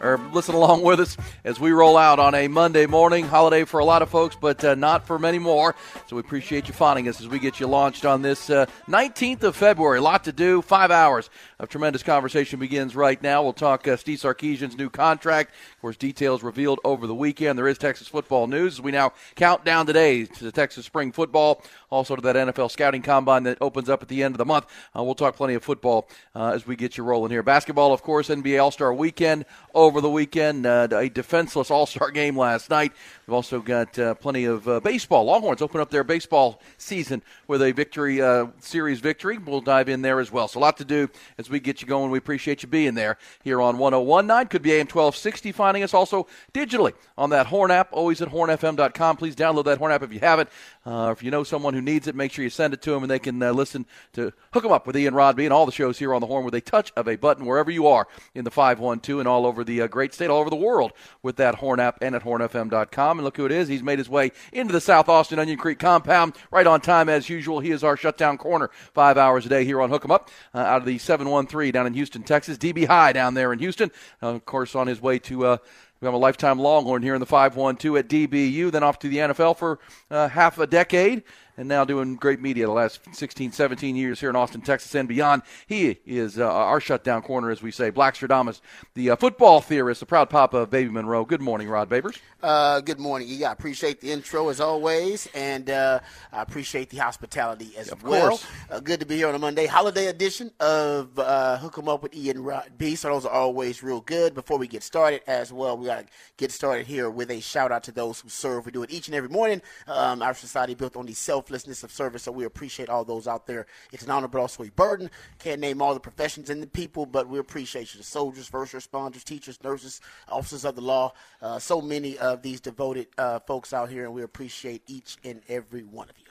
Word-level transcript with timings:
or 0.00 0.18
listen 0.32 0.54
along 0.54 0.82
with 0.82 1.00
us 1.00 1.16
as 1.44 1.58
we 1.58 1.70
roll 1.70 1.96
out 1.96 2.18
on 2.18 2.34
a 2.34 2.48
Monday 2.48 2.86
morning. 2.86 3.24
Holiday 3.24 3.64
for 3.64 3.80
a 3.80 3.84
lot 3.84 4.02
of 4.02 4.08
folks, 4.08 4.36
but 4.40 4.62
uh, 4.64 4.74
not 4.74 5.06
for 5.06 5.18
many 5.18 5.38
more. 5.38 5.74
So 6.06 6.16
we 6.16 6.20
appreciate 6.20 6.68
you 6.68 6.74
finding 6.74 7.08
us 7.08 7.20
as 7.20 7.28
we 7.28 7.38
get 7.38 7.60
you 7.60 7.66
launched 7.66 8.04
on 8.04 8.22
this 8.22 8.50
uh, 8.50 8.66
19th 8.88 9.42
of 9.42 9.56
February. 9.56 9.98
A 9.98 10.02
lot 10.02 10.24
to 10.24 10.32
do. 10.32 10.62
Five 10.62 10.90
hours 10.90 11.30
of 11.58 11.68
tremendous 11.68 12.02
conversation 12.02 12.58
begins 12.58 12.94
right 12.94 13.20
now. 13.22 13.42
We'll 13.42 13.52
talk 13.52 13.86
uh, 13.86 13.96
Steve 13.96 14.18
Sarkisian's 14.18 14.76
new 14.76 14.90
contract. 14.90 15.50
Of 15.74 15.80
course, 15.80 15.96
details 15.96 16.42
revealed 16.42 16.80
over 16.84 17.06
the 17.06 17.14
weekend. 17.14 17.58
There 17.58 17.68
is 17.68 17.78
Texas 17.78 18.08
football 18.08 18.46
news 18.46 18.80
we 18.80 18.92
now 18.92 19.12
count 19.36 19.64
down 19.64 19.86
today 19.86 20.24
to 20.24 20.44
the 20.44 20.52
Texas 20.52 20.86
spring 20.86 21.12
football, 21.12 21.62
also 21.90 22.16
to 22.16 22.22
that 22.22 22.36
NFL 22.36 22.70
scouting 22.70 23.02
combine 23.02 23.44
that 23.44 23.58
opens 23.60 23.88
up 23.88 24.02
at 24.02 24.08
the 24.08 24.22
end 24.22 24.34
of 24.34 24.38
the 24.38 24.44
month. 24.44 24.66
Uh, 24.96 25.02
we'll 25.02 25.14
talk 25.14 25.36
plenty 25.36 25.54
of 25.54 25.62
football 25.62 26.08
uh, 26.34 26.52
as 26.54 26.66
we 26.66 26.76
get 26.76 26.96
you 26.96 27.04
rolling 27.04 27.30
here. 27.30 27.42
Basketball, 27.42 27.92
of 27.92 28.02
course, 28.02 28.28
NBA 28.28 28.62
All 28.62 28.70
Star 28.70 28.92
weekend 28.92 29.44
over 29.74 30.00
the 30.00 30.10
weekend. 30.10 30.66
Uh, 30.66 30.88
a 30.90 31.08
defenseless 31.08 31.70
All 31.70 31.86
Star 31.86 32.10
game 32.10 32.36
last 32.36 32.70
night. 32.70 32.92
We've 33.26 33.34
also 33.34 33.60
got 33.60 33.96
uh, 33.98 34.14
plenty 34.14 34.44
of 34.46 34.66
uh, 34.66 34.80
baseball. 34.80 35.24
Longhorns 35.24 35.62
open 35.62 35.80
up 35.80 35.90
their 35.90 36.02
baseball 36.02 36.60
season 36.76 37.22
with 37.46 37.62
a 37.62 37.70
victory 37.70 38.20
uh, 38.20 38.48
series 38.58 38.98
victory. 38.98 39.38
We'll 39.38 39.60
dive 39.60 39.88
in 39.88 40.02
there 40.02 40.18
as 40.18 40.32
well. 40.32 40.48
So 40.48 40.58
a 40.58 40.62
lot 40.62 40.76
to 40.78 40.84
do 40.84 41.08
as 41.38 41.48
we 41.48 41.60
get 41.60 41.80
you 41.80 41.86
going. 41.86 42.10
We 42.10 42.18
appreciate 42.18 42.62
you 42.62 42.68
being 42.68 42.94
there 42.94 43.18
here 43.44 43.60
on 43.60 43.78
1019. 43.78 44.48
Could 44.48 44.62
be 44.62 44.72
AM 44.72 44.86
1260 44.86 45.52
finding 45.52 45.82
us 45.84 45.94
also 45.94 46.26
digitally 46.52 46.94
on 47.16 47.30
that 47.30 47.46
Horn 47.46 47.70
app, 47.70 47.88
always 47.92 48.20
at 48.20 48.28
hornfm.com. 48.28 49.16
Please 49.16 49.36
download 49.36 49.64
that 49.66 49.78
Horn 49.78 49.92
app 49.92 50.02
if 50.02 50.12
you 50.12 50.20
haven't. 50.20 50.48
Uh, 50.84 51.14
if 51.16 51.22
you 51.22 51.30
know 51.30 51.44
someone 51.44 51.74
who 51.74 51.80
needs 51.80 52.08
it, 52.08 52.16
make 52.16 52.32
sure 52.32 52.42
you 52.42 52.50
send 52.50 52.74
it 52.74 52.82
to 52.82 52.90
them 52.90 53.04
and 53.04 53.10
they 53.10 53.20
can 53.20 53.40
uh, 53.40 53.52
listen 53.52 53.86
to 54.14 54.32
Hook 54.52 54.64
'em 54.64 54.72
Up 54.72 54.86
with 54.86 54.96
Ian 54.96 55.14
Rodby 55.14 55.44
and 55.44 55.52
all 55.52 55.64
the 55.64 55.72
shows 55.72 55.98
here 55.98 56.12
on 56.12 56.20
the 56.20 56.26
Horn 56.26 56.44
with 56.44 56.54
a 56.54 56.60
touch 56.60 56.92
of 56.96 57.06
a 57.06 57.14
button 57.14 57.46
wherever 57.46 57.70
you 57.70 57.86
are 57.86 58.08
in 58.34 58.44
the 58.44 58.50
512 58.50 59.20
and 59.20 59.28
all 59.28 59.46
over 59.46 59.62
the 59.62 59.82
uh, 59.82 59.86
great 59.86 60.12
state, 60.12 60.28
all 60.28 60.40
over 60.40 60.50
the 60.50 60.56
world 60.56 60.92
with 61.22 61.36
that 61.36 61.56
Horn 61.56 61.78
app 61.78 61.98
and 62.02 62.16
at 62.16 62.24
hornfm.com. 62.24 63.20
And 63.22 63.24
look 63.24 63.36
who 63.36 63.46
it 63.46 63.52
is. 63.52 63.68
He's 63.68 63.84
made 63.84 64.00
his 64.00 64.08
way 64.08 64.32
into 64.52 64.72
the 64.72 64.80
South 64.80 65.08
Austin 65.08 65.38
Onion 65.38 65.56
Creek 65.56 65.78
compound 65.78 66.34
right 66.50 66.66
on 66.66 66.80
time 66.80 67.08
as 67.08 67.28
usual. 67.28 67.60
He 67.60 67.70
is 67.70 67.84
our 67.84 67.96
shutdown 67.96 68.36
corner 68.36 68.68
five 68.94 69.16
hours 69.16 69.46
a 69.46 69.48
day 69.48 69.64
here 69.64 69.80
on 69.80 69.90
Hook 69.90 70.04
'em 70.04 70.10
Up 70.10 70.28
uh, 70.52 70.58
out 70.58 70.78
of 70.78 70.86
the 70.86 70.98
713 70.98 71.72
down 71.72 71.86
in 71.86 71.94
Houston, 71.94 72.24
Texas. 72.24 72.58
DB 72.58 72.88
High 72.88 73.12
down 73.12 73.34
there 73.34 73.52
in 73.52 73.60
Houston. 73.60 73.92
Uh, 74.20 74.30
of 74.30 74.44
course, 74.44 74.74
on 74.74 74.88
his 74.88 75.00
way 75.00 75.20
to 75.20 75.46
uh, 75.46 75.56
we 76.00 76.06
have 76.06 76.14
a 76.14 76.18
lifetime 76.18 76.58
Longhorn 76.58 77.00
here 77.00 77.14
in 77.14 77.20
the 77.20 77.26
512 77.26 77.96
at 77.96 78.08
DBU, 78.08 78.72
then 78.72 78.82
off 78.82 78.98
to 78.98 79.08
the 79.08 79.18
NFL 79.18 79.56
for 79.56 79.78
uh, 80.10 80.26
half 80.26 80.58
a 80.58 80.66
decade 80.66 81.22
and 81.56 81.68
now 81.68 81.84
doing 81.84 82.16
great 82.16 82.40
media 82.40 82.66
the 82.66 82.72
last 82.72 83.00
16, 83.12 83.52
17 83.52 83.96
years 83.96 84.20
here 84.20 84.30
in 84.30 84.36
Austin, 84.36 84.60
Texas, 84.60 84.94
and 84.94 85.08
beyond. 85.08 85.42
He 85.66 85.98
is 86.06 86.38
uh, 86.38 86.50
our 86.50 86.80
shutdown 86.80 87.22
corner, 87.22 87.50
as 87.50 87.62
we 87.62 87.70
say. 87.70 87.90
Blackstradamus, 87.90 88.60
the 88.94 89.10
uh, 89.10 89.16
football 89.16 89.60
theorist, 89.60 90.00
the 90.00 90.06
proud 90.06 90.30
papa 90.30 90.58
of 90.58 90.70
Baby 90.70 90.90
Monroe. 90.90 91.24
Good 91.24 91.40
morning, 91.40 91.68
Rod 91.68 91.88
Babers. 91.88 92.18
Uh, 92.42 92.80
good 92.80 92.98
morning. 92.98 93.28
Yeah, 93.30 93.50
I 93.50 93.52
appreciate 93.52 94.00
the 94.00 94.10
intro 94.10 94.48
as 94.48 94.60
always, 94.60 95.28
and 95.34 95.68
uh, 95.70 96.00
I 96.32 96.42
appreciate 96.42 96.90
the 96.90 96.98
hospitality 96.98 97.74
as 97.76 97.88
of 97.88 98.02
well. 98.02 98.40
Uh, 98.70 98.80
good 98.80 99.00
to 99.00 99.06
be 99.06 99.16
here 99.16 99.28
on 99.28 99.34
a 99.34 99.38
Monday, 99.38 99.66
holiday 99.66 100.06
edition 100.06 100.50
of 100.58 101.18
uh, 101.18 101.58
Hook 101.58 101.78
'em 101.78 101.88
Up 101.88 102.02
with 102.02 102.14
Ian 102.14 102.42
Rod 102.42 102.72
B. 102.78 102.94
So 102.94 103.08
those 103.08 103.26
are 103.26 103.32
always 103.32 103.82
real 103.82 104.00
good. 104.00 104.34
Before 104.34 104.58
we 104.58 104.66
get 104.66 104.82
started, 104.82 105.22
as 105.26 105.52
well, 105.52 105.76
we 105.76 105.86
got 105.86 106.00
to 106.00 106.06
get 106.36 106.50
started 106.50 106.86
here 106.86 107.10
with 107.10 107.30
a 107.30 107.40
shout 107.40 107.70
out 107.70 107.84
to 107.84 107.92
those 107.92 108.20
who 108.20 108.28
serve. 108.28 108.66
We 108.66 108.72
do 108.72 108.82
it 108.82 108.90
each 108.90 109.08
and 109.08 109.14
every 109.14 109.28
morning. 109.28 109.62
Um, 109.86 110.22
our 110.22 110.34
society 110.34 110.74
built 110.74 110.96
on 110.96 111.06
the 111.06 111.12
self 111.12 111.41
selflessness 111.42 111.82
of 111.82 111.90
service. 111.90 112.22
So 112.22 112.30
we 112.30 112.44
appreciate 112.44 112.88
all 112.88 113.04
those 113.04 113.26
out 113.26 113.48
there. 113.48 113.66
It's 113.90 114.04
an 114.04 114.10
honor, 114.10 114.28
but 114.28 114.40
also 114.40 114.62
a 114.62 114.70
burden. 114.70 115.10
Can't 115.40 115.60
name 115.60 115.82
all 115.82 115.92
the 115.92 115.98
professions 115.98 116.50
and 116.50 116.62
the 116.62 116.68
people, 116.68 117.04
but 117.04 117.28
we 117.28 117.40
appreciate 117.40 117.92
you. 117.92 117.98
The 117.98 118.04
soldiers, 118.04 118.46
first 118.46 118.74
responders, 118.74 119.24
teachers, 119.24 119.58
nurses, 119.64 120.00
officers 120.28 120.64
of 120.64 120.76
the 120.76 120.82
law. 120.82 121.12
Uh, 121.40 121.58
so 121.58 121.80
many 121.80 122.16
of 122.18 122.42
these 122.42 122.60
devoted 122.60 123.08
uh, 123.18 123.40
folks 123.40 123.72
out 123.72 123.90
here, 123.90 124.04
and 124.04 124.14
we 124.14 124.22
appreciate 124.22 124.82
each 124.86 125.16
and 125.24 125.42
every 125.48 125.82
one 125.82 126.08
of 126.08 126.16
you. 126.16 126.21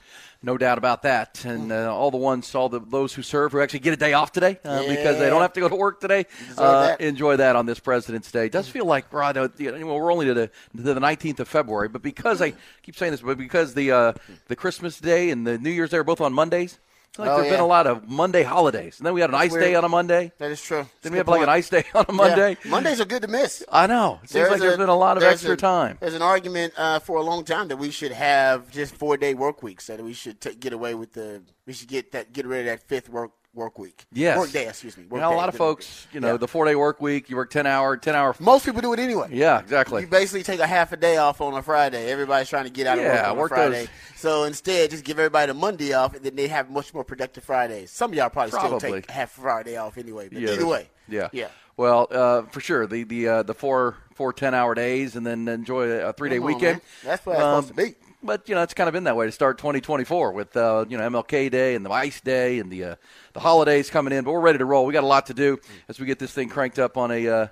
No 0.44 0.58
doubt 0.58 0.80
about 0.80 1.04
that. 1.04 1.46
And 1.46 1.72
uh, 1.72 1.94
all 1.96 2.10
the 2.10 2.18
ones, 2.18 2.56
all 2.56 2.68
the 2.68 2.80
those 2.80 3.14
who 3.14 3.22
serve, 3.22 3.52
who 3.52 3.62
actually 3.62 3.80
get 3.80 3.94
a 3.94 3.98
day 3.98 4.14
off 4.14 4.32
today 4.32 4.58
uh, 4.66 4.82
yeah. 4.84 4.96
because 4.96 5.20
they 5.20 5.30
don't 5.30 5.42
have 5.42 5.54
to 5.54 5.60
go 5.60 5.70
to 5.70 5.76
work 5.76 6.02
today, 6.02 6.26
uh, 6.58 6.88
that. 6.88 7.02
enjoy 7.02 7.38
that 7.38 7.56
on 7.56 7.68
this 7.68 7.80
President's 7.80 8.32
Day. 8.32 8.48
It 8.48 8.52
does 8.52 8.68
feel 8.68 8.86
like, 8.86 9.12
Rod, 9.14 9.38
uh, 9.38 9.50
you 9.58 9.72
know, 9.72 9.94
we're 9.94 10.12
only 10.12 10.26
to 10.26 10.34
the, 10.34 10.48
to 10.78 10.82
the 10.82 11.00
19th 11.00 11.42
of 11.42 11.48
February, 11.48 11.90
but 11.90 12.02
because 12.02 12.42
I 12.42 12.54
keep 12.82 12.96
saying 12.96 13.12
this, 13.12 13.22
but 13.22 13.38
because 13.38 13.76
the 13.76 13.92
uh, 13.92 14.14
the 14.48 14.56
Christmas 14.56 15.00
Day 15.00 15.30
and 15.30 15.46
the 15.46 15.60
New 15.60 15.70
Year's 15.70 15.92
Day 15.92 15.98
are 15.98 16.04
both 16.04 16.22
on 16.22 16.34
Mondays, 16.34 16.80
like 17.18 17.30
oh, 17.30 17.36
there's 17.38 17.48
yeah. 17.48 17.54
been 17.54 17.60
a 17.60 17.68
lot 17.68 17.88
of 17.88 18.08
Monday 18.08 18.44
holidays. 18.44 19.00
And 19.00 19.06
then 19.06 19.14
we 19.14 19.22
had 19.22 19.30
an 19.30 19.34
That's 19.34 19.46
ice 19.46 19.52
weird. 19.52 19.64
day 19.64 19.76
on 19.76 19.84
a 19.84 19.90
Monday. 19.90 20.32
That 20.38 20.52
is 20.52 20.62
true. 20.62 20.88
Then 21.02 21.12
we 21.12 21.18
have 21.18 21.28
like 21.28 21.42
an 21.42 21.50
ice 21.50 21.70
day 21.70 21.84
on 21.94 22.06
a 22.08 22.14
Monday. 22.14 22.58
Yeah. 22.64 22.72
Mondays 22.72 23.02
are 23.02 23.06
good 23.06 23.22
to 23.24 23.28
miss. 23.28 23.64
I 23.70 23.88
know. 23.88 24.20
It 24.24 24.30
seems 24.30 24.32
there's 24.32 24.52
like 24.52 24.60
a, 24.60 24.64
there's 24.64 24.78
been 24.78 24.90
a 24.90 24.96
lot 24.96 25.18
of 25.18 25.24
extra 25.24 25.54
a, 25.54 25.58
time. 25.58 25.98
There's 26.00 26.14
an 26.14 26.22
argument 26.22 26.74
uh, 26.78 27.00
for 27.00 27.18
a 27.18 27.24
long 27.24 27.44
time 27.44 27.68
that 27.68 27.78
we 27.78 27.92
should 27.92 28.14
have 28.14 28.72
just 28.72 28.96
four 28.96 29.18
day 29.18 29.34
work 29.34 29.62
weeks. 29.62 29.88
That 29.88 30.02
we 30.02 30.14
should 30.14 30.40
t- 30.40 30.56
get 30.56 30.74
away 30.74 30.96
with 30.96 31.14
the. 31.14 31.44
We 31.66 31.74
should 31.74 31.90
get 31.90 32.14
that. 32.14 32.32
Get 32.32 32.46
rid 32.46 32.62
of 32.62 32.66
that 32.68 32.88
fifth 32.88 33.10
work 33.10 33.32
work 33.53 33.78
week. 33.78 34.06
Yes. 34.12 34.38
Work 34.38 34.51
day, 34.51 34.67
excuse 34.67 34.97
me. 34.97 35.06
Work 35.06 35.22
know, 35.22 35.34
a 35.34 35.35
lot 35.35 35.50
of 35.50 35.56
folks, 35.56 36.07
you 36.13 36.19
know, 36.19 36.31
yeah. 36.31 36.38
the 36.38 36.47
four 36.47 36.66
day 36.66 36.75
work 36.75 37.01
week, 37.01 37.29
you 37.29 37.35
work 37.35 37.50
10 37.50 37.66
hour, 37.67 37.97
10 37.97 38.16
hour. 38.16 38.35
Most 38.39 38.66
people 38.66 38.81
do 38.81 38.94
it 38.94 39.00
anyway. 39.00 39.29
Yeah, 39.31 39.59
exactly. 39.59 40.01
You 40.01 40.07
basically 40.07 40.44
take 40.44 40.59
a 40.59 40.67
half 40.67 40.91
a 40.91 40.97
day 40.97 41.17
off 41.17 41.41
on 41.41 41.53
a 41.53 41.62
Friday. 41.62 42.09
Everybody's 42.12 42.50
trying 42.50 42.66
to 42.66 42.69
get 42.69 42.88
out 42.88 43.00
of 43.00 43.06
work 43.06 43.25
on 43.25 43.38
work 43.38 43.51
a 43.51 43.56
Friday. 43.56 43.79
Those. 43.81 43.89
So 44.16 44.44
instead, 44.44 44.91
just 44.91 45.03
give 45.03 45.19
everybody 45.19 45.51
the 45.51 45.57
Monday 45.57 45.94
off, 45.94 46.16
and 46.16 46.23
then 46.23 46.35
they 46.35 46.47
have 46.47 46.69
much 46.69 46.94
more 46.94 47.03
productive 47.03 47.44
Fridays. 47.44 47.91
Some 47.91 48.12
of 48.12 48.17
y'all 48.17 48.29
probably, 48.29 48.51
probably. 48.51 48.79
still 48.79 48.91
take 48.91 49.09
half 49.09 49.38
a 49.38 49.41
Friday 49.41 49.78
off 49.78 49.97
anyway. 49.97 50.29
But 50.29 50.41
yeah, 50.41 50.51
either 50.51 50.68
way. 50.68 50.89
Yeah. 51.07 51.29
Yeah. 51.31 51.47
Well, 51.78 52.07
uh, 52.12 52.44
for 52.44 52.59
sure, 52.59 52.85
the 52.85 53.03
the 53.03 53.28
uh, 53.28 53.44
the 53.44 53.53
four 53.53 53.97
four 54.13 54.33
ten 54.33 54.53
hour 54.53 54.75
days, 54.75 55.16
and 55.16 55.25
then 55.25 55.47
enjoy 55.47 55.89
a 55.89 56.13
three 56.13 56.29
day 56.29 56.39
weekend. 56.39 56.75
Man. 56.75 56.81
That's 57.03 57.25
what 57.25 57.38
um, 57.38 57.63
supposed 57.63 57.68
to 57.69 57.73
be 57.73 57.95
but 58.24 58.48
you 58.48 58.56
know 58.56 58.62
it's 58.62 58.74
kind 58.74 58.88
of 58.88 58.94
been 58.94 59.06
that 59.06 59.16
way 59.16 59.26
to 59.26 59.32
start 59.32 59.58
2024 59.58 60.32
with 60.32 60.56
uh, 60.56 60.86
you 60.88 60.98
know 60.98 61.09
MLK 61.09 61.50
Day 61.52 61.76
and 61.76 61.86
the 61.86 61.92
Ice 61.92 62.22
Day 62.22 62.59
and 62.59 62.72
the 62.72 62.84
uh, 62.84 62.96
the 63.34 63.40
holidays 63.40 63.90
coming 63.90 64.14
in. 64.14 64.24
But 64.24 64.32
we're 64.32 64.40
ready 64.42 64.58
to 64.58 64.66
roll. 64.66 64.86
We 64.86 64.94
got 64.94 65.04
a 65.04 65.08
lot 65.08 65.28
to 65.28 65.34
do 65.34 65.59
as 65.88 66.00
we 66.00 66.06
get 66.06 66.20
this 66.20 66.34
thing 66.34 66.50
cranked 66.50 66.80
up 66.80 66.98
on 66.98 67.12
a 67.12 67.28
uh, 67.28 67.48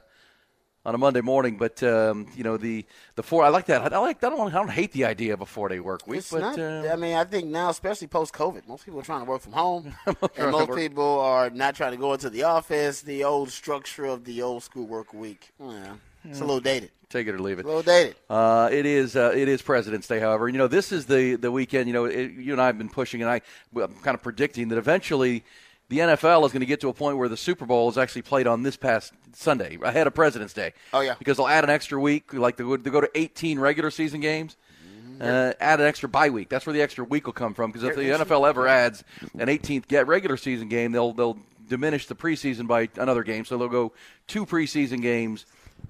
on 0.86 0.96
a 0.96 0.98
Monday 0.98 1.22
morning. 1.22 1.58
But 1.58 1.82
um, 1.84 2.28
you 2.36 2.44
know 2.44 2.58
the 2.58 2.86
the 3.16 3.24
four. 3.24 3.44
I 3.44 3.50
like 3.50 3.66
that. 3.68 3.94
I 3.94 3.98
like. 4.00 4.24
I 4.24 4.30
don't. 4.30 4.54
I 4.54 4.58
don't 4.58 4.72
hate 4.72 4.92
the 4.92 5.06
idea 5.06 5.34
of 5.34 5.42
a 5.42 5.46
four 5.46 5.70
day 5.70 5.80
work 5.80 6.08
week. 6.08 6.20
It's 6.20 6.32
but 6.32 6.42
not, 6.42 6.60
uh, 6.60 6.90
I 6.92 6.96
mean, 6.96 7.16
I 7.16 7.24
think 7.24 7.48
now, 7.48 7.70
especially 7.70 8.08
post 8.08 8.34
COVID, 8.34 8.68
most 8.68 8.86
people 8.86 9.00
are 9.00 9.04
trying 9.04 9.26
to 9.26 9.30
work 9.30 9.42
from 9.42 9.54
home, 9.54 9.94
and 10.06 10.52
most 10.52 10.76
people 10.76 11.20
are 11.20 11.50
not 11.50 11.76
trying 11.76 11.92
to 11.92 11.98
go 11.98 12.14
into 12.14 12.30
the 12.30 12.44
office. 12.44 13.02
The 13.02 13.24
old 13.24 13.50
structure 13.50 14.06
of 14.06 14.26
the 14.26 14.42
old 14.42 14.64
school 14.64 14.86
work 14.86 15.14
week. 15.14 15.52
Yeah, 15.60 15.96
it's 16.24 16.40
a 16.40 16.46
little 16.46 16.60
dated. 16.60 16.92
Take 17.10 17.26
it 17.26 17.34
or 17.34 17.40
leave 17.40 17.58
it. 17.58 17.66
A 17.66 17.68
little 17.68 17.82
dated. 17.82 18.16
Uh, 18.30 18.70
it 18.72 18.86
is. 18.86 19.16
Uh, 19.16 19.34
it 19.36 19.48
is 19.48 19.64
President's 19.64 20.08
Day. 20.08 20.20
However, 20.20 20.48
you 20.48 20.60
know 20.60 20.68
this 20.68 20.92
is 20.92 21.08
the 21.08 21.36
the 21.36 21.52
weekend. 21.52 21.88
You 21.88 21.94
know, 21.94 22.06
it, 22.06 22.32
you 22.34 22.54
and 22.54 22.62
I 22.62 22.68
have 22.68 22.78
been 22.78 22.90
pushing, 22.90 23.24
and 23.24 23.32
I, 23.32 23.42
I'm 23.76 23.96
kind 23.96 24.14
of 24.14 24.22
predicting 24.22 24.68
that 24.70 24.78
eventually 24.78 25.44
the 25.90 26.00
NFL 26.00 26.46
is 26.46 26.52
going 26.52 26.60
to 26.60 26.68
get 26.68 26.82
to 26.82 26.90
a 26.90 26.94
point 26.94 27.18
where 27.18 27.28
the 27.28 27.36
Super 27.36 27.66
Bowl 27.66 27.90
is 27.90 27.98
actually 27.98 28.22
played 28.22 28.46
on 28.46 28.62
this 28.62 28.78
past 28.78 29.12
Sunday, 29.34 29.80
ahead 29.82 30.06
of 30.06 30.14
President's 30.14 30.54
Day. 30.54 30.74
Oh 30.94 31.02
yeah, 31.02 31.16
because 31.18 31.38
they'll 31.38 31.48
add 31.48 31.64
an 31.64 31.72
extra 31.72 32.00
week, 32.00 32.32
like 32.32 32.58
they 32.58 32.64
go, 32.64 32.78
they 32.78 32.92
go 32.92 33.02
to 33.02 33.10
18 33.16 33.60
regular 33.60 33.90
season 33.90 34.22
games. 34.22 34.56
Mm-hmm. 34.88 35.24
Uh, 35.24 35.54
add 35.60 35.80
an 35.82 35.88
extra 35.88 36.08
bye 36.08 36.30
week. 36.30 36.48
That's 36.48 36.68
where 36.68 36.74
the 36.74 36.82
extra 36.84 37.04
week 37.04 37.26
will 37.26 37.34
come 37.34 37.56
from. 37.56 37.72
Because 37.72 37.90
if 37.90 37.96
the 37.96 38.04
NFL 38.04 38.48
ever 38.48 38.68
adds 38.68 39.04
an 39.34 39.48
18th 39.48 39.88
get 39.88 40.06
regular 40.06 40.38
season 40.38 40.70
game, 40.70 40.92
they'll 40.92 41.12
they'll 41.12 41.40
diminish 41.68 42.06
the 42.06 42.16
preseason 42.16 42.68
by 42.68 42.88
another 42.98 43.24
game. 43.24 43.46
So 43.46 43.58
they'll 43.58 43.68
go 43.68 43.94
two 44.28 44.46
preseason 44.46 45.02
games 45.02 45.48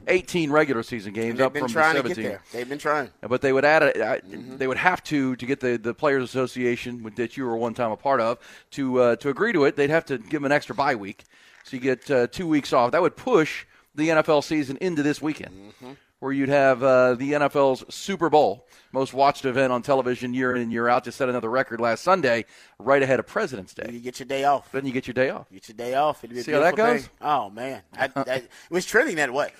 18 0.07 0.51
regular 0.51 0.83
season 0.83 1.13
games 1.13 1.39
up 1.39 1.53
from 1.55 1.71
the 1.71 1.93
17. 1.93 2.39
They've 2.51 2.67
been 2.67 2.79
trying, 2.79 3.09
but 3.21 3.41
they 3.41 3.53
would 3.53 3.65
add 3.65 3.83
it. 3.83 3.95
Mm-hmm. 3.95 4.57
They 4.57 4.67
would 4.67 4.77
have 4.77 5.03
to 5.05 5.35
to 5.35 5.45
get 5.45 5.59
the, 5.59 5.77
the 5.77 5.93
players' 5.93 6.23
association 6.23 7.11
that 7.15 7.37
you 7.37 7.45
were 7.45 7.55
one 7.55 7.73
time 7.73 7.91
a 7.91 7.97
part 7.97 8.19
of 8.21 8.39
to 8.71 8.99
uh, 8.99 9.15
to 9.17 9.29
agree 9.29 9.53
to 9.53 9.65
it. 9.65 9.75
They'd 9.75 9.89
have 9.89 10.05
to 10.05 10.17
give 10.17 10.41
them 10.41 10.45
an 10.45 10.51
extra 10.51 10.75
bye 10.75 10.95
week, 10.95 11.23
so 11.63 11.75
you 11.75 11.81
get 11.81 12.09
uh, 12.09 12.27
two 12.27 12.47
weeks 12.47 12.73
off. 12.73 12.91
That 12.91 13.01
would 13.01 13.15
push 13.15 13.65
the 13.95 14.09
NFL 14.09 14.43
season 14.43 14.77
into 14.81 15.03
this 15.03 15.21
weekend, 15.21 15.53
mm-hmm. 15.53 15.91
where 16.19 16.31
you'd 16.31 16.49
have 16.49 16.83
uh, 16.83 17.15
the 17.15 17.33
NFL's 17.33 17.93
Super 17.93 18.29
Bowl, 18.29 18.67
most 18.91 19.13
watched 19.13 19.45
event 19.45 19.71
on 19.71 19.81
television 19.81 20.33
year 20.33 20.55
in 20.55 20.61
and 20.61 20.71
year 20.71 20.87
out, 20.87 21.03
just 21.03 21.17
set 21.17 21.29
another 21.29 21.49
record 21.49 21.79
last 21.79 22.03
Sunday, 22.03 22.45
right 22.79 23.03
ahead 23.03 23.19
of 23.19 23.27
President's 23.27 23.73
Day. 23.73 23.89
You 23.91 23.99
get 23.99 24.19
your 24.19 24.27
day 24.27 24.43
off. 24.43 24.71
Then 24.71 24.85
you 24.85 24.91
get 24.91 25.07
your 25.07 25.13
day 25.13 25.29
off. 25.29 25.47
You 25.51 25.59
get 25.59 25.69
your 25.69 25.77
day 25.77 25.93
off. 25.93 26.21
See 26.21 26.51
how 26.51 26.61
that 26.61 26.75
goes? 26.75 27.03
Day. 27.03 27.09
Oh 27.21 27.49
man, 27.49 27.83
I, 27.95 28.09
I, 28.15 28.33
it 28.35 28.49
was 28.69 28.85
trending 28.85 29.17
that 29.17 29.31
what 29.31 29.51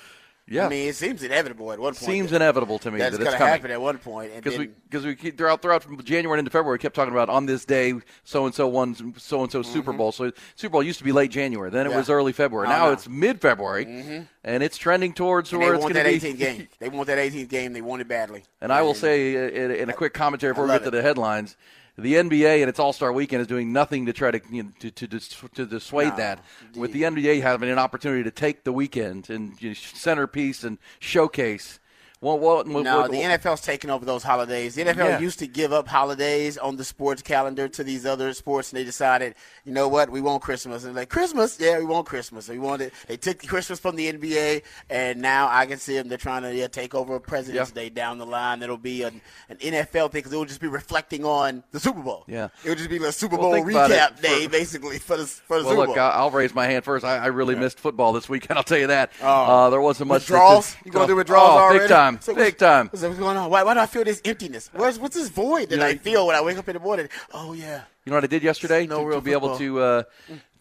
Yeah. 0.49 0.65
I 0.65 0.69
mean, 0.69 0.89
it 0.89 0.95
seems 0.95 1.21
inevitable 1.23 1.71
at 1.71 1.79
one 1.79 1.93
point. 1.93 1.97
Seems 1.97 2.31
inevitable 2.31 2.79
to 2.79 2.91
me 2.91 2.97
That's 2.99 3.17
that 3.17 3.25
it's 3.27 3.33
gonna 3.37 3.49
happen 3.51 3.71
at 3.71 3.79
one 3.81 3.97
point. 3.99 4.33
because 4.35 4.57
we 4.57 4.67
because 4.67 5.05
we 5.05 5.15
keep 5.15 5.37
throughout 5.37 5.61
throughout 5.61 5.83
from 5.83 6.01
January 6.03 6.39
into 6.39 6.51
February, 6.51 6.75
we 6.75 6.79
kept 6.79 6.95
talking 6.95 7.13
about 7.13 7.29
on 7.29 7.45
this 7.45 7.65
day 7.65 7.93
so 8.23 8.45
and 8.45 8.55
so 8.55 8.67
won 8.67 9.13
so 9.17 9.43
and 9.43 9.51
so 9.51 9.61
Super 9.61 9.93
Bowl. 9.93 10.11
So 10.11 10.31
Super 10.55 10.71
Bowl 10.73 10.83
used 10.83 10.97
to 10.99 11.05
be 11.05 11.11
late 11.11 11.31
January, 11.31 11.69
then 11.69 11.81
it 11.81 11.89
Mm-hmm. 11.89 11.93
Yeah. 11.93 11.97
was 11.99 12.09
early 12.09 12.33
February. 12.33 12.67
Oh, 12.67 12.71
now 12.71 12.85
no. 12.87 12.93
it's 12.93 13.07
mid 13.07 13.41
February, 13.41 14.25
and 14.43 14.63
it's 14.63 14.77
trending 14.77 15.13
towards 15.13 15.51
and 15.51 15.61
where 15.61 15.73
it's 15.75 15.83
going 15.83 15.93
to 15.93 16.03
be. 16.03 16.17
They 16.17 16.29
want 16.29 16.39
that 16.39 16.47
18th 16.47 16.57
game. 16.57 16.67
They 16.79 16.89
want 16.89 17.07
that 17.07 17.17
18th 17.17 17.49
game. 17.49 17.73
They 17.73 17.81
want 17.81 18.01
it 18.01 18.07
badly. 18.07 18.43
And 18.61 18.73
I 18.73 18.81
will 18.81 18.93
say 18.93 19.35
uh, 19.37 19.49
in, 19.65 19.71
in 19.71 19.89
a 19.89 19.93
quick 19.93 20.13
commentary 20.13 20.51
before 20.53 20.65
we 20.65 20.71
get 20.71 20.83
to 20.83 20.91
the 20.91 21.01
headlines, 21.01 21.55
the 21.99 22.15
NBA 22.15 22.61
and 22.61 22.69
its 22.69 22.79
All 22.79 22.93
Star 22.93 23.11
Weekend 23.13 23.41
is 23.41 23.47
doing 23.47 23.71
nothing 23.73 24.05
to 24.07 24.13
try 24.13 24.31
to 24.31 24.41
you 24.51 24.63
know, 24.63 24.69
to, 24.79 24.91
to 24.91 25.07
to 25.07 25.65
dissuade 25.65 26.09
No, 26.09 26.15
that. 26.17 26.43
With 26.75 26.93
the 26.93 27.03
NBA 27.03 27.41
having 27.41 27.69
an 27.69 27.79
opportunity 27.79 28.23
to 28.23 28.31
take 28.31 28.63
the 28.63 28.71
weekend 28.73 29.29
and 29.29 29.61
you 29.61 29.69
know, 29.69 29.75
centerpiece 29.75 30.63
and 30.63 30.77
showcase. 30.99 31.79
What, 32.21 32.39
what, 32.41 32.67
what, 32.67 32.83
No, 32.83 32.99
what- 32.99 33.11
the 33.11 33.21
NFL's 33.21 33.61
taking 33.61 33.89
over 33.89 34.03
those 34.03 34.23
holidays. 34.23 34.75
The 34.75 34.83
NFL 34.83 34.97
Yeah. 35.07 35.19
used 35.19 35.39
to 35.39 35.47
give 35.47 35.71
up 35.71 35.87
holidays 35.87 36.57
on 36.57 36.75
the 36.75 36.83
sports 36.83 37.21
calendar 37.21 37.69
to 37.69 37.81
these 37.81 38.05
other 38.05 38.33
sports, 38.33 38.73
and 38.73 38.77
they 38.79 38.83
decided, 38.83 39.35
you 39.63 39.71
know 39.71 39.87
what, 39.87 40.09
we 40.09 40.19
want 40.19 40.41
Christmas. 40.41 40.83
And 40.83 40.95
like 40.95 41.07
Christmas, 41.07 41.57
yeah, 41.61 41.79
we 41.79 41.85
want 41.85 42.07
Christmas. 42.07 42.49
We 42.49 42.59
want 42.59 42.81
it. 42.81 42.93
They 43.07 43.15
took 43.15 43.41
Christmas 43.47 43.79
from 43.79 43.95
the 43.95 44.11
NBA, 44.11 44.63
and 44.89 45.21
now 45.21 45.47
I 45.49 45.65
can 45.65 45.77
see 45.79 45.95
them. 45.95 46.09
They're 46.09 46.17
trying 46.17 46.41
to 46.41 46.53
yeah, 46.53 46.67
take 46.67 46.93
over 46.93 47.21
President's 47.21 47.69
Yeah. 47.73 47.83
Day 47.83 47.89
down 47.89 48.17
the 48.17 48.25
line. 48.25 48.61
It'll 48.63 48.75
be 48.77 49.03
an, 49.03 49.21
an 49.47 49.55
NFL 49.57 50.11
thing 50.11 50.19
because 50.19 50.33
it 50.33 50.35
will 50.35 50.43
just 50.43 50.59
be 50.59 50.67
reflecting 50.67 51.23
on 51.23 51.63
the 51.71 51.79
Super 51.79 52.01
Bowl. 52.01 52.25
Yeah. 52.27 52.49
it 52.65 52.69
would 52.69 52.79
just 52.79 52.89
be 52.89 52.97
a 52.97 53.13
Super 53.13 53.37
Well, 53.37 53.43
Bowl 53.45 53.53
think 53.53 53.71
about 53.71 53.91
it. 53.91 53.97
recap 53.97 54.21
day, 54.21 54.43
For- 54.43 54.49
basically 54.49 54.99
for 54.99 55.15
the 55.15 55.25
for 55.25 55.59
the 55.59 55.63
Well, 55.63 55.71
Super 55.75 55.87
look, 55.87 55.95
Bowl. 55.95 55.99
I- 56.03 56.09
I'll 56.09 56.31
raise 56.31 56.53
my 56.53 56.65
hand 56.65 56.83
first. 56.83 57.05
I, 57.05 57.15
I 57.17 57.27
really 57.27 57.55
missed 57.55 57.79
football 57.79 58.11
this 58.11 58.27
weekend. 58.27 58.57
I'll 58.57 58.63
tell 58.65 58.77
you 58.77 58.87
that. 58.87 59.11
Oh. 59.21 59.27
Uh, 59.27 59.69
there 59.69 59.79
wasn't 59.79 60.09
much. 60.09 60.23
withdrawals? 60.23 60.73
to- 60.73 60.77
You 60.83 60.91
going 60.91 61.07
through 61.07 61.15
withdrawals 61.15 61.49
oh, 61.51 61.57
already? 61.59 61.79
Big 61.79 61.89
time. 61.89 62.08
So 62.17 62.33
big 62.33 62.57
time. 62.57 62.87
What's, 62.87 63.03
what's 63.03 63.19
going 63.19 63.37
on? 63.37 63.49
Why, 63.49 63.63
why 63.63 63.73
do 63.75 63.81
I 63.81 63.85
feel 63.85 64.03
this 64.03 64.21
emptiness? 64.25 64.69
Where's, 64.73 64.97
what's 64.97 65.15
this 65.15 65.29
void 65.29 65.69
that 65.69 65.77
know, 65.77 65.85
I 65.85 65.97
feel 65.97 66.25
when 66.25 66.35
I 66.35 66.41
wake 66.41 66.57
up 66.57 66.67
in 66.67 66.73
the 66.73 66.79
morning? 66.79 67.09
Oh 67.33 67.53
yeah. 67.53 67.81
You 68.05 68.11
know 68.11 68.17
what 68.17 68.23
I 68.23 68.27
did 68.27 68.43
yesterday 68.43 68.87
No 68.87 68.99
to, 68.99 69.05
real 69.05 69.17
to 69.19 69.21
be 69.23 69.33
able 69.33 69.57
to 69.57 69.79
uh, 69.79 70.03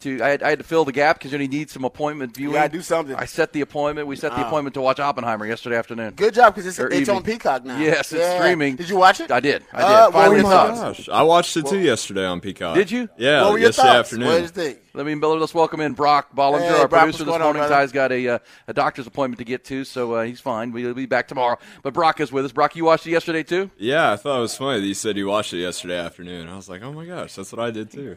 to 0.00 0.22
I 0.22 0.28
had, 0.28 0.42
I 0.42 0.50
had 0.50 0.58
to 0.58 0.64
fill 0.64 0.84
the 0.84 0.92
gap 0.92 1.18
because 1.18 1.32
you, 1.32 1.38
know, 1.38 1.46
need 1.46 1.70
some 1.70 1.84
appointment 1.84 2.36
viewing. 2.36 2.54
gotta 2.54 2.68
do 2.68 2.82
something. 2.82 3.14
I 3.16 3.24
set 3.24 3.52
the 3.52 3.62
appointment. 3.62 4.06
We 4.06 4.16
set 4.16 4.34
the 4.34 4.46
appointment 4.46 4.74
to 4.74 4.80
watch 4.80 5.00
Oppenheimer 5.00 5.46
yesterday 5.46 5.76
afternoon. 5.76 6.14
Good 6.14 6.34
job 6.34 6.54
because 6.54 6.66
it's, 6.66 6.78
it's 6.78 7.08
on. 7.08 7.22
Peacock 7.22 7.64
now. 7.64 7.78
Yes, 7.78 8.12
it's 8.12 8.20
Yeah. 8.20 8.38
streaming. 8.38 8.76
Did 8.76 8.88
you 8.88 8.96
watch 8.96 9.20
it? 9.20 9.30
I 9.30 9.40
did. 9.40 9.64
I 9.72 9.78
did. 9.78 9.84
Uh, 9.86 10.04
what 10.04 10.12
Finally, 10.12 10.30
were 10.30 10.36
your 10.42 10.50
thoughts? 10.50 10.80
Gosh, 10.80 11.08
I 11.08 11.22
watched 11.22 11.56
it 11.56 11.66
too 11.66 11.80
yesterday 11.80 12.26
on 12.26 12.40
Peacock. 12.40 12.74
Did 12.74 12.90
you? 12.90 13.08
Yeah, 13.18 13.42
what 13.42 13.52
were 13.52 13.58
your 13.58 13.68
yesterday 13.68 13.88
thoughts? 13.88 13.98
afternoon. 14.12 14.28
What 14.28 14.34
did 14.34 14.42
you 14.42 14.48
think? 14.48 14.78
Let 14.98 15.06
me 15.06 15.14
let's 15.14 15.54
welcome 15.54 15.80
in 15.80 15.92
Brock 15.92 16.34
Bollinger, 16.34 16.60
Hey, 16.60 16.68
our 16.70 16.88
Brock, 16.88 17.02
producer 17.02 17.18
this 17.24 17.30
going 17.30 17.40
on, 17.40 17.54
morning. 17.54 17.70
Ty's 17.70 17.92
got 17.92 18.10
a 18.10 18.28
uh, 18.28 18.38
a 18.66 18.74
doctor's 18.74 19.06
appointment 19.06 19.38
to 19.38 19.44
get 19.44 19.64
to, 19.66 19.84
so 19.84 20.14
uh, 20.14 20.24
he's 20.24 20.40
fine. 20.40 20.72
We'll 20.72 20.92
be 20.92 21.06
back 21.06 21.28
tomorrow. 21.28 21.56
But 21.82 21.94
Brock 21.94 22.18
is 22.20 22.32
with 22.32 22.44
us. 22.44 22.50
Brock, 22.50 22.74
you 22.74 22.84
watched 22.84 23.06
it 23.06 23.10
yesterday 23.10 23.44
too? 23.44 23.70
Yeah, 23.78 24.10
I 24.12 24.16
thought 24.16 24.38
it 24.38 24.40
was 24.40 24.56
funny 24.56 24.80
that 24.80 24.86
you 24.86 24.94
said 24.94 25.16
you 25.16 25.28
watched 25.28 25.52
it 25.52 25.58
yesterday 25.58 25.98
afternoon. 25.98 26.48
I 26.48 26.56
was 26.56 26.68
like, 26.68 26.82
oh 26.82 26.92
my 26.92 27.04
gosh, 27.04 27.27
that's 27.36 27.52
what 27.52 27.60
I 27.60 27.70
did 27.70 27.90
too. 27.90 28.16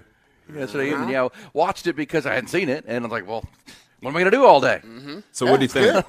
Yesterday 0.53 0.91
Uh-huh. 0.91 1.01
evening. 1.01 1.13
Yeah, 1.13 1.27
watched 1.53 1.87
it 1.87 1.95
because 1.95 2.25
I 2.25 2.33
hadn't 2.33 2.49
seen 2.49 2.67
it, 2.69 2.83
and 2.87 3.03
I 3.05 3.07
was 3.07 3.11
like, 3.11 3.27
well, 3.27 3.45
what 4.01 4.09
am 4.09 4.15
I 4.17 4.19
going 4.21 4.31
to 4.31 4.37
do 4.37 4.45
all 4.45 4.59
day? 4.59 4.81
So 5.31 5.45
what 5.45 5.59
do 5.59 5.63
you 5.63 5.67
think? 5.69 6.05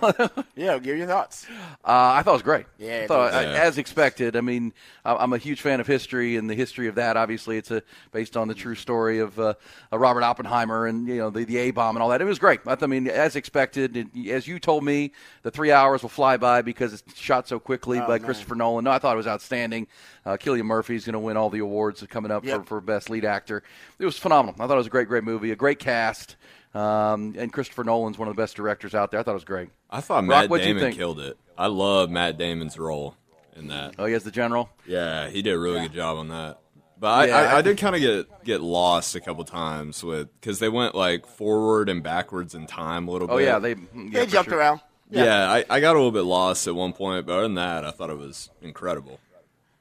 Yeah, 0.54 0.78
give 0.78 0.96
your 0.98 1.06
thoughts. 1.06 1.46
Uh, 1.84 2.12
I 2.16 2.22
thought 2.22 2.32
it 2.32 2.34
was 2.34 2.42
great. 2.42 2.66
Yeah, 2.78 3.00
I 3.04 3.06
thought, 3.06 3.32
it 3.32 3.36
I- 3.48 3.58
as 3.58 3.78
expected. 3.78 4.36
I 4.36 4.40
mean, 4.42 4.72
I- 5.04 5.16
I'm 5.16 5.32
a 5.32 5.38
huge 5.38 5.60
fan 5.60 5.80
of 5.80 5.86
history 5.86 6.36
and 6.36 6.48
the 6.48 6.54
history 6.54 6.88
of 6.88 6.94
that. 6.96 7.16
Obviously, 7.16 7.56
it's 7.56 7.70
a, 7.70 7.82
based 8.12 8.36
on 8.36 8.48
the 8.48 8.54
true 8.54 8.74
story 8.74 9.18
of 9.18 9.38
uh, 9.38 9.54
uh, 9.92 9.98
Robert 9.98 10.22
Oppenheimer 10.22 10.86
and 10.86 11.06
you 11.08 11.16
know 11.16 11.30
the, 11.30 11.44
the 11.44 11.56
A 11.58 11.70
bomb 11.70 11.96
and 11.96 12.02
all 12.02 12.10
that. 12.10 12.20
It 12.20 12.24
was 12.26 12.38
great. 12.38 12.60
I, 12.66 12.74
th- 12.74 12.82
I 12.82 12.86
mean, 12.86 13.08
as 13.08 13.34
expected, 13.36 13.96
and 13.96 14.28
as 14.28 14.46
you 14.46 14.58
told 14.58 14.84
me, 14.84 15.12
the 15.42 15.50
three 15.50 15.72
hours 15.72 16.02
will 16.02 16.08
fly 16.10 16.36
by 16.36 16.62
because 16.62 16.92
it's 16.94 17.18
shot 17.18 17.48
so 17.48 17.58
quickly 17.58 17.98
Oh, 17.98 18.06
by 18.06 18.18
Christopher 18.18 18.54
Nolan. 18.54 18.84
No, 18.84 18.90
I 18.90 18.98
thought 18.98 19.14
it 19.14 19.16
was 19.18 19.26
outstanding. 19.26 19.86
Uh, 20.24 20.36
Cillian 20.36 20.64
Murphy's 20.64 21.04
going 21.04 21.14
to 21.14 21.18
win 21.18 21.36
all 21.36 21.50
the 21.50 21.58
awards 21.60 22.04
coming 22.08 22.30
up 22.30 22.44
Yep. 22.44 22.60
for, 22.60 22.64
for 22.66 22.80
best 22.80 23.10
lead 23.10 23.24
actor. 23.24 23.62
It 23.98 24.04
was 24.04 24.16
phenomenal. 24.18 24.54
I 24.62 24.66
thought 24.66 24.74
it 24.74 24.76
was 24.76 24.86
a 24.86 24.90
great, 24.90 25.08
great 25.08 25.24
movie, 25.24 25.50
a 25.50 25.56
great 25.56 25.78
cast. 25.78 26.36
Um, 26.74 27.34
and 27.38 27.52
Christopher 27.52 27.84
Nolan's 27.84 28.16
one 28.18 28.28
of 28.28 28.34
the 28.36 28.40
best 28.42 28.56
directors 28.56 28.94
out 28.94 29.10
there. 29.10 29.20
I 29.20 29.22
thought 29.22 29.32
it 29.32 29.34
was 29.34 29.44
great. 29.44 29.68
I 29.90 30.00
thought 30.00 30.20
Rock, 30.26 30.42
Matt 30.42 30.50
what'd 30.50 30.66
Damon 30.66 30.82
think? 30.82 30.96
killed 30.96 31.20
it. 31.20 31.36
I 31.58 31.66
love 31.66 32.10
Matt 32.10 32.38
Damon's 32.38 32.78
role 32.78 33.14
in 33.56 33.68
that. 33.68 33.94
Oh, 33.98 34.06
he 34.06 34.14
has 34.14 34.24
the 34.24 34.30
general. 34.30 34.70
Yeah, 34.86 35.28
he 35.28 35.42
did 35.42 35.52
a 35.52 35.58
really 35.58 35.80
good 35.80 35.92
job 35.92 36.16
on 36.16 36.28
that. 36.28 36.58
But 36.98 37.08
I, 37.08 37.26
Yeah, 37.26 37.36
I, 37.36 37.42
I- 37.44 37.58
I 37.58 37.62
did 37.62 37.78
kind 37.78 37.94
of 37.94 38.00
get 38.00 38.44
get 38.44 38.60
lost 38.60 39.14
a 39.16 39.20
couple 39.20 39.44
times 39.44 40.02
with 40.04 40.28
because 40.40 40.60
they 40.60 40.68
went 40.68 40.94
like 40.94 41.26
forward 41.26 41.88
and 41.88 42.02
backwards 42.02 42.54
in 42.54 42.66
time 42.66 43.06
a 43.08 43.10
little 43.10 43.26
bit. 43.28 43.34
Oh 43.34 43.36
bit. 43.38 43.44
yeah, 43.46 43.58
they 43.58 43.70
yeah, 43.70 44.20
They 44.24 44.26
jumped 44.26 44.50
sure. 44.50 44.58
around. 44.58 44.80
yeah. 45.10 45.50
I, 45.50 45.64
I 45.68 45.80
got 45.80 45.90
a 45.94 45.98
little 45.98 46.12
bit 46.12 46.22
lost 46.22 46.66
at 46.68 46.74
one 46.74 46.92
point, 46.92 47.26
but 47.26 47.32
other 47.34 47.42
than 47.42 47.54
that, 47.56 47.84
I 47.84 47.90
thought 47.90 48.08
it 48.08 48.16
was 48.18 48.48
incredible. 48.62 49.18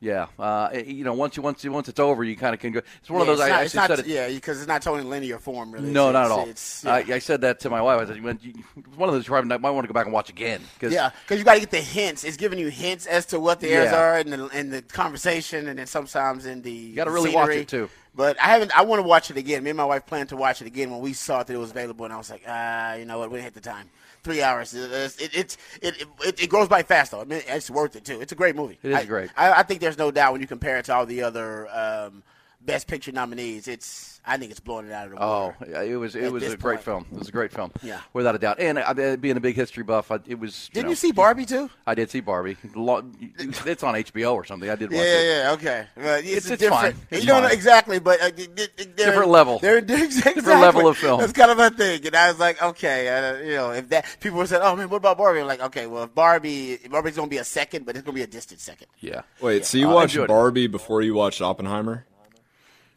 Yeah, 0.03 0.25
uh, 0.39 0.69
you 0.83 1.03
know, 1.03 1.13
once 1.13 1.37
you 1.37 1.43
once 1.43 1.63
you 1.63 1.71
once 1.71 1.87
it's 1.87 1.99
over, 1.99 2.23
you 2.23 2.35
kind 2.35 2.55
of 2.55 2.59
can 2.59 2.71
go. 2.71 2.81
It's 3.01 3.09
one 3.09 3.19
Yeah, 3.23 3.33
of 3.33 3.37
those. 3.37 3.39
it's 3.39 3.45
I 3.45 3.49
not, 3.49 3.63
it's 3.65 3.75
actually 3.75 3.87
not, 3.89 3.97
said 3.97 3.99
it. 4.07 4.11
Yeah, 4.11 4.27
because 4.29 4.57
it's 4.57 4.67
not 4.67 4.87
in 4.87 5.09
linear 5.11 5.37
form, 5.37 5.71
really. 5.71 5.91
No, 5.91 6.09
It's- 6.09 6.13
not 6.13 6.25
at 6.25 6.31
all. 6.31 6.49
It's, 6.49 6.83
yeah. 6.83 6.93
I, 6.95 6.97
I 7.07 7.19
said 7.19 7.41
that 7.41 7.59
to 7.59 7.69
my 7.69 7.83
wife. 7.83 8.01
I 8.01 8.05
said, 8.07 8.23
"When 8.23 8.39
you- 8.41 8.53
one 8.95 9.09
of 9.09 9.13
those 9.13 9.27
you 9.27 9.31
might 9.43 9.61
want 9.61 9.83
to 9.83 9.87
go 9.87 9.93
back 9.93 10.07
and 10.07 10.13
watch 10.13 10.31
again." 10.31 10.61
Cause, 10.79 10.91
Yeah, 10.91 11.11
because 11.23 11.37
you 11.37 11.45
got 11.45 11.53
to 11.53 11.59
get 11.59 11.69
the 11.69 11.77
hints. 11.81 12.23
It's 12.23 12.35
giving 12.35 12.57
you 12.57 12.69
hints 12.69 13.05
as 13.05 13.27
to 13.27 13.39
what 13.39 13.59
the 13.59 13.69
airs 13.69 13.91
Yeah. 13.91 13.99
are 14.01 14.17
in 14.19 14.31
the, 14.31 14.47
in 14.47 14.69
the 14.71 14.81
conversation, 14.81 15.67
and 15.67 15.77
then 15.77 15.85
sometimes 15.85 16.47
in 16.47 16.63
the. 16.63 16.71
You 16.71 16.95
gotta 16.95 17.11
really 17.11 17.31
watch 17.31 17.51
it, 17.51 17.67
too. 17.67 17.87
But 18.15 18.41
I 18.41 18.47
haven't. 18.47 18.75
I 18.75 18.81
want 18.81 19.03
to 19.03 19.07
watch 19.07 19.29
it 19.29 19.37
again. 19.37 19.63
Me 19.63 19.69
and 19.69 19.77
my 19.77 19.85
wife 19.85 20.07
plan 20.07 20.25
to 20.27 20.35
watch 20.35 20.61
it 20.61 20.67
again 20.67 20.89
when 20.89 20.99
we 20.99 21.13
saw 21.13 21.43
that 21.43 21.53
it 21.53 21.57
was 21.57 21.69
available, 21.69 22.05
and 22.05 22.13
I 22.13 22.17
was 22.17 22.31
like, 22.31 22.41
ah, 22.47 22.95
you 22.95 23.05
know 23.05 23.19
what? 23.19 23.29
We 23.29 23.37
didn't 23.37 23.45
have 23.45 23.53
the 23.53 23.69
time. 23.69 23.89
Three 24.23 24.43
hours. 24.43 24.73
It, 24.75 24.91
it, 25.19 25.57
it, 25.81 26.05
it, 26.23 26.43
it, 26.43 26.47
grows 26.49 26.67
by 26.67 26.83
fast 26.83 27.11
though. 27.11 27.21
I 27.21 27.25
mean, 27.25 27.41
it's 27.47 27.71
worth 27.71 27.95
it 27.95 28.05
too. 28.05 28.21
It's 28.21 28.31
a 28.31 28.35
great 28.35 28.55
movie. 28.55 28.77
It 28.83 28.91
is 28.91 28.97
I- 28.97 29.05
great. 29.05 29.31
I, 29.35 29.51
I 29.53 29.63
think 29.63 29.81
there's 29.81 29.97
no 29.97 30.11
doubt 30.11 30.33
when 30.33 30.41
you 30.41 30.47
compare 30.47 30.77
it 30.77 30.85
to 30.85 30.93
all 30.93 31.05
the 31.07 31.23
other 31.23 31.67
um, 31.69 32.21
Best 32.65 32.87
Picture 32.87 33.11
nominees. 33.11 33.67
It's. 33.67 34.09
I 34.23 34.37
think 34.37 34.51
it's 34.51 34.59
blowing 34.59 34.85
it 34.85 34.91
out 34.91 35.05
of 35.07 35.13
the 35.13 35.17
Oh, 35.19 35.45
water. 35.59 35.67
yeah, 35.67 35.81
it 35.81 35.95
was 35.95 36.15
it 36.15 36.31
was 36.31 36.43
this 36.43 36.53
a 36.53 36.57
great 36.57 36.81
film. 36.81 37.07
It 37.11 37.17
was 37.17 37.27
a 37.27 37.31
great 37.31 37.51
film. 37.51 37.71
Yeah. 37.81 38.01
without 38.13 38.35
a 38.35 38.37
doubt. 38.37 38.59
And 38.59 38.77
uh, 38.77 39.15
being 39.17 39.35
a 39.35 39.39
big 39.39 39.55
history 39.55 39.81
buff, 39.83 40.11
I, 40.11 40.19
it 40.27 40.37
was. 40.37 40.69
Didn't 40.71 40.85
know, 40.85 40.89
you 40.91 40.95
see 40.95 41.11
Barbie 41.11 41.45
too? 41.47 41.71
I 41.87 41.95
did 41.95 42.11
see 42.11 42.19
Barbie. 42.19 42.55
It's 42.63 43.81
on 43.83 43.95
HBO 43.95 44.33
or 44.35 44.45
something. 44.45 44.69
I 44.69 44.75
did 44.75 44.91
watch 44.91 44.97
Yeah, 44.99 45.03
it. 45.05 45.25
yeah, 45.25 45.43
yeah, 45.43 45.51
okay. 45.53 45.87
It's, 45.97 46.27
It's- 46.27 46.49
a 46.49 46.53
it's 46.53 46.61
different. 46.61 46.71
fine. 46.95 47.07
It's 47.09 47.21
you 47.23 47.27
don't 47.27 47.41
know 47.41 47.49
exactly, 47.49 47.97
but 47.97 48.21
uh, 48.21 48.29
they- 48.35 48.45
they- 48.45 48.67
they're, 48.95 49.07
Different 49.07 49.31
level. 49.31 49.57
They're 49.57 49.77
exactly, 49.87 50.41
level 50.43 50.87
of 50.87 50.97
film. 50.97 51.19
That's 51.19 51.33
kind 51.33 51.49
of 51.49 51.57
a 51.57 51.71
thing, 51.71 52.05
and 52.05 52.15
I 52.15 52.29
was 52.29 52.39
like, 52.39 52.61
okay, 52.61 53.07
uh, 53.09 53.37
you 53.43 53.55
know, 53.55 53.71
if 53.71 53.89
that 53.89 54.05
people 54.19 54.37
were 54.37 54.45
saying, 54.45 54.61
oh 54.63 54.75
man, 54.75 54.87
what 54.89 54.97
about 54.97 55.17
Barbie? 55.17 55.39
I'm 55.39 55.47
like, 55.47 55.61
okay, 55.61 55.87
well, 55.87 56.03
if 56.03 56.13
Barbie, 56.13 56.77
Barbie's 56.91 57.15
gonna 57.15 57.27
be 57.27 57.37
a 57.37 57.43
second, 57.43 57.87
but 57.87 57.95
it's 57.95 58.05
gonna 58.05 58.13
be 58.15 58.21
a 58.21 58.27
distant 58.27 58.59
second. 58.59 58.85
Yeah. 58.99 59.21
Wait, 59.41 59.65
so 59.65 59.79
you 59.79 59.89
Uh, 59.89 59.95
watched 59.95 60.13
enjoyed 60.13 60.25
it. 60.25 60.27
Barbie 60.27 60.67
before 60.67 61.01
you 61.01 61.15
watched 61.15 61.41
Oppenheimer? 61.41 62.05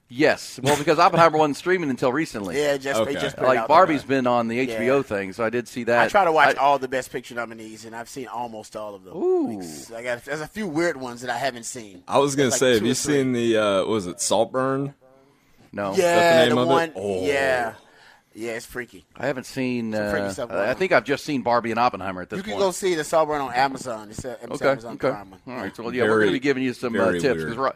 Yes. 0.09 0.61
Well, 0.63 0.77
because 0.77 0.99
Oppenheimer 0.99 1.39
wasn't 1.39 1.57
streaming 1.57 1.89
until 1.91 2.13
recently. 2.13 2.61
Yeah, 2.61 2.77
just 2.77 3.01
Okay. 3.01 3.15
they 3.15 3.21
just 3.21 3.37
put 3.37 3.45
it 3.45 3.49
Like 3.49 3.59
out 3.59 3.69
there. 3.69 3.77
Barbie's 3.77 4.05
been 4.05 4.27
on 4.27 4.49
the 4.49 4.59
HBO 4.61 4.97
Yeah. 4.99 5.03
thing, 5.03 5.33
so 5.33 5.43
I 5.45 5.51
did 5.51 5.67
see 5.67 5.85
that. 5.85 6.05
I 6.05 6.09
try 6.09 6.25
to 6.25 6.31
watch 6.33 6.57
I- 6.57 6.61
all 6.61 6.79
the 6.79 6.89
Best 6.89 7.11
Picture 7.11 7.35
nominees, 7.35 7.85
and 7.85 7.97
I've 7.97 8.09
seen 8.09 8.29
almost 8.29 8.77
all 8.77 8.95
of 8.95 9.03
them. 9.05 9.17
Ooh. 9.17 9.63
I 9.97 10.03
got 10.03 10.25
there's 10.25 10.41
a 10.43 10.47
few 10.47 10.67
weird 10.69 10.99
ones 10.99 11.23
that 11.23 11.31
I 11.31 11.39
haven't 11.39 11.65
seen. 11.65 12.05
I 12.07 12.19
was 12.19 12.37
gonna 12.37 12.51
Like 12.51 12.59
say, 12.59 12.75
have 12.75 12.83
you 12.87 12.95
three. 12.95 13.15
seen 13.15 13.33
the 13.33 13.57
uh, 13.57 13.79
what 13.81 13.89
was 13.89 14.07
it 14.07 14.21
Saltburn? 14.21 14.95
No. 15.73 15.95
Yeah, 15.97 16.45
the 16.45 16.51
the, 16.51 16.55
name 16.55 16.59
of 16.59 16.69
it? 16.69 16.71
one. 16.71 16.93
Oh. 16.95 17.25
Yeah, 17.27 17.73
yeah, 18.35 18.53
it's 18.53 18.67
freaky. 18.67 19.07
I 19.17 19.27
haven't 19.27 19.47
seen. 19.47 19.95
Uh, 19.95 20.31
stuff 20.33 20.51
I 20.53 20.75
think 20.75 20.93
I've 20.93 21.05
just 21.05 21.25
seen 21.25 21.43
Barbie 21.43 21.71
and 21.71 21.81
Oppenheimer 21.81 22.23
at 22.23 22.31
this 22.31 22.37
point. 22.37 22.47
You 22.47 22.53
can 22.53 22.61
point. 22.61 22.69
go 22.69 22.73
see 22.73 22.95
the 22.95 23.05
Saltburn 23.05 23.41
on 23.41 23.53
Amazon. 23.55 24.11
It's, 24.11 24.25
a, 24.25 24.33
it's 24.43 24.53
okay. 24.53 24.69
Amazon 24.69 24.93
Okay. 24.95 25.11
Prime. 25.11 25.35
All 25.49 25.55
right. 25.57 25.75
So 25.75 25.83
well, 25.85 25.95
yeah, 25.95 26.03
we're 26.05 26.19
going 26.21 26.27
to 26.29 26.33
be 26.33 26.39
giving 26.41 26.63
you 26.63 26.75
some 26.75 26.95
uh, 26.95 27.11
tips 27.13 27.41
because 27.43 27.57
Rod, 27.57 27.75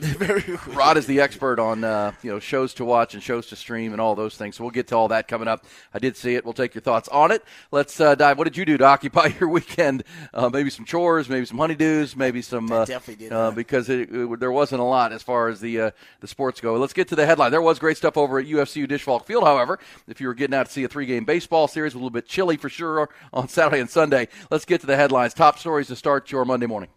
Very 0.18 0.58
Rod 0.74 0.96
is 0.96 1.06
the 1.06 1.20
expert 1.20 1.58
on 1.58 1.84
uh, 1.84 2.12
you 2.22 2.30
know 2.30 2.38
shows 2.38 2.72
to 2.74 2.84
watch 2.84 3.14
and 3.14 3.22
shows 3.22 3.46
to 3.48 3.56
stream 3.56 3.92
and 3.92 4.00
all 4.00 4.14
those 4.14 4.36
things. 4.36 4.56
So 4.56 4.64
we'll 4.64 4.70
get 4.70 4.88
to 4.88 4.96
all 4.96 5.08
that 5.08 5.28
coming 5.28 5.46
up. 5.48 5.64
I 5.92 5.98
did 5.98 6.16
see 6.16 6.34
it. 6.34 6.44
We'll 6.44 6.54
take 6.54 6.74
your 6.74 6.82
thoughts 6.82 7.08
on 7.08 7.30
it. 7.30 7.44
Let's 7.70 8.00
uh, 8.00 8.14
dive. 8.14 8.38
What 8.38 8.44
did 8.44 8.56
you 8.56 8.64
do 8.64 8.78
to 8.78 8.84
occupy 8.96 9.32
your 9.38 9.48
weekend? 9.48 10.04
Uh, 10.32 10.48
maybe 10.48 10.70
some 10.70 10.84
chores, 10.84 11.28
maybe 11.28 11.44
some 11.46 11.58
honeydews, 11.58 12.16
maybe 12.16 12.40
some. 12.42 12.70
Uh, 12.72 12.84
definitely 12.84 13.26
did 13.26 13.32
uh, 13.32 13.50
because 13.50 13.88
it, 13.88 14.08
it- 14.10 14.40
there 14.40 14.52
wasn't 14.52 14.80
a 14.80 14.84
lot 14.84 15.12
as 15.12 15.22
far 15.22 15.48
as 15.48 15.60
the 15.60 15.80
uh, 15.80 15.90
the 16.20 16.26
sports 16.28 16.60
go. 16.60 16.76
Let's 16.76 16.92
get 16.94 17.08
to 17.08 17.16
the 17.16 17.26
headline. 17.26 17.50
There 17.50 17.60
was 17.62 17.78
great 17.78 17.96
stuff 17.96 18.16
over 18.16 18.38
at 18.38 18.46
UFCU 18.46 18.88
Disch-Falk 18.88 19.26
Field. 19.26 19.44
However, 19.44 19.78
if 20.08 20.20
you 20.20 20.26
were 20.28 20.34
getting 20.34 20.54
out 20.54 20.66
to 20.66 20.72
see 20.72 20.84
a 20.84 20.88
three 20.88 21.06
game 21.06 21.24
baseball 21.24 21.68
series, 21.68 21.94
a 21.94 21.96
little 21.96 22.10
bit 22.10 22.26
chilly 22.26 22.56
for 22.56 22.68
sure 22.68 23.10
on 23.32 23.48
Saturday 23.48 23.80
and 23.80 23.90
Sunday. 23.90 24.28
Let's 24.50 24.64
get 24.64 24.80
to 24.80 24.86
the 24.86 24.96
headlines. 24.96 25.34
Top 25.34 25.58
stories 25.58 25.88
to 25.88 25.96
start 25.96 26.30
your 26.32 26.44
Monday 26.44 26.66
morning. 26.66 26.88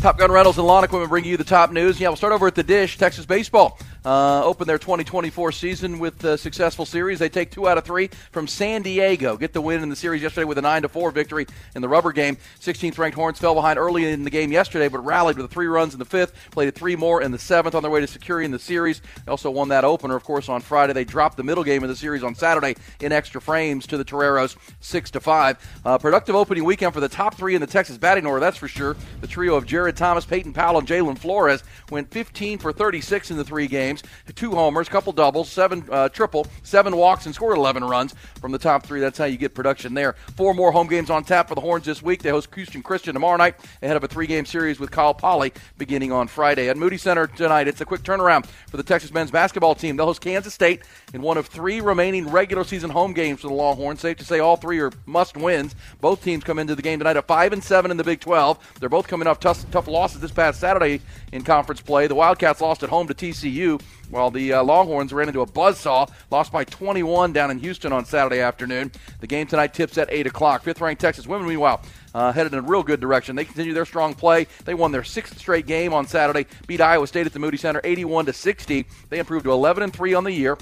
Top 0.00 0.16
Gun 0.16 0.30
Rentals 0.30 0.58
and 0.58 0.66
Lawn 0.66 0.84
Equipment 0.84 1.10
bring 1.10 1.24
you 1.24 1.36
the 1.36 1.42
top 1.44 1.72
news. 1.72 2.00
Yeah, 2.00 2.08
we'll 2.08 2.16
start 2.16 2.32
over 2.32 2.46
at 2.46 2.54
the 2.54 2.62
Dish. 2.62 2.98
Texas 2.98 3.26
baseball 3.26 3.78
uh, 4.08 4.42
open 4.42 4.66
their 4.66 4.78
2024 4.78 5.52
season 5.52 5.98
with 5.98 6.24
a 6.24 6.38
successful 6.38 6.86
series. 6.86 7.18
They 7.18 7.28
take 7.28 7.50
two 7.50 7.68
out 7.68 7.76
of 7.76 7.84
three 7.84 8.08
from 8.32 8.48
San 8.48 8.80
Diego. 8.80 9.36
Get 9.36 9.52
the 9.52 9.60
win 9.60 9.82
in 9.82 9.90
the 9.90 9.96
series 9.96 10.22
yesterday 10.22 10.46
with 10.46 10.56
a 10.56 10.62
9 10.62 10.82
to 10.82 10.88
4 10.88 11.10
victory 11.10 11.46
in 11.74 11.82
the 11.82 11.90
rubber 11.90 12.12
game. 12.12 12.38
16th 12.58 12.96
ranked 12.96 13.16
Horns 13.16 13.38
fell 13.38 13.54
behind 13.54 13.78
early 13.78 14.10
in 14.10 14.24
the 14.24 14.30
game 14.30 14.50
yesterday, 14.50 14.88
but 14.88 15.00
rallied 15.00 15.36
with 15.36 15.50
three 15.50 15.66
runs 15.66 15.92
in 15.92 15.98
the 15.98 16.06
fifth. 16.06 16.32
Played 16.52 16.74
three 16.74 16.96
more 16.96 17.20
in 17.20 17.32
the 17.32 17.38
seventh 17.38 17.74
on 17.74 17.82
their 17.82 17.90
way 17.90 18.00
to 18.00 18.06
securing 18.06 18.50
the 18.50 18.58
series. 18.58 19.02
They 19.26 19.30
also 19.30 19.50
won 19.50 19.68
that 19.68 19.84
opener, 19.84 20.16
of 20.16 20.24
course, 20.24 20.48
on 20.48 20.62
Friday. 20.62 20.94
They 20.94 21.04
dropped 21.04 21.36
the 21.36 21.44
middle 21.44 21.62
game 21.62 21.82
of 21.82 21.90
the 21.90 21.96
series 21.96 22.24
on 22.24 22.34
Saturday 22.34 22.76
in 23.00 23.12
extra 23.12 23.42
frames 23.42 23.86
to 23.88 23.98
the 23.98 24.04
Toreros, 24.04 24.56
six 24.80 25.10
to 25.10 25.20
five. 25.20 25.58
Uh, 25.84 25.98
productive 25.98 26.34
opening 26.34 26.64
weekend 26.64 26.94
for 26.94 27.00
the 27.00 27.10
top 27.10 27.34
three 27.34 27.54
in 27.54 27.60
the 27.60 27.66
Texas 27.66 27.98
batting 27.98 28.24
order, 28.24 28.40
that's 28.40 28.56
for 28.56 28.68
sure. 28.68 28.96
The 29.20 29.26
trio 29.26 29.54
of 29.54 29.66
Jared 29.66 29.98
Thomas, 29.98 30.24
Peyton 30.24 30.54
Powell, 30.54 30.78
and 30.78 30.88
Jalen 30.88 31.18
Flores 31.18 31.62
went 31.90 32.10
15 32.10 32.56
for 32.56 32.72
36 32.72 33.30
in 33.30 33.36
the 33.36 33.44
three 33.44 33.66
games, 33.66 33.97
two 34.34 34.52
homers, 34.52 34.88
couple 34.88 35.12
doubles, 35.12 35.48
seven 35.48 35.84
uh, 35.90 36.08
triple, 36.08 36.46
seven 36.62 36.96
walks, 36.96 37.26
and 37.26 37.34
scored 37.34 37.56
11 37.56 37.84
runs 37.84 38.14
from 38.40 38.52
the 38.52 38.58
top 38.58 38.84
three. 38.84 39.00
That's 39.00 39.18
how 39.18 39.24
you 39.24 39.36
get 39.36 39.54
production 39.54 39.94
there. 39.94 40.14
Four 40.36 40.54
more 40.54 40.72
home 40.72 40.86
games 40.86 41.10
on 41.10 41.24
tap 41.24 41.48
for 41.48 41.54
the 41.54 41.60
Horns 41.60 41.84
this 41.84 42.02
week. 42.02 42.22
They 42.22 42.30
host 42.30 42.54
Houston 42.54 42.82
Christian 42.82 43.14
tomorrow 43.14 43.36
night 43.36 43.56
ahead 43.82 43.96
of 43.96 44.04
a 44.04 44.08
three-game 44.08 44.46
series 44.46 44.78
with 44.80 44.90
Cal 44.90 45.14
Poly 45.14 45.52
beginning 45.76 46.12
on 46.12 46.28
Friday 46.28 46.68
at 46.68 46.76
Moody 46.76 46.98
Center 46.98 47.26
tonight. 47.26 47.68
It's 47.68 47.80
a 47.80 47.84
quick 47.84 48.02
turnaround 48.02 48.46
for 48.46 48.76
the 48.76 48.82
Texas 48.82 49.12
men's 49.12 49.30
basketball 49.30 49.74
team. 49.74 49.96
They'll 49.96 50.06
host 50.06 50.20
Kansas 50.20 50.54
State 50.54 50.82
in 51.14 51.22
one 51.22 51.36
of 51.36 51.46
three 51.46 51.80
remaining 51.80 52.28
regular 52.28 52.64
season 52.64 52.90
home 52.90 53.12
games 53.12 53.40
for 53.40 53.48
the 53.48 53.54
Longhorns. 53.54 54.00
Safe 54.00 54.16
to 54.18 54.24
say 54.24 54.38
all 54.38 54.56
three 54.56 54.80
are 54.80 54.92
must 55.06 55.36
wins. 55.36 55.74
Both 56.00 56.22
teams 56.22 56.44
come 56.44 56.58
into 56.58 56.74
the 56.74 56.82
game 56.82 56.98
tonight 56.98 57.16
at 57.16 57.26
five 57.26 57.52
and 57.52 57.62
seven 57.62 57.90
in 57.90 57.96
the 57.96 58.04
Big 58.04 58.20
12. 58.20 58.76
They're 58.80 58.88
both 58.88 59.08
coming 59.08 59.26
off 59.26 59.40
tough, 59.40 59.68
tough 59.70 59.88
losses 59.88 60.20
this 60.20 60.30
past 60.30 60.60
Saturday 60.60 61.00
in 61.32 61.42
conference 61.42 61.80
play. 61.80 62.06
The 62.06 62.14
Wildcats 62.14 62.60
lost 62.60 62.82
at 62.82 62.88
home 62.88 63.06
to 63.08 63.14
TCU, 63.14 63.80
while 64.10 64.30
the 64.30 64.54
uh, 64.54 64.62
Longhorns 64.62 65.12
ran 65.12 65.28
into 65.28 65.40
a 65.40 65.46
buzzsaw, 65.46 66.10
lost 66.30 66.52
by 66.52 66.64
21 66.64 67.32
down 67.32 67.50
in 67.50 67.58
Houston 67.58 67.92
on 67.92 68.04
Saturday 68.04 68.40
afternoon. 68.40 68.90
The 69.20 69.26
game 69.26 69.46
tonight 69.46 69.74
tips 69.74 69.98
at 69.98 70.08
8 70.10 70.26
o'clock. 70.26 70.62
Fifth 70.62 70.80
ranked 70.80 71.00
Texas 71.00 71.26
women, 71.26 71.48
meanwhile, 71.48 71.82
uh, 72.14 72.32
headed 72.32 72.52
in 72.52 72.60
a 72.60 72.62
real 72.62 72.82
good 72.82 73.00
direction. 73.00 73.36
They 73.36 73.44
continue 73.44 73.74
their 73.74 73.84
strong 73.84 74.14
play. 74.14 74.46
They 74.64 74.74
won 74.74 74.92
their 74.92 75.04
sixth 75.04 75.38
straight 75.38 75.66
game 75.66 75.92
on 75.92 76.06
Saturday, 76.06 76.46
beat 76.66 76.80
Iowa 76.80 77.06
State 77.06 77.26
at 77.26 77.32
the 77.32 77.38
Moody 77.38 77.58
Center 77.58 77.80
81 77.84 78.26
to 78.26 78.32
60. 78.32 78.86
They 79.08 79.18
improved 79.18 79.44
to 79.44 79.52
11 79.52 79.82
and 79.82 79.92
3 79.92 80.14
on 80.14 80.24
the 80.24 80.32
year 80.32 80.56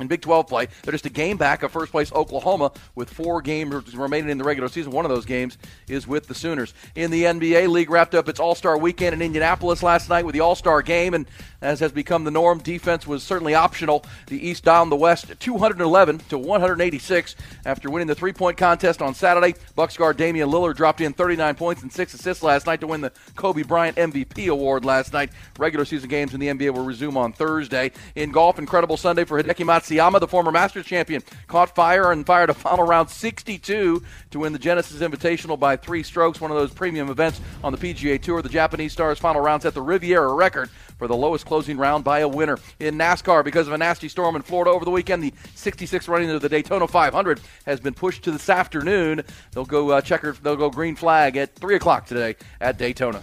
in 0.00 0.06
Big 0.06 0.20
12 0.20 0.46
play. 0.46 0.68
They're 0.82 0.92
just 0.92 1.06
a 1.06 1.10
game 1.10 1.36
back 1.36 1.62
of 1.62 1.72
first 1.72 1.92
place 1.92 2.12
Oklahoma 2.12 2.72
with 2.94 3.10
four 3.10 3.42
games 3.42 3.94
remaining 3.94 4.30
in 4.30 4.38
the 4.38 4.44
regular 4.44 4.68
season. 4.68 4.92
One 4.92 5.04
of 5.04 5.10
those 5.10 5.24
games 5.24 5.58
is 5.88 6.06
with 6.06 6.26
the 6.26 6.34
Sooners. 6.34 6.74
In 6.94 7.10
the 7.10 7.24
NBA, 7.24 7.68
league 7.68 7.90
wrapped 7.90 8.14
up 8.14 8.28
its 8.28 8.40
All 8.40 8.54
Star 8.54 8.78
weekend 8.78 9.14
in 9.14 9.22
Indianapolis 9.22 9.82
last 9.82 10.08
night 10.08 10.24
with 10.24 10.34
the 10.34 10.40
All 10.40 10.54
Star 10.54 10.82
game, 10.82 11.14
and 11.14 11.26
as 11.60 11.80
has 11.80 11.90
become 11.90 12.24
the 12.24 12.30
norm, 12.30 12.58
defense 12.58 13.06
was 13.06 13.22
certainly 13.22 13.54
optional. 13.54 14.04
The 14.28 14.46
East 14.46 14.64
down 14.64 14.90
the 14.90 14.96
West 14.96 15.32
211 15.40 16.18
to 16.28 16.38
186 16.38 17.36
after 17.66 17.90
winning 17.90 18.06
the 18.06 18.14
three 18.14 18.32
point 18.32 18.56
contest 18.56 19.02
on 19.02 19.14
Saturday. 19.14 19.54
Bucks 19.74 19.96
guard 19.96 20.16
Damian 20.16 20.48
Lillard 20.48 20.76
dropped 20.76 21.00
in 21.00 21.12
39 21.12 21.54
points 21.56 21.82
and 21.82 21.92
six 21.92 22.14
assists 22.14 22.42
last 22.42 22.66
night 22.66 22.80
to 22.80 22.86
win 22.86 23.00
the 23.00 23.12
Kobe 23.34 23.62
Bryant 23.62 23.96
MVP 23.96 24.48
award 24.48 24.84
last 24.84 25.12
night. 25.12 25.30
Regular 25.58 25.84
season 25.84 26.08
games 26.08 26.34
in 26.34 26.40
the 26.40 26.48
NBA 26.48 26.72
will 26.72 26.84
resume 26.84 27.16
on 27.16 27.32
Thursday. 27.32 27.90
In 28.14 28.30
golf, 28.30 28.58
incredible 28.58 28.96
Sunday 28.96 29.24
for 29.24 29.42
Hideki 29.42 29.64
Matsuyama, 29.64 29.77
the 29.86 30.28
former 30.28 30.50
Masters 30.50 30.86
champion, 30.86 31.22
caught 31.46 31.74
fire 31.74 32.12
and 32.12 32.26
fired 32.26 32.50
a 32.50 32.54
final 32.54 32.84
round 32.84 33.10
62 33.10 34.02
to 34.30 34.38
win 34.38 34.52
the 34.52 34.58
Genesis 34.58 35.00
Invitational 35.00 35.58
by 35.58 35.76
three 35.76 36.02
strokes, 36.02 36.40
one 36.40 36.50
of 36.50 36.56
those 36.56 36.72
premium 36.72 37.10
events 37.10 37.40
on 37.62 37.72
the 37.72 37.78
PGA 37.78 38.20
Tour. 38.20 38.42
The 38.42 38.48
Japanese 38.48 38.92
star's 38.92 39.18
final 39.18 39.40
round 39.40 39.62
set 39.62 39.74
the 39.74 39.82
Riviera 39.82 40.32
record 40.32 40.70
for 40.98 41.06
the 41.06 41.16
lowest 41.16 41.46
closing 41.46 41.78
round 41.78 42.04
by 42.04 42.20
a 42.20 42.28
winner. 42.28 42.58
In 42.80 42.96
NASCAR, 42.96 43.44
because 43.44 43.66
of 43.66 43.72
a 43.72 43.78
nasty 43.78 44.08
storm 44.08 44.36
in 44.36 44.42
Florida 44.42 44.70
over 44.70 44.84
the 44.84 44.90
weekend, 44.90 45.22
the 45.22 45.32
66th 45.54 46.08
running 46.08 46.30
of 46.30 46.42
the 46.42 46.48
Daytona 46.48 46.88
500 46.88 47.40
has 47.66 47.80
been 47.80 47.94
pushed 47.94 48.24
to 48.24 48.30
this 48.30 48.48
afternoon. 48.48 49.22
They'll 49.52 49.64
go 49.64 49.90
uh, 49.90 50.00
checker, 50.00 50.32
they'll 50.42 50.56
go 50.56 50.70
green 50.70 50.96
flag 50.96 51.36
at 51.36 51.54
three 51.54 51.76
o'clock 51.76 52.06
today 52.06 52.36
at 52.60 52.78
Daytona. 52.78 53.22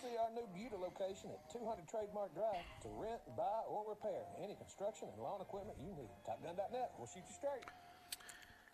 See 0.00 0.16
our 0.16 0.30
new 0.30 0.46
Buda 0.54 0.76
location 0.76 1.30
at 1.30 1.50
200 1.50 1.88
Trademark 1.88 2.32
Drive 2.32 2.62
to 2.82 2.88
rent, 3.00 3.20
buy, 3.36 3.62
or 3.68 3.84
repair 3.88 4.22
any 4.40 4.54
construction 4.54 5.08
and 5.12 5.20
lawn 5.20 5.40
equipment 5.40 5.76
you 5.80 5.88
need. 5.88 6.08
TopGun.net. 6.24 6.92
We'll 6.96 7.08
shoot 7.08 7.24
you 7.26 7.34
straight. 7.34 7.64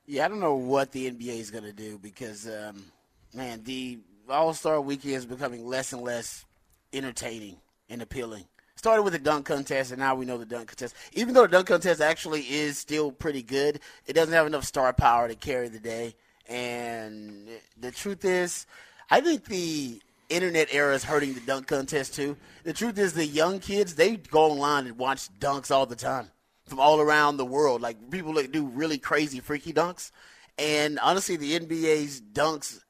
Yeah, 0.06 0.26
I 0.26 0.28
don't 0.28 0.40
know 0.40 0.56
what 0.56 0.92
the 0.92 1.10
NBA 1.10 1.38
is 1.38 1.50
going 1.50 1.64
to 1.64 1.72
do 1.72 1.96
because, 1.96 2.46
um, 2.46 2.84
man, 3.32 3.62
the 3.64 4.00
All 4.28 4.52
Star 4.52 4.82
Weekend 4.82 5.14
is 5.14 5.24
becoming 5.24 5.66
less 5.66 5.94
and 5.94 6.02
less 6.02 6.44
entertaining 6.92 7.56
and 7.88 8.02
appealing. 8.02 8.44
Started 8.76 9.02
with 9.02 9.14
the 9.14 9.18
dunk 9.18 9.46
contest, 9.46 9.92
and 9.92 10.00
now 10.00 10.14
we 10.14 10.26
know 10.26 10.36
the 10.36 10.44
dunk 10.44 10.68
contest. 10.68 10.94
Even 11.14 11.32
though 11.32 11.42
the 11.42 11.48
dunk 11.48 11.68
contest 11.68 12.02
actually 12.02 12.42
is 12.42 12.76
still 12.76 13.10
pretty 13.10 13.42
good, 13.42 13.80
it 14.06 14.12
doesn't 14.12 14.34
have 14.34 14.46
enough 14.46 14.64
star 14.64 14.92
power 14.92 15.26
to 15.26 15.34
carry 15.34 15.68
the 15.68 15.80
day. 15.80 16.16
And 16.50 17.48
the 17.80 17.92
truth 17.92 18.26
is, 18.26 18.66
I 19.10 19.22
think 19.22 19.46
the 19.46 20.02
internet 20.28 20.68
era 20.72 20.94
is 20.94 21.04
hurting 21.04 21.34
the 21.34 21.40
dunk 21.40 21.66
contest 21.66 22.14
too. 22.14 22.36
The 22.64 22.72
truth 22.72 22.98
is, 22.98 23.12
the 23.12 23.26
young 23.26 23.58
kids 23.60 23.94
they 23.94 24.16
go 24.16 24.50
online 24.50 24.86
and 24.86 24.98
watch 24.98 25.28
dunks 25.38 25.70
all 25.70 25.86
the 25.86 25.96
time 25.96 26.30
from 26.66 26.80
all 26.80 27.00
around 27.00 27.36
the 27.36 27.44
world. 27.44 27.80
Like 27.82 28.10
people 28.10 28.32
that 28.34 28.52
do 28.52 28.66
really 28.66 28.98
crazy, 28.98 29.40
freaky 29.40 29.72
dunks. 29.72 30.10
And 30.58 30.98
honestly, 31.00 31.36
the 31.36 31.58
NBA's 31.58 32.20
dunks, 32.20 32.80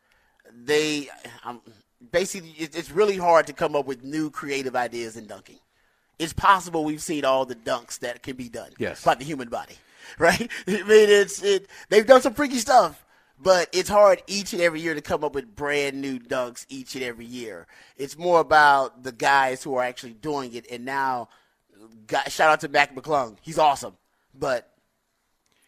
they 0.52 1.08
um, 1.44 1.60
basically 2.12 2.50
it's 2.58 2.90
really 2.90 3.16
hard 3.16 3.46
to 3.46 3.52
come 3.52 3.74
up 3.74 3.86
with 3.86 4.04
new 4.04 4.30
creative 4.30 4.76
ideas 4.76 5.16
in 5.16 5.26
dunking. 5.26 5.58
It's 6.18 6.32
possible 6.32 6.84
we've 6.84 7.02
seen 7.02 7.24
all 7.24 7.44
the 7.44 7.56
dunks 7.56 7.98
that 8.00 8.22
can 8.22 8.36
be 8.36 8.48
done 8.48 8.70
Yes. 8.78 9.02
by 9.02 9.14
the 9.16 9.24
human 9.24 9.48
body, 9.48 9.74
right? 10.18 10.48
I 10.68 10.70
mean, 10.70 10.84
it's 10.86 11.42
it. 11.42 11.66
They've 11.88 12.06
done 12.06 12.22
some 12.22 12.34
freaky 12.34 12.58
stuff, 12.58 13.03
but 13.44 13.68
it's 13.72 13.90
hard 13.90 14.22
each 14.26 14.54
and 14.54 14.62
every 14.62 14.80
year 14.80 14.94
to 14.94 15.02
come 15.02 15.22
up 15.22 15.34
with 15.34 15.54
brand 15.54 16.00
new 16.00 16.18
dunks 16.18 16.64
each 16.70 16.94
and 16.94 17.04
every 17.04 17.26
year. 17.26 17.66
It's 17.98 18.16
more 18.16 18.40
about 18.40 19.04
the 19.04 19.12
guys 19.12 19.62
who 19.62 19.76
are 19.76 19.84
actually 19.84 20.14
doing 20.14 20.54
it, 20.54 20.66
and 20.70 20.84
now 20.84 21.28
shout 22.28 22.50
out 22.50 22.60
to 22.60 22.68
Mac 22.68 22.96
McClung. 22.96 23.36
He's 23.42 23.58
awesome, 23.58 23.98
but 24.34 24.70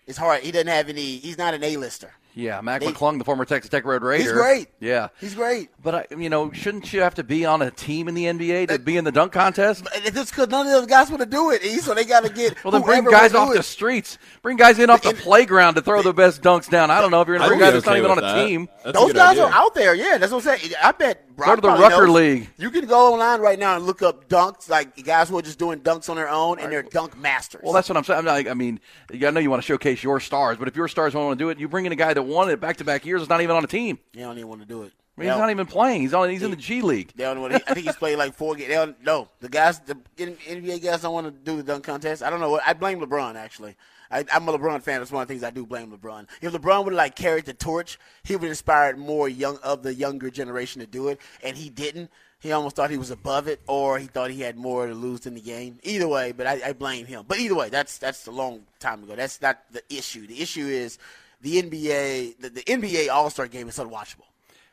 it's 0.06 0.16
hard. 0.16 0.42
He 0.42 0.50
doesn't 0.50 0.66
have 0.66 0.88
any. 0.88 1.18
He's 1.18 1.36
not 1.36 1.52
an 1.52 1.62
A-lister. 1.62 2.12
Yeah, 2.38 2.60
Mac 2.60 2.82
They- 2.82 2.88
McClung, 2.92 3.16
the 3.16 3.24
former 3.24 3.46
Texas 3.46 3.70
Tech 3.70 3.86
Red 3.86 4.02
Raider. 4.02 4.22
He's 4.22 4.30
great. 4.32 4.68
Yeah. 4.78 5.08
He's 5.20 5.34
great. 5.34 5.70
But, 5.82 5.94
I, 5.94 6.06
you 6.18 6.28
know, 6.28 6.52
shouldn't 6.52 6.92
you 6.92 7.00
have 7.00 7.14
to 7.14 7.24
be 7.24 7.46
on 7.46 7.62
a 7.62 7.70
team 7.70 8.08
in 8.08 8.14
the 8.14 8.26
NBA 8.26 8.68
to 8.68 8.78
be 8.78 8.98
in 8.98 9.04
the 9.04 9.10
dunk 9.10 9.32
contest? 9.32 9.86
And 9.94 10.04
it's 10.14 10.30
because 10.30 10.48
none 10.48 10.66
of 10.66 10.72
those 10.72 10.84
guys 10.86 11.08
want 11.08 11.20
to 11.22 11.26
do 11.26 11.50
it, 11.50 11.64
E, 11.64 11.78
so 11.78 11.94
they 11.94 12.04
got 12.04 12.24
to 12.24 12.28
get. 12.30 12.62
Well, 12.62 12.72
then 12.72 12.82
bring 12.82 13.04
guys 13.04 13.32
will 13.32 13.40
off 13.40 13.54
the 13.54 13.62
streets. 13.62 14.18
Bring 14.42 14.58
guys 14.58 14.78
in 14.78 14.90
off 14.90 15.00
the 15.00 15.08
And- 15.08 15.18
playground 15.18 15.76
to 15.76 15.80
throw 15.80 16.02
the 16.02 16.12
best 16.12 16.42
dunks 16.42 16.68
down. 16.68 16.90
I 16.90 17.00
don't 17.00 17.10
know 17.10 17.22
if 17.22 17.26
you're 17.28 17.38
going 17.38 17.48
to 17.48 17.54
I'd 17.54 17.58
bring 17.58 17.60
be 17.60 17.64
guys 17.64 17.72
that's 17.72 17.86
not 17.86 17.96
even 17.96 18.10
on 18.10 18.16
with 18.16 18.24
a 18.24 18.28
that. 18.28 18.46
team. 18.46 18.68
That's 18.84 18.98
Those 18.98 19.06
good 19.12 19.16
guys 19.16 19.30
idea. 19.30 19.44
are 19.44 19.52
out 19.52 19.74
there. 19.74 19.94
Yeah, 19.94 20.18
that's 20.18 20.30
what 20.30 20.46
I'm 20.46 20.58
saying. 20.58 20.72
I 20.82 20.92
bet. 20.92 21.25
Go 21.36 21.54
to 21.54 21.60
the 21.60 21.68
Rucker 21.68 22.06
knows. 22.06 22.14
League. 22.14 22.48
You 22.56 22.70
can 22.70 22.86
go 22.86 23.12
online 23.12 23.40
right 23.40 23.58
now 23.58 23.76
and 23.76 23.84
look 23.84 24.02
up 24.02 24.28
dunks, 24.28 24.68
like 24.68 25.02
guys 25.04 25.28
who 25.28 25.38
are 25.38 25.42
just 25.42 25.58
doing 25.58 25.80
dunks 25.80 26.08
on 26.08 26.16
their 26.16 26.28
own, 26.28 26.58
and 26.58 26.72
they're 26.72 26.82
dunk 26.82 27.16
masters. 27.18 27.60
Well, 27.62 27.72
that's 27.72 27.88
what 27.88 27.96
I'm 27.96 28.04
saying. 28.04 28.18
I'm 28.20 28.24
not, 28.24 28.48
I 28.48 28.54
mean, 28.54 28.80
you 29.12 29.26
I 29.26 29.30
know 29.30 29.40
you 29.40 29.50
want 29.50 29.62
to 29.62 29.66
showcase 29.66 30.02
your 30.02 30.20
stars, 30.20 30.56
but 30.56 30.68
if 30.68 30.76
your 30.76 30.88
stars 30.88 31.12
don't 31.12 31.24
want 31.26 31.38
to 31.38 31.44
do 31.44 31.50
it, 31.50 31.58
you 31.58 31.68
bring 31.68 31.84
in 31.86 31.92
a 31.92 31.96
guy 31.96 32.14
that 32.14 32.22
won 32.22 32.48
it 32.48 32.60
back 32.60 32.78
to 32.78 32.84
back 32.84 33.04
years. 33.04 33.22
Is 33.22 33.28
not 33.28 33.40
even 33.40 33.54
on 33.56 33.64
a 33.64 33.68
team. 33.68 33.98
they 34.12 34.20
don't 34.20 34.36
even 34.36 34.48
want 34.48 34.62
to 34.62 34.66
do 34.66 34.82
it. 34.82 34.92
I 35.16 35.22
mean, 35.22 35.30
he's 35.30 35.38
not 35.38 35.50
even 35.50 35.66
playing. 35.66 36.02
He's 36.02 36.12
on. 36.12 36.28
He's 36.28 36.42
in 36.42 36.50
the 36.50 36.56
G 36.56 36.82
League. 36.82 37.12
They 37.16 37.24
don't 37.24 37.40
want 37.40 37.54
to, 37.54 37.70
I 37.70 37.74
think 37.74 37.86
he's 37.86 37.96
played 37.96 38.16
like 38.16 38.34
four 38.34 38.54
games. 38.54 38.96
No, 39.02 39.28
the 39.40 39.48
guys, 39.48 39.80
the 39.80 39.94
NBA 40.18 40.82
guys 40.82 41.02
don't 41.02 41.14
want 41.14 41.26
to 41.26 41.30
do 41.30 41.56
the 41.56 41.62
dunk 41.62 41.84
contest. 41.84 42.22
I 42.22 42.28
don't 42.28 42.40
know. 42.40 42.50
what 42.50 42.62
I 42.66 42.74
blame 42.74 43.00
LeBron 43.00 43.34
actually. 43.34 43.76
I, 44.10 44.24
I'm 44.32 44.48
a 44.48 44.56
LeBron 44.58 44.82
fan. 44.82 45.00
That's 45.00 45.10
one 45.10 45.22
of 45.22 45.28
the 45.28 45.34
things 45.34 45.42
I 45.44 45.50
do 45.50 45.66
blame 45.66 45.90
LeBron. 45.90 46.26
If 46.40 46.52
LeBron 46.52 46.84
would 46.84 46.94
like 46.94 47.16
carried 47.16 47.44
the 47.46 47.54
torch, 47.54 47.98
he 48.24 48.34
would 48.34 48.42
have 48.42 48.50
inspired 48.50 48.98
more 48.98 49.28
young 49.28 49.58
of 49.62 49.82
the 49.82 49.94
younger 49.94 50.30
generation 50.30 50.80
to 50.80 50.86
do 50.86 51.08
it, 51.08 51.20
and 51.42 51.56
he 51.56 51.68
didn't. 51.70 52.10
He 52.38 52.52
almost 52.52 52.76
thought 52.76 52.90
he 52.90 52.98
was 52.98 53.10
above 53.10 53.48
it, 53.48 53.60
or 53.66 53.98
he 53.98 54.06
thought 54.06 54.30
he 54.30 54.42
had 54.42 54.56
more 54.56 54.86
to 54.86 54.94
lose 54.94 55.26
in 55.26 55.34
the 55.34 55.40
game. 55.40 55.78
Either 55.82 56.06
way, 56.06 56.32
but 56.32 56.46
I, 56.46 56.60
I 56.66 56.72
blame 56.74 57.06
him. 57.06 57.24
But 57.26 57.38
either 57.38 57.54
way, 57.54 57.70
that's 57.70 57.98
that's 57.98 58.26
a 58.26 58.30
long 58.30 58.62
time 58.78 59.02
ago. 59.02 59.16
That's 59.16 59.40
not 59.40 59.58
the 59.72 59.82
issue. 59.88 60.26
The 60.26 60.40
issue 60.42 60.66
is 60.66 60.98
the 61.40 61.62
NBA. 61.62 62.38
The, 62.40 62.50
the 62.50 62.62
NBA 62.62 63.08
All 63.10 63.30
Star 63.30 63.46
game 63.48 63.68
is 63.68 63.78
unwatchable. 63.78 64.24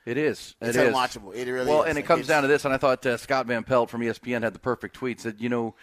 It 0.05 0.17
is. 0.17 0.55
It's 0.59 0.75
It 0.75 0.87
is. 0.87 0.93
unwatchable. 0.93 1.33
It 1.33 1.49
really 1.49 1.69
well, 1.69 1.83
is. 1.83 1.89
and 1.89 1.97
it 1.97 2.01
comes 2.03 2.23
It's- 2.23 2.27
down 2.27 2.41
to 2.41 2.47
this, 2.49 2.65
and 2.65 2.73
I 2.73 2.77
thought 2.77 3.05
uh, 3.05 3.15
Scott 3.15 3.45
Van 3.47 3.63
Pelt 3.63 3.89
from 3.89 4.01
ESPN 4.01 4.43
had 4.43 4.53
the 4.53 4.59
perfect 4.59 4.95
tweet. 4.95 5.21
Said, 5.21 5.37
you 5.39 5.47
know, 5.47 5.73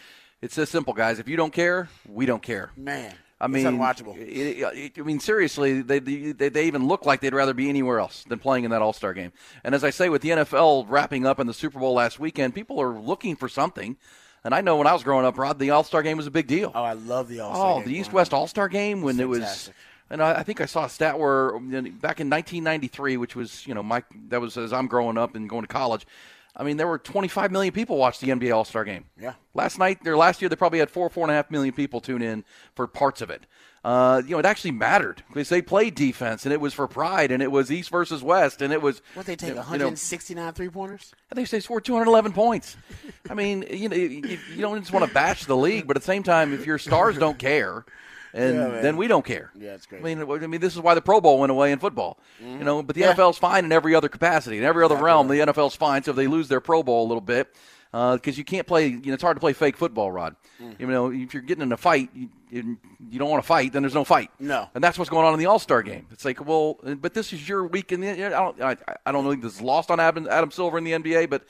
it's 0.43 0.55
this 0.55 0.69
simple, 0.69 0.93
guys. 0.93 1.19
If 1.19 1.29
you 1.29 1.37
don't 1.39 1.53
care, 1.53 1.89
we 2.07 2.27
don't 2.27 2.43
care. 2.43 2.71
Man, 2.77 3.15
I 3.41 3.47
mean, 3.47 3.67
it's 3.67 3.75
unwatchable. 3.75 4.17
it- 4.19 4.59
it- 4.61 4.99
I 4.99 5.03
mean, 5.03 5.19
seriously, 5.21 5.81
they, 5.83 5.99
they 5.99 6.33
they 6.33 6.67
even 6.67 6.87
look 6.87 7.07
like 7.07 7.21
they'd 7.21 7.33
rather 7.33 7.55
be 7.55 7.69
anywhere 7.69 7.99
else 7.99 8.25
than 8.29 8.39
playing 8.39 8.65
in 8.65 8.71
that 8.73 8.83
All 8.83 8.93
Star 8.93 9.15
game. 9.15 9.33
And 9.65 9.75
as 9.75 9.83
I 9.83 9.91
say, 9.91 10.09
with 10.09 10.23
the 10.23 10.31
NFL 10.31 10.87
wrapping 10.89 11.25
up 11.27 11.41
in 11.41 11.47
the 11.47 11.55
Super 11.55 11.79
Bowl 11.79 11.95
last 11.95 12.21
weekend, 12.21 12.55
people 12.55 12.81
are 12.81 12.99
looking 12.99 13.37
for 13.37 13.49
something. 13.49 13.97
And 14.45 14.55
I 14.55 14.61
know 14.63 14.77
when 14.77 14.87
I 14.87 14.93
was 14.93 15.03
growing 15.03 15.27
up, 15.27 15.37
Rod, 15.39 15.59
the 15.59 15.71
All 15.71 15.85
Star 15.85 16.03
game 16.03 16.17
was 16.17 16.27
a 16.27 16.31
big 16.31 16.47
deal. 16.47 16.71
Oh, 16.75 16.83
I 16.83 16.93
love 16.95 17.29
the 17.29 17.41
All 17.41 17.55
Star. 17.55 17.73
Oh, 17.81 17.83
the 17.83 17.95
East 17.95 18.13
West 18.13 18.33
All 18.35 18.47
Star 18.47 18.69
game 18.69 19.03
when 19.03 19.19
it 19.21 19.29
was 19.29 19.41
fantastic. 19.41 19.75
And 20.13 20.23
I, 20.23 20.41
I 20.41 20.43
think 20.43 20.61
I 20.61 20.67
saw 20.67 20.85
a 20.87 20.89
stat 20.89 21.19
where 21.19 21.53
back 21.59 22.21
in 22.21 22.29
1993, 22.29 23.17
which 23.17 23.37
was 23.37 23.67
you 23.67 23.75
know 23.75 23.83
my 23.83 24.03
that 24.29 24.41
was 24.41 24.57
as 24.57 24.73
I'm 24.73 24.87
growing 24.87 25.17
up 25.17 25.35
and 25.35 25.49
going 25.49 25.63
to 25.63 25.69
college. 25.69 26.07
I 26.57 26.65
mean, 26.65 26.77
there 26.77 26.87
were 26.87 26.99
25 26.99 27.53
million 27.53 27.73
people 27.73 27.97
watched 27.97 28.21
the 28.21 28.29
NBA 28.29 28.55
All 28.55 28.65
Star 28.65 28.85
Game. 28.85 29.05
Yeah. 29.19 29.35
Last 29.55 29.79
night, 29.79 30.07
or 30.07 30.17
last 30.17 30.43
year, 30.43 30.49
they 30.49 30.57
probably 30.57 30.79
had 30.79 30.91
four, 30.91 31.09
four 31.09 31.25
and 31.25 31.31
a 31.31 31.35
half 31.35 31.51
million 31.51 31.75
people 31.75 32.01
tune 32.01 32.23
in 32.23 32.45
for 32.75 32.87
parts 32.87 33.21
of 33.21 33.31
it. 33.31 33.47
Uh, 33.83 34.21
you 34.27 34.33
know, 34.33 34.39
it 34.39 34.45
actually 34.45 34.73
mattered 34.73 35.23
because 35.29 35.49
they 35.49 35.63
played 35.63 35.95
defense, 35.95 36.45
and 36.45 36.53
it 36.53 36.61
was 36.61 36.75
for 36.75 36.87
pride, 36.87 37.31
and 37.31 37.43
it 37.43 37.51
was 37.51 37.73
East 37.73 37.89
versus 37.89 38.23
West, 38.23 38.61
and 38.61 38.75
it 38.75 38.83
was. 38.83 39.01
What 39.15 39.25
they 39.25 39.37
take 39.37 39.51
you 39.51 39.55
know, 39.55 39.61
169 39.61 40.53
three 40.53 40.69
pointers? 40.69 41.15
I 41.33 41.35
think 41.35 41.49
they 41.49 41.61
scored 41.61 41.85
211 41.85 42.33
points. 42.33 42.77
I 43.31 43.35
mean, 43.35 43.65
you 43.71 43.89
know, 43.89 43.97
you, 43.97 44.39
you 44.55 44.61
don't 44.61 44.79
just 44.81 44.93
want 44.93 45.09
to 45.09 45.15
bash 45.15 45.47
the 45.47 45.57
league, 45.57 45.87
but 45.87 45.97
at 45.97 46.03
the 46.03 46.07
same 46.07 46.23
time, 46.23 46.53
if 46.53 46.67
your 46.67 46.79
stars 46.79 47.17
don't 47.17 47.39
care, 47.39 47.87
and 48.35 48.55
Yeah, 48.55 48.81
then 48.81 48.97
we 48.97 49.09
don't 49.09 49.25
care. 49.25 49.51
Yeah, 49.59 49.75
it's 49.75 49.87
crazy. 49.87 50.03
I 50.05 50.15
mean, 50.15 50.31
I 50.43 50.47
mean, 50.47 50.61
this 50.61 50.75
is 50.75 50.81
why 50.81 50.95
the 50.95 51.03
Pro 51.03 51.21
Bowl 51.21 51.39
went 51.41 51.51
away 51.51 51.73
in 51.73 51.79
football. 51.79 52.19
You 52.41 52.59
know, 52.65 52.83
but 52.83 52.95
the 52.95 53.03
Yeah. 53.03 53.15
NFL's 53.15 53.39
fine 53.39 53.65
in 53.65 53.73
every 53.73 53.95
other 53.95 54.09
capacity, 54.09 54.59
in 54.59 54.65
every 54.65 54.85
other 54.85 54.97
realm. 54.97 55.29
The 55.29 55.37
NFL's 55.41 55.75
fine. 55.77 56.03
So 56.03 56.11
if 56.13 56.17
they 56.17 56.27
lose 56.27 56.49
their 56.49 56.61
Pro 56.61 56.83
Bowl 56.83 57.07
a 57.07 57.09
little 57.09 57.21
bit, 57.21 57.55
because 57.93 58.39
you 58.39 58.45
can't 58.45 58.67
play, 58.67 58.87
you 58.87 59.01
know, 59.07 59.15
it's 59.15 59.23
hard 59.23 59.37
to 59.37 59.41
play 59.41 59.53
fake 59.53 59.77
football, 59.77 60.13
Rod. 60.13 60.37
Mm. 60.63 60.79
You 60.79 60.87
know, 60.87 61.11
if 61.13 61.35
you're 61.35 61.43
getting 61.43 61.63
in 61.63 61.73
a 61.73 61.77
fight, 61.77 62.09
you, 62.15 62.29
you, 62.51 62.79
you 63.11 63.19
don't 63.19 63.31
want 63.31 63.43
to 63.43 63.47
fight, 63.47 63.73
then 63.73 63.83
there's 63.83 63.95
no 63.95 64.05
fight. 64.05 64.31
No. 64.39 64.69
and 64.75 64.85
that's 64.85 64.97
what's 64.97 65.11
going 65.11 65.27
on 65.27 65.33
in 65.33 65.41
the 65.41 65.47
All 65.47 65.59
Star 65.59 65.83
game. 65.83 66.07
It's 66.13 66.25
like, 66.25 66.45
well, 66.47 66.79
but 66.85 67.15
this 67.15 67.33
is 67.33 67.49
your 67.49 67.65
week 67.67 67.91
in 67.91 68.01
the. 68.01 68.11
I 68.11 68.29
don't, 68.29 68.63
I, 68.63 68.77
I 69.07 69.11
don't 69.13 69.29
think 69.29 69.43
this 69.43 69.55
is 69.55 69.61
lost 69.61 69.91
on 69.91 69.99
Adam, 69.99 70.29
Adam 70.31 70.51
Silver 70.53 70.79
in 70.79 70.85
the 70.85 70.93
NBA, 70.93 71.29
but 71.31 71.43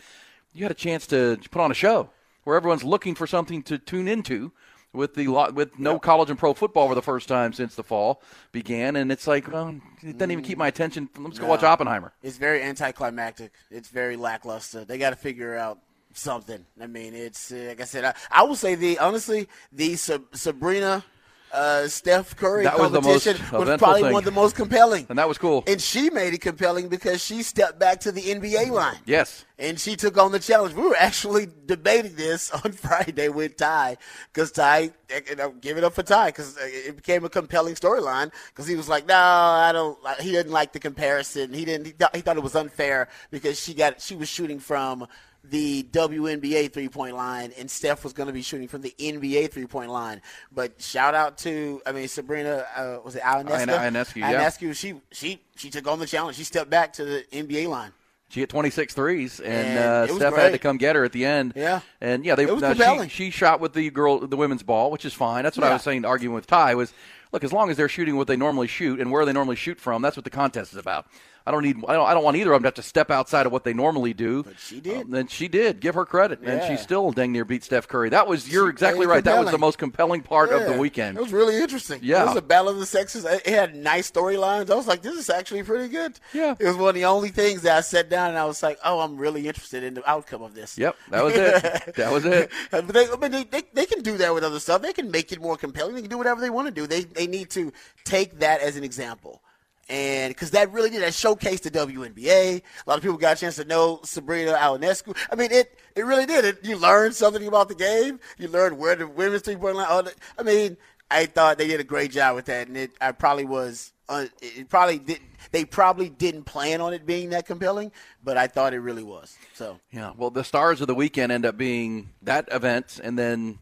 you 0.55 0.65
had 0.65 0.71
a 0.71 0.75
chance 0.75 1.07
to 1.09 1.39
put 1.51 1.61
on 1.61 1.71
a 1.71 1.75
show 1.75 2.09
where 2.45 2.57
everyone's 2.57 2.85
looking 2.85 3.15
for 3.15 3.27
something 3.27 3.63
to 3.65 3.77
tune 3.79 4.09
into 4.09 4.51
with 4.93 5.15
the 5.15 5.29
with 5.55 5.79
no 5.79 5.99
college 5.99 6.31
and 6.31 6.39
pro 6.39 6.55
football 6.55 6.89
for 6.89 6.95
the 6.95 7.03
first 7.03 7.29
time 7.29 7.53
since 7.53 7.75
the 7.75 7.85
fall 7.85 8.23
began, 8.53 8.97
and 8.97 9.13
it's 9.13 9.27
like, 9.27 9.51
well, 9.51 9.81
it 10.03 10.19
doesn't 10.19 10.31
even 10.31 10.45
keep 10.45 10.59
my 10.59 10.69
attention. 10.69 11.09
Let's 11.19 11.39
go 11.39 11.47
watch 11.47 11.63
Oppenheimer. 11.63 12.13
It's 12.23 12.39
very 12.39 12.63
anticlimactic. 12.63 13.53
It's 13.71 13.89
very 13.89 14.17
lackluster. 14.17 14.85
They 14.85 14.99
got 14.99 15.11
to 15.11 15.17
figure 15.17 15.57
out 15.57 15.79
something. 16.15 16.67
I 16.81 16.87
mean, 16.87 17.15
it's 17.15 17.53
uh, 17.53 17.67
like 17.69 17.81
I 17.81 17.85
said. 17.85 18.05
I, 18.05 18.15
I 18.31 18.43
will 18.43 18.57
say 18.57 18.75
the 18.75 18.99
honestly 18.99 19.49
the 19.73 19.97
Sab- 19.97 20.35
Sabrina. 20.35 21.05
Uh, 21.53 21.89
Steph 21.89 22.37
Curry 22.37 22.63
That 22.65 22.79
was 22.79 22.93
the 22.93 23.01
most 23.01 23.25
competition 23.25 23.53
was, 23.53 23.63
eventful 23.63 23.79
probably 23.87 24.03
thing. 24.03 24.13
one 24.13 24.21
of 24.21 24.25
the 24.25 24.31
most 24.31 24.55
compelling, 24.55 25.07
And 25.09 25.19
that 25.19 25.27
was 25.29 25.37
cool. 25.37 25.65
And 25.67 25.81
she 25.81 26.09
made 26.11 26.33
it 26.33 26.41
compelling 26.41 26.89
because 26.89 27.23
she 27.25 27.43
stepped 27.43 27.79
back 27.79 28.01
to 28.01 28.13
the 28.13 28.23
NBA 28.23 28.71
line. 28.71 28.99
Yes. 29.05 29.45
and 29.59 29.79
she 29.79 29.97
took 29.97 30.17
on 30.17 30.33
the 30.33 30.39
challenge. 30.39 30.75
We 30.75 30.83
were 30.83 30.97
actually 30.97 31.49
debating 31.67 32.15
this 32.15 32.51
on 32.65 32.73
Friday 32.73 33.29
with 33.29 33.57
Ty 33.57 33.97
because 34.33 34.53
Ty, 34.53 34.91
know, 35.37 35.51
give 35.61 35.77
it 35.77 35.85
up 35.85 35.93
for 35.95 36.03
Ty 36.05 36.29
because 36.29 36.57
it 36.61 36.97
became 36.97 37.25
a 37.25 37.29
compelling 37.29 37.75
storyline 37.75 38.31
because 38.49 38.67
he 38.67 38.77
was 38.77 38.89
like, 38.89 39.07
no, 39.07 39.15
I 39.17 39.73
don't. 39.73 39.99
He 40.21 40.31
didn't 40.31 40.53
like 40.53 40.73
the 40.73 40.79
comparison. 40.81 41.53
He 41.53 41.65
didn't. 41.65 41.87
He 41.87 41.93
thought, 41.93 42.15
he 42.15 42.23
thought 42.23 42.37
it 42.37 42.43
was 42.43 42.55
unfair 42.57 43.09
because 43.31 43.61
she 43.61 43.75
got 43.75 44.01
she 44.01 44.15
was 44.17 44.29
shooting 44.29 44.61
from 44.61 45.07
the 45.45 45.83
WNBA 45.85 46.73
three 46.73 46.89
point 46.89 47.17
line, 47.17 47.53
and 47.59 47.71
Steph 47.71 48.05
was 48.05 48.13
going 48.13 48.27
to 48.27 48.33
be 48.33 48.43
shooting 48.43 48.69
from 48.69 48.83
the 48.83 48.95
NBA 48.99 49.51
three 49.51 49.67
point 49.67 49.91
line. 49.91 50.21
But 50.53 50.81
shout 50.81 51.15
out 51.15 51.39
to, 51.39 51.81
I 51.87 51.93
mean, 51.93 52.09
Sabrina, 52.09 52.67
uh, 52.77 52.99
was 53.05 53.17
it 53.17 53.23
Ionescu? 53.23 53.67
Ionescu, 53.67 54.17
yeah. 54.17 54.33
Ionescu, 54.33 54.75
she 54.77 55.01
she 55.11 55.41
she 55.57 55.71
took 55.71 55.87
on 55.87 55.99
the 55.99 56.07
challenge. 56.07 56.37
She 56.37 56.45
stepped 56.45 56.71
back 56.71 56.93
to 56.95 57.05
the 57.05 57.25
NBA 57.33 57.69
line. 57.69 57.93
She 58.31 58.39
hit 58.39 58.49
26 58.49 58.95
threes, 58.95 59.41
and, 59.41 59.77
uh, 59.77 60.07
Steph 60.07 60.37
had 60.37 60.53
to 60.53 60.59
come 60.59 60.77
get 60.77 60.95
her 60.95 61.03
at 61.03 61.11
the 61.11 61.25
end. 61.25 61.53
Yeah. 61.57 61.81
and 62.01 62.25
yeah, 62.25 62.37
they 62.37 62.47
was 62.47 62.63
uh, 62.63 63.03
she, 63.03 63.09
she 63.09 63.31
shot 63.31 63.59
with 63.59 63.73
the 63.73 63.91
girl, 63.91 64.21
the 64.21 64.37
women's 64.37 64.63
ball, 64.63 64.93
which 64.93 65.05
is 65.05 65.13
fine. 65.13 65.43
That's 65.43 65.59
what 65.59 65.67
I 65.67 65.73
was 65.73 65.83
saying, 65.83 66.05
arguing 66.05 66.37
with 66.37 66.47
Ty 66.47 66.77
was, 66.77 66.95
look, 67.33 67.45
as 67.45 67.53
long 67.53 67.71
as 67.71 67.77
they're 67.77 67.89
shooting 67.89 68.17
what 68.17 68.27
they 68.27 68.37
normally 68.37 68.67
shoot 68.67 69.01
and 69.01 69.11
where 69.11 69.25
they 69.25 69.33
normally 69.33 69.57
shoot 69.57 69.79
from, 69.81 70.03
that's 70.03 70.17
what 70.17 70.25
the 70.25 70.31
contest 70.31 70.73
is 70.73 70.79
about. 70.79 71.07
I 71.47 71.53
don't 71.53 71.63
need, 71.63 71.77
I 71.89 71.95
don't, 71.95 72.07
I 72.07 72.15
don't 72.15 72.23
want 72.23 72.37
either 72.37 72.53
of 72.53 72.57
them 72.57 72.65
to 72.65 72.67
have 72.69 72.75
to 72.75 72.83
step 72.83 73.11
outside 73.11 73.47
of 73.47 73.53
what 73.53 73.65
they 73.65 73.73
normally 73.73 74.13
do. 74.13 74.43
But 74.43 74.59
she 74.59 74.81
did. 74.81 75.07
Um, 75.07 75.15
and 75.15 75.31
she 75.31 75.49
did. 75.49 75.81
Give 75.81 75.95
her 75.95 76.05
credit, 76.05 76.41
and 76.43 76.63
she 76.65 76.77
still 76.81 77.11
dang 77.13 77.33
near 77.33 77.45
beat 77.45 77.65
Steph 77.65 77.89
Curry. 77.89 78.11
That 78.11 78.27
was, 78.27 78.49
you're 78.49 78.67
She 78.67 78.73
exactly 78.73 79.07
right. 79.07 79.25
That 79.25 79.43
was 79.43 79.51
the 79.51 79.59
most 79.59 79.79
compelling 79.79 80.23
part 80.23 80.51
of 80.51 80.67
the 80.67 80.79
weekend. 80.79 81.17
It 81.17 81.21
was 81.21 81.33
really 81.33 81.57
interesting. 81.57 82.01
Yeah. 82.03 82.23
It 82.23 82.27
was 82.27 82.37
a 82.37 82.43
battle 82.43 82.69
of 82.69 82.79
the 82.79 82.87
sexes. 82.87 83.25
It 83.25 83.43
it 83.47 83.55
had 83.55 83.75
nice 83.75 84.11
storylines. 84.11 84.71
I 84.71 84.75
was 84.75 84.87
like, 84.87 85.03
this 85.03 85.17
is 85.17 85.31
actually 85.31 85.63
pretty 85.63 85.89
good. 85.89 86.19
Yeah. 86.33 86.55
It 86.59 86.67
was 86.67 86.77
one 86.77 86.91
of 86.91 86.95
the 86.95 87.07
only 87.07 87.31
things 87.31 87.63
that 87.63 87.77
I 87.77 87.81
sat 87.81 88.11
down 88.11 88.31
and 88.31 88.39
I 88.39 88.45
was 88.45 88.63
like, 88.63 88.79
oh, 88.85 89.01
I'm 89.01 89.17
really 89.17 89.49
interested 89.49 89.83
in 89.83 89.95
the 89.95 90.09
outcome 90.09 90.43
of 90.43 90.55
this. 90.55 90.77
Yep, 90.77 90.97
that 91.11 91.25
was 91.25 91.35
it. 91.35 91.95
that 91.97 92.13
was 92.13 92.25
it. 92.27 92.51
but 92.71 92.87
they, 92.89 93.09
I 93.09 93.17
mean, 93.17 93.31
they, 93.33 93.45
they, 93.45 93.63
they 93.73 93.87
can 93.87 94.03
do 94.03 94.19
that 94.19 94.35
with 94.35 94.45
other 94.45 94.61
stuff. 94.61 94.83
They 94.83 94.93
can 94.93 95.11
make 95.11 95.33
it 95.33 95.41
more 95.41 95.57
compelling. 95.57 95.95
They 95.95 96.03
can 96.03 96.11
do 96.11 96.19
whatever 96.19 96.41
they 96.41 96.51
want 96.51 96.69
to 96.69 96.75
do. 96.75 96.87
They, 96.87 97.05
they 97.21 97.27
need 97.27 97.51
to 97.51 97.71
take 98.05 98.39
that 98.39 98.63
as 98.63 98.77
an 98.77 98.85
example. 98.85 99.43
And 99.91 100.31
because 100.33 100.53
that 100.53 100.73
really 100.73 100.89
did, 100.89 101.03
that 101.03 101.13
showcased 101.13 101.63
the 101.63 101.71
WNBA. 101.71 102.63
A 102.87 102.89
lot 102.89 102.97
of 102.97 103.03
people 103.03 103.19
got 103.19 103.37
a 103.37 103.41
chance 103.41 103.57
to 103.57 103.65
know 103.65 104.01
Sabrina 104.05 104.53
Ionescu. 104.53 105.15
I 105.31 105.35
mean, 105.35 105.51
it, 105.53 105.79
it 105.97 106.07
really 106.07 106.27
did. 106.27 106.45
It, 106.45 106.65
you 106.65 106.77
learned 106.79 107.15
something 107.15 107.47
about 107.47 107.69
the 107.69 107.75
game. 107.75 108.21
You 108.39 108.49
learned 108.49 108.79
where 108.79 108.95
the 108.97 109.07
women's 109.07 109.43
three 109.43 109.57
point 109.57 109.77
line. 109.77 110.05
the- 110.05 110.15
I 110.39 110.45
mean, 110.45 110.77
I 111.11 111.27
thought 111.27 111.59
they 111.59 111.67
did 111.67 111.81
a 111.81 111.85
great 111.85 112.13
job 112.13 112.37
with 112.37 112.45
that, 112.47 112.69
and 112.69 112.77
it 112.77 112.93
I 113.01 113.13
probably 113.13 113.45
was. 113.45 113.93
Uh, 114.09 114.27
it 114.41 114.69
probably 114.69 114.99
did. 115.01 115.19
They 115.51 115.65
probably 115.65 116.09
didn't 116.09 116.45
plan 116.45 116.81
on 116.81 116.95
it 116.95 117.05
being 117.05 117.31
that 117.31 117.47
compelling, 117.47 117.91
but 118.23 118.37
I 118.37 118.47
thought 118.47 118.73
it 118.75 118.79
really 118.81 119.03
was. 119.03 119.37
So 119.55 119.81
Yeah, 119.91 120.13
well, 120.17 120.31
the 120.31 120.45
stars 120.45 120.81
of 120.81 120.87
the 120.87 120.95
weekend 120.95 121.33
end 121.33 121.45
up 121.45 121.57
being 121.57 122.11
that 122.23 122.49
event, 122.53 123.01
and 123.03 123.19
then 123.19 123.59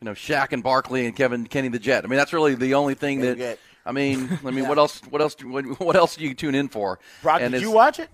you 0.00 0.04
know 0.04 0.12
Shaq 0.12 0.52
and 0.52 0.62
Barkley 0.62 1.06
and 1.06 1.14
Kevin 1.16 1.46
Kenny 1.46 1.68
the 1.68 1.78
Jet. 1.78 2.04
I 2.04 2.08
mean, 2.08 2.16
that's 2.18 2.32
really 2.32 2.54
the 2.54 2.74
only 2.74 2.94
thing 2.94 3.20
Very 3.20 3.34
that. 3.34 3.38
good. 3.38 3.58
I 3.86 3.92
mean, 3.92 4.38
I 4.44 4.50
mean, 4.50 4.64
Yeah. 4.64 4.68
what 4.68 4.78
else? 4.78 5.00
What 5.10 5.20
else? 5.22 5.34
What, 5.42 5.64
what 5.80 5.96
else 5.96 6.16
do 6.16 6.24
you 6.24 6.34
tune 6.34 6.54
in 6.54 6.68
for? 6.68 6.98
Brock, 7.22 7.40
And 7.40 7.52
did 7.52 7.62
you 7.62 7.70
watch 7.70 7.98
it? 7.98 8.08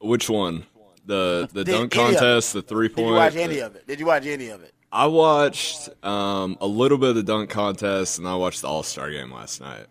Which 0.00 0.30
one? 0.30 0.66
The 1.06 1.48
the 1.52 1.64
Did 1.64 1.72
dunk 1.72 1.96
any 1.96 2.04
of 2.04 2.10
it? 2.10 2.14
contest, 2.18 2.52
the 2.52 2.62
three 2.62 2.88
point. 2.88 2.96
Did 2.96 3.02
point. 3.02 3.08
you 3.08 3.14
watch 3.16 3.36
any 3.36 3.58
of 3.60 3.74
it? 3.76 3.86
Did 3.86 3.98
you 4.00 4.06
watch 4.06 4.26
any 4.26 4.48
of 4.48 4.62
it? 4.62 4.72
I 4.92 5.06
watched 5.06 5.88
um, 6.04 6.56
a 6.60 6.66
little 6.66 6.98
bit 6.98 7.10
of 7.10 7.14
the 7.16 7.22
dunk 7.22 7.48
contest, 7.50 8.18
and 8.18 8.26
I 8.28 8.34
watched 8.36 8.60
the 8.62 8.68
All 8.68 8.82
Star 8.82 9.10
game 9.10 9.32
last 9.32 9.60
night. 9.60 9.86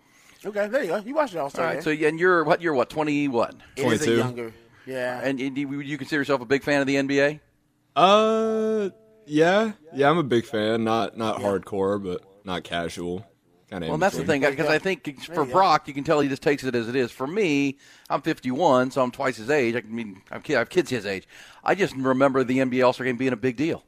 Okay, 0.45 0.67
there 0.67 0.81
you 0.83 0.89
go. 0.89 0.97
You 0.97 1.15
watched 1.15 1.33
it 1.33 1.37
all 1.37 1.43
All 1.45 1.49
star. 1.49 1.65
right, 1.65 1.83
so 1.83 1.91
and 1.91 2.17
you're 2.19 2.43
what? 2.45 2.61
You're 2.61 2.73
what? 2.73 2.89
Twenty 2.89 3.27
what? 3.27 3.55
it 3.75 3.85
is 3.85 4.01
a 4.01 4.05
22. 4.05 4.17
younger. 4.17 4.53
Yeah. 4.85 5.19
And, 5.21 5.39
and 5.39 5.57
you, 5.57 5.67
would 5.67 5.85
you 5.85 5.97
consider 5.97 6.21
yourself 6.21 6.41
a 6.41 6.45
big 6.45 6.63
fan 6.63 6.79
of 6.81 6.87
the 6.87 6.95
NBA? 6.95 7.39
Uh, 7.95 8.89
yeah, 9.29 9.73
yeah, 9.93 10.09
I'm 10.09 10.17
a 10.17 10.23
big 10.23 10.45
fan. 10.45 10.83
Not 10.83 11.17
not 11.17 11.39
hardcore, 11.39 12.03
but 12.03 12.21
not 12.43 12.63
casual. 12.63 13.25
Kind 13.69 13.83
of. 13.83 13.89
Well, 13.89 13.99
that's 13.99 14.17
the 14.17 14.25
thing 14.25 14.41
because 14.41 14.67
I 14.67 14.79
think 14.79 15.23
for 15.25 15.45
Brock, 15.45 15.87
you 15.87 15.93
can 15.93 16.03
tell 16.03 16.19
he 16.21 16.27
just 16.27 16.41
takes 16.41 16.63
it 16.63 16.73
as 16.73 16.89
it 16.89 16.95
is. 16.95 17.11
For 17.11 17.27
me, 17.27 17.77
I'm 18.09 18.21
51, 18.23 18.89
so 18.89 19.03
I'm 19.03 19.11
twice 19.11 19.37
his 19.37 19.51
age. 19.51 19.75
I 19.75 19.81
mean, 19.81 20.23
I'm 20.31 20.41
kid, 20.41 20.55
I 20.55 20.59
have 20.59 20.69
kids 20.69 20.89
his 20.89 21.05
age. 21.05 21.27
I 21.63 21.75
just 21.75 21.95
remember 21.95 22.43
the 22.43 22.57
NBA 22.57 22.83
All 22.83 22.93
Star 22.93 23.05
Game 23.05 23.17
being 23.17 23.33
a 23.33 23.37
big 23.37 23.57
deal, 23.57 23.83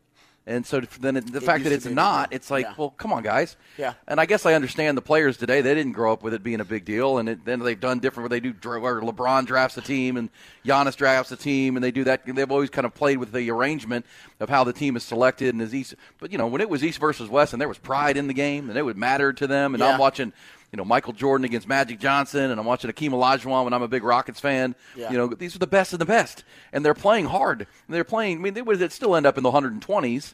and 0.48 0.66
so 0.66 0.82
then 1.00 1.18
it, 1.18 1.32
the 1.32 1.38
It 1.38 1.44
fact 1.44 1.64
that 1.66 1.72
it's 1.72 1.86
be 1.86 1.90
a 1.90 1.92
big 1.92 1.96
not, 1.96 2.34
it's 2.34 2.50
like, 2.50 2.66
Yeah. 2.66 2.74
well, 2.78 2.90
come 2.92 3.14
on, 3.14 3.22
guys. 3.24 3.56
Yeah. 3.78 3.94
And 4.08 4.20
I 4.20 4.26
guess 4.26 4.46
I 4.46 4.54
understand 4.56 4.98
the 4.98 5.02
players 5.02 5.38
today; 5.38 5.62
they 5.62 5.74
didn't 5.76 5.92
grow 5.94 6.12
up 6.12 6.24
with 6.24 6.34
it 6.34 6.42
being 6.44 6.60
a 6.60 6.66
big 6.66 6.84
deal, 6.86 7.18
and 7.20 7.30
it, 7.30 7.46
then 7.46 7.60
they've 7.60 7.80
done 7.80 8.00
different. 8.00 8.30
Where 8.30 8.40
they 8.40 8.50
do, 8.50 8.54
where 8.80 9.02
LeBron 9.02 9.46
drafts 9.46 9.78
a 9.78 9.82
team 9.82 10.18
and 10.18 10.30
Giannis 10.66 10.96
drafts 10.96 11.32
a 11.32 11.38
team, 11.38 11.78
and 11.78 11.84
they 11.84 11.92
do 11.92 12.04
that. 12.06 12.26
They've 12.26 12.52
always 12.52 12.70
kind 12.70 12.86
of 12.86 12.94
played 12.96 13.18
with 13.18 13.32
the 13.32 13.50
arrangement 13.52 14.06
of 14.40 14.50
how 14.50 14.64
the 14.64 14.74
team 14.74 14.96
is 14.96 15.04
selected 15.04 15.50
and 15.54 15.62
is 15.62 15.74
East. 15.76 15.96
But 16.20 16.32
you 16.32 16.38
know, 16.38 16.48
when 16.48 16.62
it 16.62 16.70
was 16.70 16.84
East 16.84 17.00
versus 17.00 17.30
West, 17.30 17.54
and 17.54 17.62
there 17.62 17.70
was 17.70 17.78
pride 17.78 18.18
in 18.18 18.28
the 18.28 18.34
game, 18.34 18.70
and 18.70 18.78
it 18.80 18.84
would 18.84 18.98
matter 18.98 19.34
to 19.34 19.48
them, 19.48 19.74
and 19.76 19.82
Yeah. 19.82 19.92
I'm 19.94 20.00
watching. 20.00 20.34
You 20.72 20.78
know 20.78 20.86
Michael 20.86 21.14
Jordan 21.14 21.44
against 21.44 21.68
Magic 21.68 22.00
Johnson, 22.00 22.50
and 22.50 22.60
I'm 22.60 22.66
watching 22.66 22.90
Akeem 22.90 23.12
Olajuwon 23.12 23.66
when 23.66 23.74
I'm 23.74 23.82
a 23.82 23.90
big 23.90 24.04
Rockets 24.04 24.40
fan. 24.40 24.76
Yeah. 24.96 25.12
You 25.12 25.18
know 25.18 25.28
these 25.28 25.56
are 25.56 25.60
the 25.60 25.68
best 25.68 25.92
of 25.92 26.00
the 26.00 26.06
best, 26.06 26.44
and 26.72 26.86
they're 26.86 26.94
playing 26.94 27.26
hard. 27.26 27.62
And 27.62 27.96
they're 27.96 28.06
playing. 28.06 28.38
I 28.38 28.42
mean, 28.42 28.54
they 28.54 28.62
would 28.62 28.92
still 28.92 29.16
end 29.16 29.26
up 29.26 29.38
in 29.38 29.44
the 29.44 29.52
120s, 29.52 30.34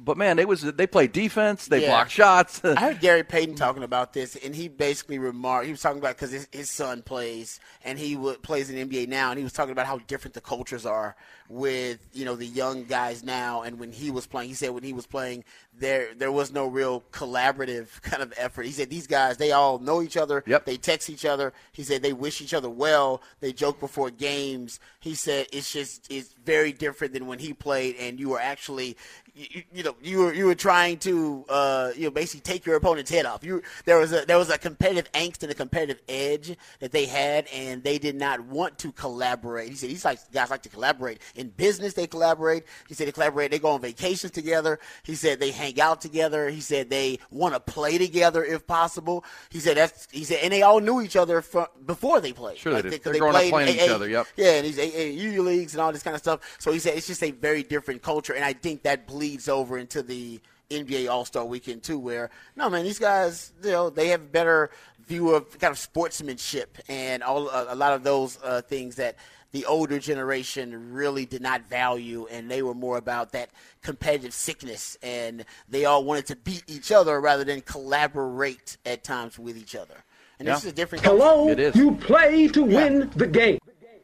but 0.00 0.16
man, 0.16 0.36
they 0.36 0.44
was 0.44 0.62
they 0.62 0.86
played 0.86 1.12
defense. 1.12 1.66
They 1.66 1.82
Yeah. 1.82 1.88
blocked 1.88 2.10
shots. 2.10 2.60
I 2.64 2.74
heard 2.80 3.00
Gary 3.00 3.24
Payton 3.24 3.54
talking 3.56 3.82
about 3.82 4.12
this, 4.12 4.36
and 4.36 4.54
he 4.54 4.68
basically 4.68 5.18
remarked. 5.18 5.66
He 5.66 5.72
was 5.72 5.80
talking 5.82 5.98
about 5.98 6.16
because 6.16 6.30
his, 6.30 6.48
his 6.52 6.70
son 6.70 7.02
plays, 7.02 7.58
and 7.84 7.98
he 7.98 8.16
would, 8.16 8.42
plays 8.42 8.70
in 8.70 8.76
the 8.76 8.84
NBA 9.00 9.08
now, 9.08 9.30
and 9.30 9.38
he 9.38 9.44
was 9.44 9.52
talking 9.52 9.72
about 9.72 9.86
how 9.86 9.98
different 10.06 10.34
the 10.34 10.40
cultures 10.40 10.86
are 10.86 11.16
with 11.50 11.98
you 12.12 12.24
know 12.26 12.36
the 12.36 12.46
young 12.46 12.84
guys 12.84 13.24
now, 13.24 13.62
and 13.62 13.78
when 13.78 13.90
he 13.92 14.10
was 14.10 14.26
playing, 14.26 14.48
he 14.50 14.54
said 14.54 14.70
when 14.70 14.84
he 14.84 14.92
was 14.92 15.06
playing, 15.06 15.44
there 15.76 16.14
there 16.14 16.30
was 16.32 16.52
no 16.52 16.66
real 16.66 17.02
collaborative 17.12 18.00
kind 18.02 18.22
of 18.22 18.32
effort. 18.36 18.66
He 18.66 18.72
said 18.72 18.90
these 18.90 19.06
guys 19.06 19.36
they 19.36 19.52
all 19.52 19.78
know 19.78 20.02
each 20.02 20.16
other. 20.16 20.44
Yep. 20.46 20.64
They 20.64 20.76
text 20.76 21.10
each 21.10 21.24
other. 21.24 21.52
He 21.72 21.82
said 21.82 22.02
they 22.02 22.12
wish 22.12 22.40
each 22.40 22.54
other 22.54 22.70
well. 22.70 23.22
They 23.40 23.52
joke 23.52 23.80
before 23.80 24.10
games. 24.10 24.78
He 25.00 25.14
said 25.14 25.46
it's 25.52 25.72
just 25.72 26.10
it's 26.10 26.34
very 26.44 26.72
different 26.72 27.12
than 27.14 27.26
when 27.26 27.38
he 27.38 27.52
played, 27.52 27.96
and 27.96 28.20
you 28.20 28.28
were 28.28 28.40
actually 28.40 28.96
you, 29.38 29.62
you 29.72 29.82
know 29.82 29.94
you 30.02 30.18
were 30.18 30.32
you 30.34 30.46
were 30.46 30.54
trying 30.54 30.98
to 30.98 31.44
uh, 31.48 31.90
you 31.96 32.04
know 32.04 32.10
basically 32.10 32.40
take 32.40 32.66
your 32.66 32.76
opponent's 32.76 33.10
head 33.10 33.24
off. 33.26 33.44
You 33.44 33.62
there 33.84 33.98
was 33.98 34.12
a 34.12 34.24
there 34.26 34.38
was 34.38 34.50
a 34.50 34.58
competitive 34.58 35.10
angst 35.12 35.42
and 35.42 35.52
a 35.52 35.54
competitive 35.54 36.02
edge 36.08 36.56
that 36.80 36.92
they 36.92 37.06
had, 37.06 37.46
and 37.54 37.82
they 37.84 37.98
did 37.98 38.16
not 38.16 38.40
want 38.40 38.78
to 38.80 38.92
collaborate. 38.92 39.68
He 39.70 39.76
said 39.76 39.90
these 39.90 40.04
like 40.04 40.18
guys 40.32 40.50
like 40.50 40.62
to 40.62 40.68
collaborate 40.68 41.20
in 41.36 41.48
business. 41.50 41.94
They 41.94 42.06
collaborate. 42.06 42.64
He 42.88 42.94
said 42.94 43.06
they 43.06 43.12
collaborate. 43.12 43.50
They 43.50 43.58
go 43.58 43.70
on 43.70 43.80
vacations 43.80 44.32
together. 44.32 44.80
He 45.04 45.14
said 45.14 45.38
they 45.40 45.50
hang 45.52 45.80
out 45.80 46.00
together. 46.00 46.48
He 46.48 46.60
said 46.60 46.90
they 46.90 47.18
want 47.30 47.54
to 47.54 47.60
play 47.60 47.98
together 47.98 48.44
if 48.44 48.66
possible. 48.66 49.24
He 49.50 49.60
said 49.60 49.76
that's 49.76 50.08
he 50.10 50.24
said 50.24 50.40
and 50.42 50.52
they 50.52 50.62
all 50.62 50.80
knew 50.80 51.00
each 51.00 51.16
other 51.16 51.42
from 51.42 51.66
before 51.86 52.20
they 52.20 52.32
played. 52.32 52.58
Sure 52.58 52.72
they 52.72 52.82
Like, 52.82 52.90
did. 52.90 53.02
'cause 53.02 53.12
They're 53.12 53.20
growing 53.20 53.34
up 53.34 53.40
played 53.40 53.50
playing 53.52 53.68
in 53.78 53.84
each 53.84 53.90
other, 53.90 54.08
yep. 54.08 54.26
Yeah, 54.36 54.52
and 54.54 54.66
these 54.66 54.78
AAU 54.78 55.42
leagues 55.44 55.74
and 55.74 55.80
all 55.80 55.92
this 55.92 56.02
kind 56.02 56.14
of 56.14 56.20
stuff. 56.20 56.40
So 56.58 56.72
he 56.72 56.78
said 56.78 56.96
it's 56.96 57.06
just 57.06 57.22
a 57.22 57.30
very 57.30 57.62
different 57.62 58.02
culture, 58.02 58.32
and 58.32 58.44
I 58.44 58.52
think 58.52 58.82
that 58.82 59.06
bleeds 59.06 59.27
over 59.48 59.76
into 59.78 60.02
the 60.02 60.40
NBA 60.70 61.08
All 61.10 61.24
Star 61.24 61.44
Weekend 61.44 61.82
too. 61.82 61.98
Where 61.98 62.30
no 62.56 62.68
man, 62.70 62.84
these 62.84 62.98
guys, 62.98 63.52
you 63.62 63.70
know, 63.70 63.90
they 63.90 64.08
have 64.08 64.32
better 64.32 64.70
view 65.06 65.30
of 65.34 65.58
kind 65.58 65.70
of 65.70 65.78
sportsmanship 65.78 66.78
and 66.88 67.22
all 67.22 67.48
a, 67.48 67.72
a 67.72 67.76
lot 67.76 67.92
of 67.92 68.02
those 68.02 68.38
uh, 68.42 68.60
things 68.62 68.96
that 68.96 69.16
the 69.52 69.64
older 69.64 69.98
generation 69.98 70.92
really 70.92 71.24
did 71.24 71.40
not 71.40 71.66
value, 71.68 72.26
and 72.30 72.50
they 72.50 72.62
were 72.62 72.74
more 72.74 72.98
about 72.98 73.32
that 73.32 73.48
competitive 73.82 74.34
sickness, 74.34 74.98
and 75.02 75.44
they 75.70 75.86
all 75.86 76.04
wanted 76.04 76.26
to 76.26 76.36
beat 76.36 76.62
each 76.66 76.92
other 76.92 77.18
rather 77.18 77.44
than 77.44 77.62
collaborate 77.62 78.76
at 78.84 79.02
times 79.04 79.38
with 79.38 79.56
each 79.56 79.74
other. 79.74 79.94
And 80.38 80.46
Yeah. 80.46 80.54
this 80.54 80.64
is 80.64 80.72
a 80.72 80.74
different. 80.74 81.02
culture. 81.04 81.18
Hello, 81.22 81.48
It 81.48 81.58
is. 81.58 81.74
you 81.74 81.92
play 81.96 82.46
to 82.48 82.62
win 82.62 83.10
the 83.16 83.26
game. 83.26 83.58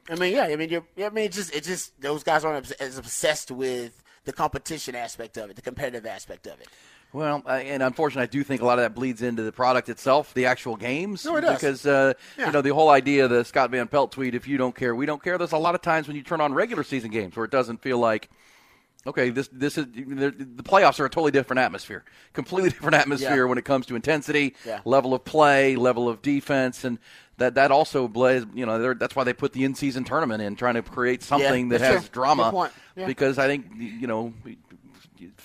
I 0.08 0.16
mean, 0.16 0.34
yeah. 0.34 0.44
I 0.44 0.56
mean, 0.56 0.68
you're, 0.70 0.84
I 0.98 1.10
mean, 1.10 1.26
it's 1.26 1.36
just, 1.36 1.54
it's 1.54 1.66
just 1.66 1.98
those 2.00 2.22
guys 2.22 2.44
aren't 2.44 2.70
as 2.80 2.98
obsessed 2.98 3.50
with 3.50 4.02
the 4.24 4.32
competition 4.32 4.94
aspect 4.94 5.36
of 5.36 5.50
it, 5.50 5.56
the 5.56 5.62
competitive 5.62 6.06
aspect 6.06 6.46
of 6.46 6.60
it. 6.60 6.68
Well, 7.12 7.42
and 7.46 7.82
unfortunately, 7.82 8.24
I 8.24 8.26
do 8.26 8.42
think 8.42 8.60
a 8.60 8.64
lot 8.64 8.78
of 8.80 8.82
that 8.84 8.94
bleeds 8.94 9.22
into 9.22 9.42
the 9.42 9.52
product 9.52 9.88
itself, 9.88 10.34
the 10.34 10.46
actual 10.46 10.74
games. 10.76 11.24
No, 11.24 11.36
it 11.36 11.42
does. 11.42 11.54
Because, 11.60 11.86
uh, 11.86 12.14
Yeah. 12.36 12.46
you 12.46 12.52
know, 12.52 12.60
the 12.60 12.74
whole 12.74 12.90
idea 12.90 13.24
of 13.24 13.30
the 13.30 13.44
Scott 13.44 13.70
Van 13.70 13.86
Pelt 13.86 14.10
tweet, 14.10 14.34
if 14.34 14.48
you 14.48 14.56
don't 14.58 14.74
care, 14.74 14.94
we 14.96 15.06
don't 15.06 15.22
care. 15.22 15.38
There's 15.38 15.52
a 15.52 15.58
lot 15.58 15.76
of 15.76 15.82
times 15.82 16.08
when 16.08 16.16
you 16.16 16.22
turn 16.24 16.40
on 16.40 16.52
regular 16.54 16.82
season 16.82 17.10
games 17.12 17.36
where 17.36 17.44
it 17.44 17.52
doesn't 17.52 17.82
feel 17.82 17.98
like, 17.98 18.30
okay, 19.06 19.30
this 19.30 19.48
this 19.52 19.78
is 19.78 19.86
the 19.94 20.30
the 20.36 20.62
playoffs 20.64 20.98
are 20.98 21.04
a 21.04 21.10
totally 21.10 21.30
different 21.30 21.60
atmosphere, 21.60 22.04
completely 22.32 22.70
different 22.76 22.96
atmosphere 22.96 23.44
Yeah. 23.44 23.44
when 23.44 23.58
it 23.58 23.64
comes 23.64 23.86
to 23.86 23.94
intensity, 23.94 24.56
Yeah. 24.66 24.80
level 24.84 25.14
of 25.14 25.24
play, 25.24 25.76
level 25.76 26.08
of 26.08 26.20
defense, 26.20 26.82
and 26.82 26.98
that 27.38 27.54
that 27.54 27.70
also 27.70 28.08
plays. 28.08 28.44
You 28.54 28.66
know, 28.66 28.94
that's 28.94 29.16
why 29.16 29.24
they 29.24 29.32
put 29.32 29.52
the 29.52 29.64
in 29.64 29.74
season 29.74 30.04
tournament 30.04 30.42
in, 30.42 30.56
trying 30.56 30.74
to 30.74 30.82
create 30.82 31.22
something 31.22 31.68
that 31.70 31.80
has 31.80 32.02
true. 32.02 32.10
drama. 32.12 32.44
Good 32.44 32.50
point. 32.52 32.72
Yeah. 32.96 33.06
Because 33.06 33.38
I 33.38 33.46
think 33.46 33.66
you 33.76 34.06
know 34.06 34.32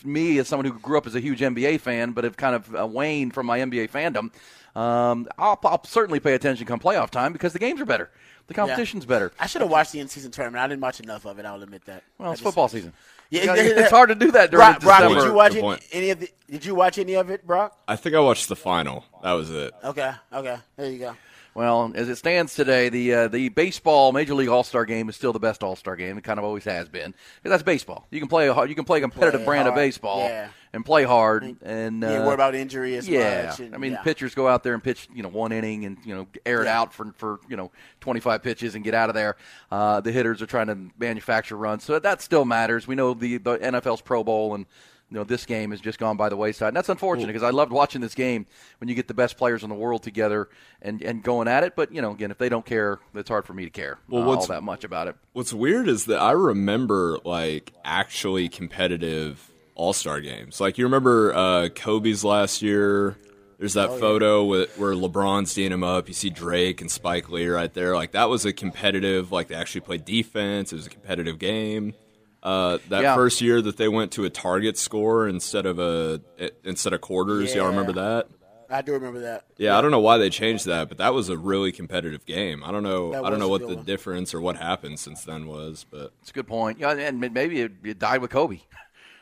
me 0.04 0.38
as 0.40 0.48
someone 0.48 0.66
who 0.66 0.74
grew 0.80 0.98
up 0.98 1.08
as 1.08 1.16
a 1.16 1.20
huge 1.20 1.40
NBA 1.40 1.80
fan, 1.80 2.12
but 2.12 2.24
have 2.24 2.38
kind 2.38 2.56
of 2.56 2.76
uh, 2.76 2.86
waned 2.86 3.34
from 3.34 3.46
my 3.46 3.60
NBA 3.60 3.90
fandom, 3.92 4.32
um, 4.80 5.28
I'll, 5.38 5.60
I'll 5.64 5.84
certainly 5.86 6.20
pay 6.20 6.34
attention 6.34 6.66
come 6.66 6.80
playoff 6.80 7.10
time 7.10 7.34
because 7.34 7.54
the 7.54 7.60
games 7.60 7.82
are 7.82 7.86
better, 7.86 8.10
the 8.48 8.54
competition's 8.54 9.06
better. 9.06 9.32
I 9.40 9.48
should 9.48 9.62
have 9.62 9.72
watched 9.72 9.92
the 9.92 10.00
in-season 10.00 10.32
tournament. 10.32 10.64
I 10.64 10.68
didn't 10.68 10.82
watch 10.82 11.00
enough 11.00 11.26
of 11.26 11.40
it. 11.40 11.46
I'll 11.46 11.62
admit 11.62 11.86
that. 11.86 12.04
Well, 12.18 12.32
it's 12.32 12.42
football 12.42 12.68
season. 12.68 12.94
Yeah, 13.30 13.42
You 13.42 13.48
know, 13.48 13.54
yeah, 13.56 13.62
yeah. 13.64 13.80
it's 13.82 13.92
hard 13.92 14.10
to 14.10 14.16
do 14.16 14.32
that 14.32 14.50
during 14.50 14.66
Brock, 14.66 14.82
Brock, 14.82 15.00
December. 15.02 15.22
did 15.22 15.28
you 15.28 15.34
watch 15.34 15.52
Good 15.52 15.58
it, 15.60 15.62
point. 15.62 15.84
any 15.92 16.10
of 16.10 16.20
the? 16.20 16.30
Did 16.50 16.66
you 16.66 16.76
watch 16.76 16.98
any 16.98 17.14
of 17.14 17.30
it, 17.30 17.46
Brock? 17.46 17.78
I 17.88 17.96
think 17.96 18.16
I 18.16 18.20
watched 18.20 18.50
the 18.50 18.56
final. 18.56 19.06
That 19.22 19.34
was 19.34 19.52
it. 19.52 19.72
Okay, 19.84 20.12
okay, 20.34 20.58
there 20.78 20.90
you 20.90 20.98
go. 21.00 21.16
Well, 21.60 21.92
as 21.94 22.08
it 22.08 22.16
stands 22.16 22.56
today, 22.56 22.88
the 22.88 23.14
uh, 23.14 23.28
the 23.28 23.50
baseball 23.50 24.14
Major 24.14 24.34
League 24.34 24.48
All 24.48 24.64
Star 24.64 24.86
Game 24.86 25.10
is 25.10 25.18
still 25.18 25.34
the 25.34 25.42
best 25.42 25.62
All 25.62 25.76
Star 25.76 25.98
game. 25.98 26.18
It 26.18 26.24
kind 26.24 26.40
of 26.40 26.46
always 26.46 26.64
has 26.64 26.88
been. 26.88 27.14
that's 27.44 27.64
baseball. 27.64 28.08
You 28.12 28.22
can 28.22 28.30
play 28.30 28.48
a 28.48 28.66
you 28.66 28.76
can 28.76 28.86
play 28.86 29.00
a 29.00 29.02
competitive 29.02 29.42
Play 29.42 29.46
brand 29.46 29.68
of 29.68 29.76
baseball 29.76 30.20
yeah. 30.20 30.48
and 30.72 30.86
play 30.86 31.04
hard 31.04 31.58
and 31.62 32.02
You 32.02 32.08
uh, 32.08 32.26
worry 32.26 32.34
about 32.34 32.56
injury 32.56 32.96
as 32.96 33.10
yeah, 33.10 33.48
much. 33.48 33.60
and- 33.60 33.76
I 33.76 33.78
mean, 33.78 33.92
yeah. 33.92 34.02
pitchers 34.04 34.34
go 34.36 34.48
out 34.48 34.64
there 34.64 34.74
and 34.74 34.82
pitch, 34.82 35.10
you 35.14 35.22
know, 35.22 35.28
one 35.28 35.52
inning 35.52 35.84
and 35.84 35.98
you 36.06 36.16
know 36.16 36.28
air 36.46 36.62
it 36.62 36.68
Yeah. 36.68 36.80
out 36.80 36.94
for 36.94 37.12
for 37.18 37.42
you 37.50 37.58
know 37.58 37.72
25 38.00 38.42
pitches 38.42 38.76
and 38.76 38.82
get 38.82 38.94
out 38.94 39.10
of 39.10 39.16
there. 39.16 39.36
Uh, 39.70 40.00
the 40.00 40.14
hitters 40.14 40.42
are 40.42 40.46
trying 40.48 40.68
to 40.68 40.78
manufacture 40.98 41.58
runs, 41.58 41.84
so 41.84 42.00
that 42.00 42.22
still 42.22 42.46
matters. 42.46 42.88
We 42.88 42.96
know 42.96 43.14
the 43.14 43.38
the 43.38 43.58
NFL's 43.58 44.00
Pro 44.00 44.24
Bowl 44.24 44.56
and. 44.56 44.66
You 45.12 45.18
know, 45.18 45.24
this 45.24 45.46
game 45.48 45.72
has 45.72 45.82
just 45.82 45.98
gone 45.98 46.18
by 46.18 46.30
the 46.30 46.36
wayside. 46.38 46.68
And 46.68 46.78
that's 46.78 46.90
unfortunate 46.90 47.28
because 47.28 47.42
I 47.42 47.50
loved 47.50 47.72
watching 47.72 48.00
this 48.00 48.14
game 48.14 48.46
when 48.78 48.90
you 48.90 48.96
get 48.96 49.08
the 49.08 49.16
best 49.16 49.38
players 49.38 49.64
in 49.64 49.70
the 49.70 49.76
world 49.76 50.04
together 50.04 50.50
and, 50.84 51.02
and 51.02 51.24
going 51.24 51.48
at 51.48 51.64
it. 51.64 51.76
But, 51.76 51.92
you 51.92 52.00
know, 52.02 52.12
again, 52.12 52.30
if 52.30 52.38
they 52.38 52.48
don't 52.48 52.66
care, 52.66 53.00
it's 53.16 53.28
hard 53.30 53.46
for 53.48 53.54
me 53.54 53.64
to 53.64 53.72
care 53.72 53.98
Well, 54.08 54.22
uh, 54.22 54.26
all 54.26 54.32
what's- 54.36 54.48
that 54.48 54.62
much 54.62 54.84
about 54.84 55.08
it. 55.08 55.16
What's 55.34 55.52
weird 55.52 55.88
is 55.88 56.06
that 56.06 56.20
I 56.20 56.32
remember 56.32 57.18
like 57.26 57.74
actually 57.84 58.50
competitive 58.50 59.50
All 59.76 59.94
Star 59.94 60.22
games. 60.22 60.62
Like 60.62 60.78
you 60.78 60.86
remember 60.86 61.34
uh, 61.34 61.70
Kobe's 61.70 62.24
last 62.24 62.62
year. 62.62 63.18
There's 63.58 63.74
that 63.74 63.90
photo 64.00 64.46
with, 64.46 64.78
where 64.78 64.94
LeBron's 64.94 65.54
teeing 65.54 65.74
him 65.74 65.84
up. 65.84 66.08
You 66.08 66.14
see 66.14 66.30
Drake 66.30 66.80
and 66.80 66.90
Spike 66.90 67.30
Lee 67.30 67.48
right 67.48 67.74
there. 67.74 67.94
Like 67.94 68.12
that 68.14 68.30
was 68.30 68.46
a 68.46 68.54
competitive. 68.54 69.34
Like 69.34 69.50
they 69.50 69.56
actually 69.56 69.82
played 69.82 70.06
defense. 70.06 70.72
It 70.72 70.78
was 70.78 70.88
a 70.88 70.90
competitive 70.90 71.40
game. 71.40 71.94
Uh, 72.42 72.78
that 72.90 73.02
Yeah. 73.04 73.16
first 73.16 73.42
year 73.42 73.62
that 73.62 73.78
they 73.78 73.88
went 73.90 74.12
to 74.14 74.24
a 74.26 74.30
target 74.30 74.78
score 74.78 75.28
instead 75.28 75.66
of 75.66 75.78
a 75.80 76.22
instead 76.64 76.94
of 76.94 77.02
quarters. 77.02 77.54
Y'all 77.54 77.68
remember 77.68 77.94
that? 77.94 78.28
I 78.72 78.82
do 78.84 78.94
remember 78.94 79.22
that. 79.22 79.46
Yeah, 79.58 79.78
I 79.78 79.82
don't 79.82 79.90
know 79.92 80.00
why 80.00 80.20
they 80.20 80.30
changed 80.30 80.68
that, 80.68 80.90
but 80.90 81.00
that 81.00 81.14
was 81.14 81.28
a 81.30 81.38
really 81.38 81.72
competitive 81.72 82.24
game. 82.26 82.64
I 82.64 82.72
don't 82.72 82.84
know. 82.84 83.12
That 83.14 83.26
I 83.26 83.30
don't 83.32 83.40
know 83.40 83.48
what 83.50 83.62
the 83.68 83.76
one. 83.78 83.84
difference 83.84 84.34
or 84.34 84.40
what 84.42 84.58
happened 84.58 85.00
since 85.00 85.24
then 85.24 85.48
was, 85.48 85.86
but 85.90 86.14
It's 86.22 86.30
a 86.30 86.34
good 86.34 86.48
point. 86.48 86.78
Yeah, 86.80 86.92
and 86.92 87.20
maybe 87.20 87.62
it, 87.62 87.72
it 87.84 87.98
died 88.00 88.22
with 88.22 88.30
Kobe. 88.30 88.60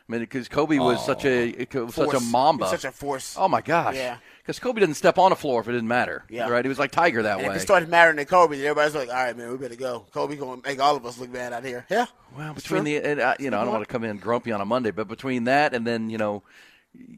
I 0.09 0.11
mean, 0.11 0.21
because 0.21 0.47
Kobe 0.47 0.77
was 0.79 1.03
such 1.05 1.25
a 1.25 1.47
it 1.49 1.73
was 1.73 1.95
such 1.95 2.09
a 2.09 2.11
Force. 2.19 2.31
mamba, 2.31 2.67
such 2.69 2.85
a 2.85 2.91
force. 2.91 3.35
Oh 3.37 3.47
my 3.47 3.61
gosh! 3.61 3.95
Yeah. 3.95 4.17
Because 4.47 4.59
Kobe 4.59 4.79
didn't 4.79 4.95
step 4.95 5.17
on 5.17 5.33
a 5.33 5.35
floor 5.35 5.59
if 5.59 5.67
it 5.67 5.73
didn't 5.73 5.89
matter. 5.89 6.23
Yeah. 6.29 6.47
Right. 6.47 6.63
He 6.63 6.69
was 6.69 6.79
like 6.79 6.91
Tiger 6.91 7.21
that 7.23 7.39
And 7.39 7.47
way. 7.47 7.53
if 7.53 7.57
it 7.57 7.65
started 7.65 7.89
mattering 7.89 8.15
to 8.15 8.23
Kobe, 8.23 8.57
everybody's 8.61 8.95
like, 8.95 9.09
"All 9.09 9.15
right, 9.15 9.35
man, 9.37 9.51
we 9.51 9.57
better 9.57 9.75
go." 9.75 10.05
Kobe 10.13 10.37
gonna 10.37 10.61
make 10.65 10.79
all 10.81 10.95
of 10.95 11.05
us 11.05 11.19
look 11.19 11.33
bad 11.33 11.51
out 11.51 11.65
here. 11.65 11.85
Yeah. 11.89 12.05
well, 12.35 12.53
between 12.53 12.83
true. 12.85 12.99
the 12.99 13.05
and, 13.05 13.19
uh, 13.19 13.35
you 13.39 13.49
know, 13.49 13.59
I 13.59 13.65
don't 13.65 13.73
want 13.73 13.85
to 13.85 13.91
come 13.91 14.05
in 14.05 14.17
grumpy 14.17 14.53
on 14.53 14.61
a 14.61 14.65
Monday, 14.65 14.91
but 14.91 15.09
between 15.09 15.43
that 15.43 15.73
and 15.73 15.85
then 15.85 16.09
you 16.09 16.17
know. 16.17 16.43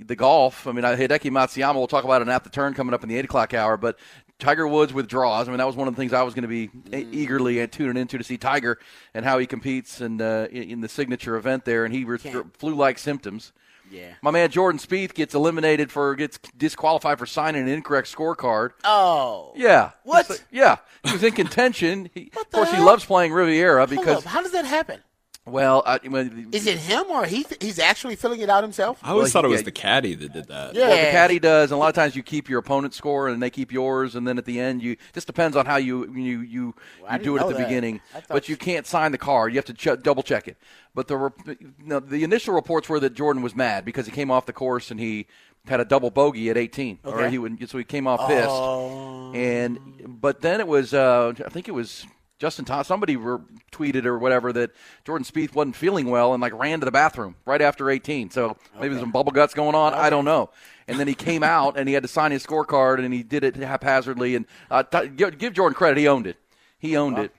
The 0.06 0.16
golf. 0.16 0.68
I 0.68 0.74
mean, 0.74 0.84
I- 0.84 0.98
Hideki 0.98 1.32
Matsuyama. 1.32 1.76
We'll 1.76 1.88
talk 1.88 2.04
about 2.04 2.22
it 2.22 2.28
at 2.28 2.44
the 2.44 2.50
turn 2.50 2.74
coming 2.74 2.94
up 2.94 3.02
in 3.04 3.08
the 3.08 3.16
eight 3.16 3.24
o'clock 3.24 3.54
hour. 3.54 3.78
But 3.78 3.98
Tiger 4.38 4.68
Woods 4.68 4.92
withdraws. 4.92 5.48
I 5.48 5.52
mean, 5.52 5.60
that 5.60 5.68
was 5.68 5.78
one 5.78 5.88
of 5.88 5.96
the 5.96 6.02
things 6.02 6.12
I 6.12 6.22
was 6.24 6.34
going 6.34 6.42
to 6.42 6.50
be 6.50 6.70
e- 6.94 7.08
eagerly 7.14 7.66
tuning 7.70 7.96
into 7.96 8.18
to 8.18 8.24
see 8.26 8.38
Tiger 8.38 8.78
and 9.14 9.24
how 9.24 9.38
he 9.38 9.46
competes 9.48 10.02
and 10.02 10.22
uh, 10.22 10.48
in, 10.52 10.64
in 10.64 10.82
the 10.82 10.90
signature 10.90 11.38
event 11.38 11.64
there. 11.64 11.86
And 11.86 11.94
he 11.94 12.04
was 12.04 12.26
flu-like 12.58 12.98
symptoms. 12.98 13.54
Yeah. 13.92 14.14
My 14.22 14.32
man 14.32 14.50
Jordan 14.52 14.80
Spieth 14.80 15.14
gets 15.14 15.34
eliminated 15.34 15.92
for 15.92 16.16
gets 16.16 16.38
disqualified 16.58 17.18
for 17.20 17.26
signing 17.26 17.64
an 17.64 17.68
incorrect 17.70 18.14
scorecard. 18.14 18.72
Oh. 18.84 19.52
Yeah. 19.56 19.92
What? 20.04 20.30
Like- 20.30 20.44
yeah. 20.52 20.78
He 21.04 21.12
was 21.14 21.24
in 21.24 21.32
contention. 21.34 22.10
He, 22.14 22.32
of 22.38 22.50
course, 22.52 22.72
he 22.72 22.80
loves 22.80 23.06
playing 23.06 23.32
Riviera 23.34 23.88
because. 23.88 24.24
How 24.26 24.42
does 24.42 24.52
that 24.52 24.66
happen? 24.66 25.02
Well, 25.50 25.84
I, 25.86 26.00
when, 26.08 26.50
Is 26.52 26.66
it 26.68 26.78
him 26.78 27.06
or 27.10 27.26
he? 27.26 27.46
He's 27.60 27.80
actually 27.80 28.16
filling 28.16 28.40
it 28.42 28.50
out 28.50 28.64
himself. 28.64 29.00
I 29.04 29.10
always 29.12 29.26
Well, 29.26 29.32
thought 29.32 29.46
it 29.46 29.50
yeah, 29.50 29.56
was 29.56 29.64
the 29.64 29.72
caddy 29.72 30.16
that 30.16 30.34
did 30.34 30.48
that. 30.48 30.76
Yeah. 30.76 30.88
well, 30.88 30.98
the 31.06 31.12
caddy 31.12 31.40
does, 31.40 31.72
and 31.72 31.78
a 31.78 31.80
lot 31.80 31.90
of 31.90 31.96
times 31.96 32.16
you 32.16 32.24
keep 32.24 32.50
your 32.50 32.60
opponent's 32.60 32.96
score 32.98 33.28
and 33.28 33.42
they 33.42 33.50
keep 33.50 33.72
yours, 33.72 34.16
and 34.16 34.28
then 34.28 34.38
at 34.38 34.46
the 34.46 34.60
end 34.60 34.82
you 34.82 34.96
just 35.14 35.28
depends 35.28 35.58
on 35.58 35.66
how 35.66 35.78
you 35.78 36.12
you 36.14 36.42
you, 36.42 36.76
I 37.08 37.18
you 37.18 37.24
do 37.24 37.38
it 37.38 37.42
at 37.42 37.48
the 37.48 37.54
that. 37.56 37.68
beginning. 37.68 38.02
But 38.28 38.48
you 38.50 38.58
can't 38.58 38.86
sign 38.88 39.12
the 39.12 39.18
card. 39.18 39.52
You 39.54 39.58
have 39.58 39.66
to 39.66 39.74
ch- 39.74 40.02
double 40.02 40.24
check 40.24 40.48
it. 40.48 40.58
But 40.96 41.08
the 41.08 41.18
rep- 41.18 41.38
no, 41.84 42.00
the 42.00 42.24
initial 42.24 42.54
reports 42.54 42.90
were 42.90 43.00
that 43.00 43.14
Jordan 43.14 43.42
was 43.44 43.56
mad 43.56 43.86
because 43.86 44.06
he 44.06 44.12
came 44.12 44.32
off 44.32 44.46
the 44.46 44.54
course 44.54 44.92
and 44.92 45.00
he 45.00 45.28
had 45.68 45.80
a 45.80 45.86
double 45.86 46.10
bogey 46.10 46.50
at 46.50 46.58
18, 46.58 47.00
or 47.04 47.20
Okay. 47.22 47.30
he 47.32 47.38
would 47.38 47.70
so 47.70 47.78
he 47.78 47.84
came 47.84 48.08
off 48.08 48.28
pissed. 48.28 48.48
Oh. 48.50 49.32
And 49.34 49.80
but 50.22 50.42
then 50.42 50.60
it 50.60 50.68
was 50.68 50.94
uh, 50.94 51.34
I 51.46 51.50
think 51.50 51.68
it 51.68 51.74
was 51.74 52.06
Justin 52.40 52.66
Thomas. 52.66 52.88
Somebody 52.88 53.18
re- 53.18 53.38
tweeted 53.72 54.06
or 54.06 54.18
whatever 54.18 54.52
that 54.54 54.72
Jordan 55.06 55.26
Spieth 55.26 55.54
wasn't 55.54 55.76
feeling 55.76 56.10
well 56.10 56.34
and 56.34 56.42
like 56.42 56.54
ran 56.54 56.80
to 56.80 56.86
the 56.86 56.92
bathroom 56.92 57.36
right 57.46 57.62
after 57.62 57.90
18. 57.90 58.32
So 58.32 58.58
maybe 58.76 58.90
there's 58.90 59.02
some 59.02 59.12
bubble 59.12 59.32
guts 59.34 59.54
going 59.54 59.76
on. 59.76 59.94
I 59.94 60.10
don't 60.10 60.26
know. 60.26 60.50
And 60.88 61.00
then 61.00 61.08
he 61.08 61.14
came 61.14 61.44
out 61.58 61.78
and 61.78 61.88
he 61.88 61.94
had 61.94 62.04
to 62.04 62.10
sign 62.10 62.32
his 62.32 62.46
scorecard 62.46 63.04
and 63.04 63.14
he 63.14 63.22
did 63.24 63.44
it 63.44 63.56
haphazardly. 63.58 64.36
And 64.36 64.46
uh, 64.72 64.84
t- 64.84 65.10
give, 65.10 65.54
Jordan 65.54 65.76
credit, 65.76 65.98
he 66.00 66.08
owned 66.08 66.26
it. 66.28 66.38
He 66.80 66.96
owned 66.96 67.18
it. 67.20 67.32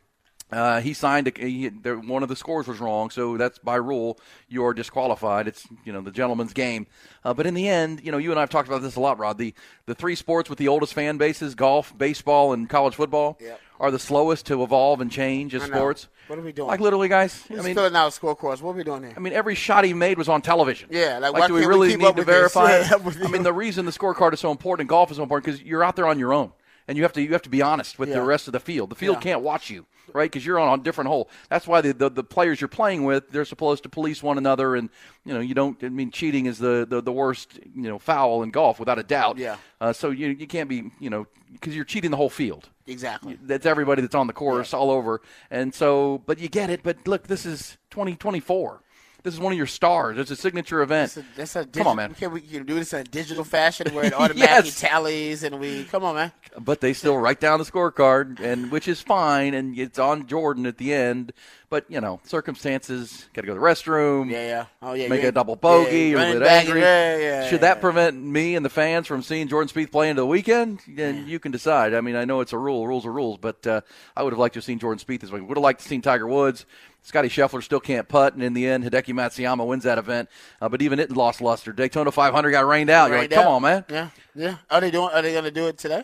Uh, 0.52 0.80
he 0.80 0.92
signed 0.92 1.28
a, 1.28 1.46
he, 1.48 1.68
one 1.68 2.24
of 2.24 2.28
the 2.28 2.34
scores 2.34 2.66
was 2.66 2.80
wrong, 2.80 3.08
so 3.08 3.36
that's 3.36 3.60
by 3.60 3.76
rule 3.76 4.18
you're 4.48 4.74
disqualified. 4.74 5.46
It's 5.46 5.64
you 5.84 5.92
know 5.92 6.00
the 6.00 6.10
gentleman's 6.10 6.52
game. 6.52 6.88
Uh, 7.24 7.32
but 7.32 7.46
in 7.46 7.54
the 7.54 7.68
end, 7.68 8.00
you 8.02 8.10
know 8.10 8.18
you 8.18 8.30
and 8.30 8.38
I 8.38 8.42
have 8.42 8.50
talked 8.50 8.66
about 8.66 8.82
this 8.82 8.96
a 8.96 9.00
lot, 9.00 9.16
Rod. 9.20 9.38
The 9.38 9.54
the 9.86 9.94
three 9.94 10.16
sports 10.16 10.50
with 10.50 10.58
the 10.58 10.66
oldest 10.66 10.92
fan 10.92 11.18
bases, 11.18 11.54
golf, 11.54 11.96
baseball, 11.96 12.52
and 12.52 12.68
college 12.68 12.96
football, 12.96 13.38
Yep. 13.40 13.60
Are 13.80 13.90
the 13.90 13.98
slowest 13.98 14.46
to 14.46 14.62
evolve 14.62 15.00
and 15.00 15.10
change 15.10 15.54
as 15.54 15.62
I 15.62 15.66
know. 15.68 15.76
sports. 15.76 16.08
What 16.28 16.38
are 16.38 16.42
we 16.42 16.52
doing? 16.52 16.68
Like 16.68 16.80
literally, 16.80 17.08
guys. 17.08 17.42
He's 17.48 17.58
I 17.58 17.62
mean, 17.62 17.74
filling 17.74 17.96
out 17.96 18.12
scorecards. 18.12 18.60
What 18.62 18.72
are 18.72 18.76
we 18.76 18.84
doing 18.84 19.02
here? 19.02 19.14
I 19.16 19.20
mean, 19.20 19.32
every 19.32 19.54
shot 19.56 19.84
he 19.84 19.94
made 19.94 20.18
was 20.18 20.28
on 20.28 20.42
television. 20.42 20.88
Yeah, 20.92 21.18
like, 21.18 21.32
why 21.32 21.48
do 21.48 21.54
we 21.54 21.60
we 21.60 21.66
really 21.66 21.88
keep 21.90 22.00
need 22.00 22.16
to 22.16 22.24
verify? 22.24 22.70
It? 22.80 22.92
I 23.24 23.28
mean, 23.28 23.42
the 23.42 23.52
reason 23.52 23.86
the 23.86 23.90
scorecard 23.92 24.34
is 24.34 24.40
so 24.40 24.50
important, 24.52 24.88
golf 24.88 25.10
is 25.10 25.16
so 25.16 25.22
important, 25.24 25.46
because 25.46 25.62
you're 25.66 25.82
out 25.82 25.96
there 25.96 26.06
on 26.06 26.18
your 26.18 26.32
own. 26.32 26.52
and 26.88 26.96
you 26.96 27.04
have 27.04 27.12
to 27.14 27.22
you 27.22 27.32
have 27.32 27.42
to 27.42 27.50
be 27.50 27.62
honest 27.62 27.98
with 27.98 28.08
Yeah. 28.10 28.16
the 28.16 28.22
rest 28.22 28.46
of 28.48 28.52
the 28.52 28.60
field. 28.60 28.90
The 28.90 28.96
field 28.96 29.16
Yeah. 29.16 29.20
can't 29.22 29.42
watch 29.42 29.70
you, 29.70 29.86
right? 30.12 30.30
Because 30.30 30.44
you're 30.44 30.58
on 30.58 30.78
a 30.78 30.82
different 30.82 31.08
hole. 31.08 31.28
That's 31.48 31.66
why 31.66 31.80
the, 31.80 31.92
the 31.94 32.10
the 32.10 32.24
players 32.24 32.60
you're 32.60 32.68
playing 32.68 33.04
with 33.04 33.30
they're 33.30 33.44
supposed 33.44 33.82
to 33.84 33.88
police 33.88 34.22
one 34.22 34.38
another, 34.38 34.74
and 34.76 34.90
you 35.24 35.32
know 35.32 35.40
you 35.40 35.54
don't. 35.54 35.82
I 35.84 35.88
mean, 35.88 36.10
cheating 36.10 36.46
is 36.46 36.58
the 36.58 36.86
the, 36.88 37.00
the 37.00 37.12
worst 37.12 37.58
you 37.74 37.88
know 37.88 37.98
foul 37.98 38.42
in 38.42 38.50
golf 38.50 38.78
without 38.78 38.98
a 38.98 39.04
doubt. 39.04 39.38
Yeah. 39.38 39.56
Uh, 39.80 39.92
so 39.92 40.10
you 40.10 40.28
you 40.28 40.46
can't 40.46 40.68
be 40.68 40.90
you 41.00 41.10
know 41.10 41.26
because 41.52 41.74
you're 41.76 41.84
cheating 41.84 42.10
the 42.10 42.16
whole 42.16 42.30
field 42.30 42.68
Exactly. 42.90 43.38
that's 43.42 43.64
everybody 43.66 44.02
that's 44.02 44.14
on 44.14 44.26
the 44.26 44.32
course 44.32 44.74
all 44.74 44.90
over. 44.90 45.20
And 45.50 45.74
so, 45.74 46.22
but 46.26 46.38
you 46.38 46.48
get 46.48 46.70
it. 46.70 46.82
But 46.82 47.06
look, 47.06 47.26
this 47.28 47.46
is 47.46 47.78
2024. 47.90 48.82
This 49.22 49.34
is 49.34 49.40
one 49.40 49.52
of 49.52 49.58
your 49.58 49.66
stars. 49.66 50.16
It's 50.16 50.30
a 50.30 50.36
signature 50.36 50.80
event. 50.80 51.12
That's 51.36 51.54
a, 51.54 51.60
that's 51.62 51.76
a 51.76 51.78
Come 51.78 51.86
on, 51.88 51.96
man. 51.96 52.14
Can 52.14 52.32
we 52.32 52.40
can 52.40 52.64
do 52.64 52.74
this 52.76 52.94
in 52.94 53.00
a 53.00 53.04
digital 53.04 53.44
fashion 53.58 53.94
where 53.94 54.06
it 54.06 54.14
automatically 54.14 54.70
Yes. 54.70 54.80
tallies 54.80 55.42
and 55.42 55.60
we 55.60 55.84
come 55.84 56.04
on, 56.04 56.14
man. 56.14 56.32
But 56.58 56.80
they 56.80 56.94
still 56.94 57.18
write 57.18 57.38
down 57.38 57.58
the 57.58 57.66
scorecard, 57.66 58.40
and 58.40 58.70
which 58.70 58.88
is 58.88 59.02
fine, 59.02 59.52
and 59.52 59.78
it's 59.78 59.98
on 59.98 60.26
Jordan 60.26 60.64
at 60.64 60.78
the 60.78 60.94
end. 60.94 61.34
But 61.70 61.84
you 61.88 62.00
know, 62.00 62.20
circumstances. 62.24 63.28
Got 63.32 63.42
to 63.42 63.46
go 63.46 63.54
to 63.54 63.60
the 63.60 63.64
restroom. 63.64 64.28
Yeah, 64.28 64.44
yeah. 64.46 64.64
Oh 64.82 64.92
yeah. 64.92 65.06
Make 65.08 65.18
you're- 65.18 65.28
a 65.28 65.32
double 65.32 65.54
bogey. 65.54 65.90
yeah, 65.90 66.02
you're 66.06 66.18
little 66.18 66.40
back, 66.40 66.64
angry. 66.64 66.80
Yeah, 66.80 67.16
yeah, 67.16 67.48
Should 67.48 67.60
that 67.60 67.80
prevent 67.80 68.20
me 68.20 68.56
and 68.56 68.64
the 68.64 68.68
fans 68.70 69.06
from 69.06 69.22
seeing 69.22 69.46
Jordan 69.46 69.68
Spieth 69.72 69.92
play 69.92 70.10
into 70.10 70.22
the 70.22 70.26
weekend? 70.26 70.80
Then 70.88 71.28
you 71.28 71.38
can 71.38 71.52
decide. 71.52 71.94
I 71.94 72.00
mean, 72.00 72.16
I 72.16 72.24
know 72.24 72.40
it's 72.40 72.52
a 72.52 72.58
rule. 72.58 72.88
Rules 72.88 73.06
are 73.06 73.12
rules. 73.12 73.38
But 73.38 73.64
uh, 73.68 73.82
I 74.16 74.24
would 74.24 74.32
have 74.32 74.38
liked 74.40 74.54
to 74.54 74.58
have 74.58 74.64
seen 74.64 74.80
Jordan 74.80 75.02
Spieth 75.04 75.20
this 75.20 75.30
week. 75.30 75.46
Would 75.46 75.56
have 75.56 75.62
liked 75.62 75.78
to 75.80 75.84
have 75.84 75.88
seen 75.88 76.02
Tiger 76.02 76.26
Woods. 76.26 76.66
Scottie 77.02 77.28
Scheffler 77.28 77.62
still 77.62 77.80
can't 77.80 78.06
putt, 78.08 78.34
and 78.34 78.42
in 78.42 78.52
the 78.52 78.66
end, 78.66 78.84
Hideki 78.84 79.14
Matsuyama 79.14 79.66
wins 79.66 79.84
that 79.84 79.96
event. 79.96 80.28
Uh, 80.60 80.68
but 80.68 80.82
even 80.82 80.98
it 80.98 81.10
lost 81.12 81.40
luster. 81.40 81.72
Daytona 81.72 82.10
500 82.10 82.50
got 82.50 82.66
rained 82.66 82.90
out. 82.90 83.06
You're 83.10 83.16
Right 83.16 83.30
like, 83.30 83.40
come 83.40 83.46
on, 83.48 83.62
man. 83.62 83.84
Yeah, 83.88 84.08
yeah. 84.34 84.56
Are 84.70 84.80
they 84.82 84.90
doing? 84.90 85.08
Are 85.14 85.22
they 85.22 85.32
going 85.32 85.44
to 85.44 85.50
do 85.50 85.66
it 85.68 85.78
today? 85.78 86.02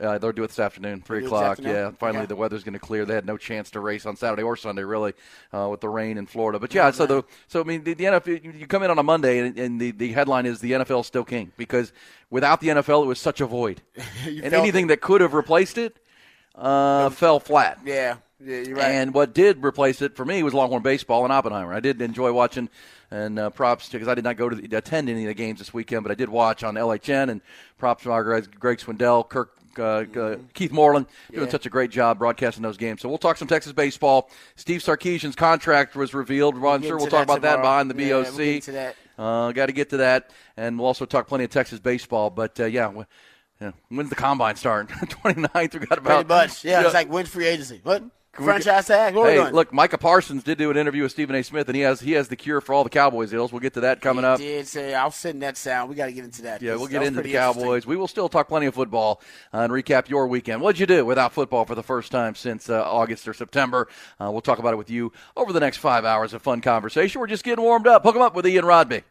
Uh, 0.00 0.18
they'll 0.18 0.32
do 0.32 0.42
it 0.42 0.48
this 0.48 0.58
afternoon, 0.58 1.00
three 1.02 1.20
this 1.20 1.26
o'clock. 1.28 1.52
afternoon? 1.52 1.72
Yeah, 1.72 1.90
finally 1.98 2.20
Okay. 2.22 2.26
the 2.26 2.36
weather's 2.36 2.64
going 2.64 2.72
to 2.72 2.80
clear. 2.80 3.04
They 3.04 3.14
had 3.14 3.26
no 3.26 3.36
chance 3.36 3.70
to 3.70 3.80
race 3.80 4.06
on 4.06 4.16
Saturday 4.16 4.42
or 4.42 4.56
Sunday, 4.56 4.82
really, 4.82 5.12
uh, 5.52 5.68
with 5.70 5.80
the 5.80 5.88
rain 5.88 6.18
in 6.18 6.26
Florida. 6.26 6.58
But 6.58 6.74
yeah, 6.74 6.90
so 6.90 7.06
the 7.06 7.22
so 7.46 7.60
I 7.60 7.64
mean 7.64 7.84
the, 7.84 7.94
the 7.94 8.04
NFL. 8.04 8.58
you- 8.60 8.66
come 8.66 8.82
in 8.82 8.90
on 8.90 8.98
a 8.98 9.04
Monday, 9.04 9.38
and, 9.38 9.56
and 9.58 9.80
the, 9.80 9.92
the 9.92 10.12
headline 10.12 10.46
is 10.46 10.60
the 10.60 10.72
NFL 10.72 11.02
is 11.02 11.06
still 11.06 11.24
king 11.24 11.52
because 11.56 11.92
without 12.28 12.60
the 12.60 12.68
NFL, 12.68 13.04
it 13.04 13.06
was 13.06 13.20
such 13.20 13.40
a 13.40 13.46
void, 13.46 13.82
and 14.26 14.52
anything 14.52 14.88
that 14.88 15.00
could 15.00 15.20
have 15.20 15.32
replaced 15.32 15.78
it 15.78 15.96
uh, 16.56 17.10
fell 17.10 17.38
flat. 17.40 17.78
Yeah, 17.84 18.16
yeah. 18.44 18.60
You're 18.62 18.76
right. 18.76 18.86
And 18.90 19.14
what 19.14 19.32
did 19.32 19.64
replace 19.64 20.02
it 20.02 20.16
for 20.16 20.24
me 20.24 20.42
was 20.42 20.54
Longhorn 20.54 20.82
baseball 20.82 21.24
and 21.24 21.32
Oppenheimer. 21.32 21.72
I 21.72 21.80
did 21.80 22.02
enjoy 22.02 22.32
watching, 22.32 22.68
and 23.12 23.38
uh, 23.38 23.50
props 23.50 23.88
because 23.88 24.08
I 24.08 24.14
did 24.16 24.24
not 24.24 24.36
go 24.36 24.48
to 24.48 24.56
the, 24.56 24.76
attend 24.76 25.08
any 25.08 25.22
of 25.22 25.28
the 25.28 25.34
games 25.34 25.60
this 25.60 25.72
weekend, 25.72 26.02
but 26.02 26.10
I 26.10 26.14
did 26.16 26.28
watch 26.28 26.64
on 26.64 26.74
LHN. 26.74 27.30
And 27.30 27.40
props 27.78 28.02
to 28.04 28.10
our 28.12 28.24
guys, 28.40 28.48
Greg 28.48 28.78
Swindell, 28.78 29.28
Kirk. 29.28 29.52
Uh, 29.78 30.04
uh, 30.16 30.36
Keith 30.54 30.72
Moreland 30.72 31.06
doing 31.32 31.50
such 31.50 31.66
a 31.66 31.70
great 31.70 31.90
job 31.90 32.18
broadcasting 32.18 32.62
those 32.62 32.76
games. 32.76 33.00
So 33.00 33.08
we'll 33.08 33.18
talk 33.18 33.36
some 33.36 33.48
Texas 33.48 33.72
baseball. 33.72 34.30
Steve 34.56 34.80
Sarkisian's 34.80 35.36
contract 35.36 35.96
was 35.96 36.14
revealed. 36.14 36.58
Well, 36.58 36.74
I'm 36.74 36.82
sure 36.82 36.96
we'll 36.96 37.06
talk 37.06 37.24
about 37.24 37.42
that 37.42 37.60
behind 37.60 37.90
the 37.90 38.02
Yeah, 38.02 38.22
we'll 38.22 38.24
BOC. 38.32 38.62
to 38.64 38.72
that. 38.72 38.96
Uh, 39.16 39.52
Got 39.52 39.66
to 39.66 39.72
get 39.72 39.90
to 39.90 39.98
that, 39.98 40.30
and 40.56 40.78
we'll 40.78 40.88
also 40.88 41.04
talk 41.04 41.28
plenty 41.28 41.44
of 41.44 41.50
Texas 41.50 41.78
baseball. 41.78 42.30
But 42.30 42.58
uh, 42.58 42.64
yeah, 42.64 42.92
yeah, 43.60 43.72
when's 43.88 44.10
the 44.10 44.16
combine 44.16 44.56
start? 44.56 44.88
29th. 44.88 45.78
We 45.78 45.86
got 45.86 45.98
about 45.98 46.26
Pretty 46.26 46.28
much. 46.28 46.64
Yeah, 46.64 46.82
it's 46.84 46.94
like 46.94 47.10
win 47.10 47.26
free 47.26 47.46
agency. 47.46 47.80
What? 47.82 48.02
Franchise 48.36 48.86
tag? 48.86 49.14
What 49.14 49.28
Hey, 49.30 49.36
doing? 49.36 49.52
look, 49.54 49.72
Micah 49.72 49.98
Parsons 49.98 50.42
did 50.42 50.58
do 50.58 50.70
an 50.70 50.76
interview 50.76 51.02
with 51.02 51.12
Stephen 51.12 51.34
A. 51.36 51.42
Smith, 51.42 51.68
and 51.68 51.76
he 51.76 51.82
has 51.82 52.00
he 52.00 52.12
has 52.12 52.28
the 52.28 52.36
cure 52.36 52.60
for 52.60 52.74
all 52.74 52.84
the 52.84 52.90
Cowboys 52.90 53.32
ills. 53.32 53.52
We'll 53.52 53.60
get 53.60 53.74
to 53.74 53.80
that 53.80 54.00
coming 54.00 54.24
He 54.24 54.28
up. 54.28 54.38
did 54.38 54.66
say, 54.66 54.94
I'll 54.94 55.10
send 55.10 55.42
that 55.42 55.56
sound. 55.56 55.88
We 55.90 55.96
got 55.96 56.06
to 56.06 56.12
get 56.12 56.24
into 56.24 56.42
that. 56.42 56.62
Yeah, 56.62 56.76
we'll 56.76 56.86
get 56.88 57.02
into 57.02 57.22
the. 57.22 57.32
Cowboys. 57.32 57.86
We 57.86 57.96
will 57.96 58.08
still 58.08 58.28
talk 58.28 58.48
plenty 58.48 58.66
of 58.66 58.74
football 58.74 59.20
uh, 59.52 59.58
and 59.58 59.72
recap 59.72 60.08
your 60.08 60.26
weekend. 60.26 60.60
What'd 60.60 60.78
you 60.78 60.86
do 60.86 61.04
without 61.04 61.32
football 61.32 61.64
for 61.64 61.74
the 61.74 61.82
first 61.82 62.12
time 62.12 62.34
since 62.34 62.68
uh, 62.70 62.82
August 62.82 63.26
or 63.28 63.34
September? 63.34 63.88
Uh, 64.20 64.30
we'll 64.30 64.40
talk 64.40 64.58
about 64.58 64.72
it 64.72 64.76
with 64.76 64.90
you 64.90 65.12
over 65.36 65.52
the 65.52 65.60
next 65.60 65.78
five 65.78 66.04
hours 66.04 66.32
of 66.34 66.42
fun 66.42 66.60
conversation. 66.60 67.20
We're 67.20 67.26
just 67.26 67.44
getting 67.44 67.64
warmed 67.64 67.86
up. 67.86 68.02
Hook 68.04 68.14
'em 68.16 68.22
up 68.22 68.34
with 68.34 68.46
Ian 68.46 68.64
Rodby. 68.64 69.02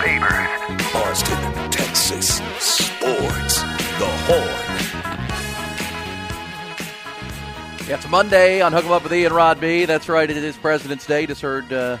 Babers. 0.00 0.94
Austin, 0.94 1.70
Texas. 1.70 2.38
Sports. 2.58 3.60
The 3.98 4.08
Horn. 4.26 4.66
Yeah, 7.86 7.96
it's 7.96 8.08
Monday 8.08 8.62
on 8.62 8.72
Hook 8.72 8.86
'em 8.86 8.92
Up 8.92 9.02
with 9.02 9.12
Ian 9.12 9.32
Rod 9.32 9.60
B. 9.60 9.84
That's 9.84 10.08
right, 10.08 10.30
it 10.30 10.36
is 10.36 10.56
President's 10.56 11.04
Day. 11.06 11.26
Just 11.26 11.42
heard 11.42 11.70
uh, 11.72 11.98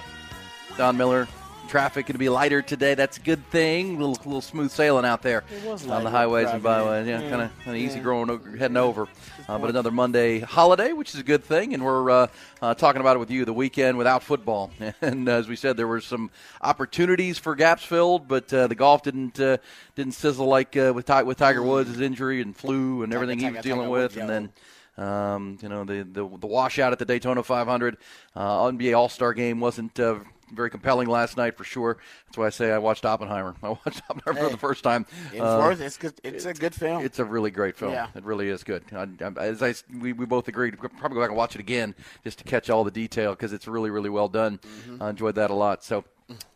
Don 0.78 0.96
Miller. 0.96 1.28
Traffic 1.70 2.06
going 2.06 2.14
to 2.14 2.18
be 2.18 2.28
lighter 2.28 2.62
today. 2.62 2.94
That's 2.94 3.16
a 3.16 3.20
good 3.20 3.48
thing. 3.48 3.94
A 3.94 3.98
little, 4.04 4.16
little 4.24 4.40
smooth 4.40 4.72
sailing 4.72 5.04
out 5.04 5.22
there 5.22 5.44
was 5.64 5.86
on 5.86 6.02
the 6.02 6.10
highways 6.10 6.48
and 6.48 6.60
byways. 6.60 7.06
Yeah, 7.06 7.20
kind 7.20 7.42
of 7.42 7.56
kind 7.64 7.76
of 7.76 7.76
easy 7.76 8.00
growing 8.00 8.58
heading 8.58 8.76
over. 8.76 9.06
Uh, 9.48 9.56
but 9.56 9.70
another 9.70 9.92
Monday 9.92 10.40
holiday, 10.40 10.92
which 10.92 11.14
is 11.14 11.20
a 11.20 11.22
good 11.22 11.44
thing, 11.44 11.72
and 11.72 11.84
we're 11.84 12.10
uh, 12.10 12.26
uh, 12.60 12.74
talking 12.74 13.00
about 13.00 13.14
it 13.14 13.20
with 13.20 13.30
you. 13.30 13.44
The 13.44 13.52
weekend 13.52 13.98
without 13.98 14.24
football, 14.24 14.72
and 15.00 15.28
as 15.28 15.46
we 15.46 15.54
said, 15.54 15.76
there 15.76 15.86
were 15.86 16.00
some 16.00 16.32
opportunities 16.60 17.38
for 17.38 17.54
gaps 17.54 17.84
filled, 17.84 18.26
but 18.26 18.52
uh, 18.52 18.66
the 18.66 18.74
golf 18.74 19.04
didn't 19.04 19.38
uh, 19.38 19.58
didn't 19.94 20.14
sizzle 20.14 20.46
like 20.46 20.76
uh, 20.76 20.92
with 20.92 21.08
with 21.24 21.38
Tiger 21.38 21.62
Woods' 21.62 21.90
his 21.90 22.00
injury 22.00 22.40
and 22.40 22.56
flu 22.56 23.04
and 23.04 23.14
everything 23.14 23.38
he 23.38 23.48
was 23.48 23.62
dealing 23.62 23.90
with, 23.90 24.16
and 24.16 24.28
then. 24.28 24.52
Um, 24.98 25.56
you 25.62 25.68
know 25.70 25.84
the, 25.84 26.02
the 26.02 26.28
the 26.28 26.46
washout 26.46 26.92
at 26.92 26.98
the 26.98 27.06
Daytona 27.06 27.42
500, 27.42 27.96
uh, 28.36 28.64
NBA 28.66 28.94
All 28.94 29.08
Star 29.08 29.32
Game 29.32 29.58
wasn't 29.58 29.98
uh, 29.98 30.18
very 30.52 30.70
compelling 30.70 31.08
last 31.08 31.36
night 31.36 31.56
for 31.56 31.64
sure. 31.64 31.98
That's 32.26 32.36
why 32.38 32.46
I 32.46 32.50
say 32.50 32.70
I 32.72 32.78
watched 32.78 33.04
Oppenheimer. 33.04 33.54
I 33.62 33.68
watched 33.70 34.02
Oppenheimer 34.08 34.46
for 34.48 34.50
the 34.50 34.58
first 34.58 34.82
time. 34.84 35.06
It's 35.32 35.40
Uh, 35.40 35.58
worth 35.62 35.80
it. 35.80 35.84
It's 35.84 35.96
good. 35.96 36.14
It's 36.24 36.44
a 36.44 36.54
good 36.54 36.74
film. 36.74 37.04
it's 37.04 37.18
a 37.18 37.24
really 37.24 37.50
great 37.50 37.76
film. 37.76 37.92
Yeah. 37.92 38.08
It 38.14 38.24
really 38.24 38.48
is 38.48 38.64
good. 38.64 38.84
I, 38.92 39.06
I, 39.24 39.46
as 39.46 39.62
I, 39.62 39.74
we, 40.00 40.12
we 40.12 40.26
both 40.26 40.48
agreed, 40.48 40.80
we'll 40.80 40.88
probably 40.90 41.14
go 41.16 41.20
back 41.22 41.30
and 41.30 41.36
watch 41.36 41.54
it 41.54 41.60
again 41.60 41.94
just 42.24 42.38
to 42.38 42.44
catch 42.44 42.70
all 42.70 42.84
the 42.84 42.90
detail 42.90 43.30
because 43.32 43.52
it's 43.52 43.66
really, 43.68 43.90
really 43.90 44.10
well 44.10 44.28
done. 44.28 44.58
Mm-hmm. 44.58 45.02
I 45.02 45.10
enjoyed 45.10 45.34
that 45.36 45.50
a 45.50 45.54
lot. 45.54 45.84
So 45.84 46.04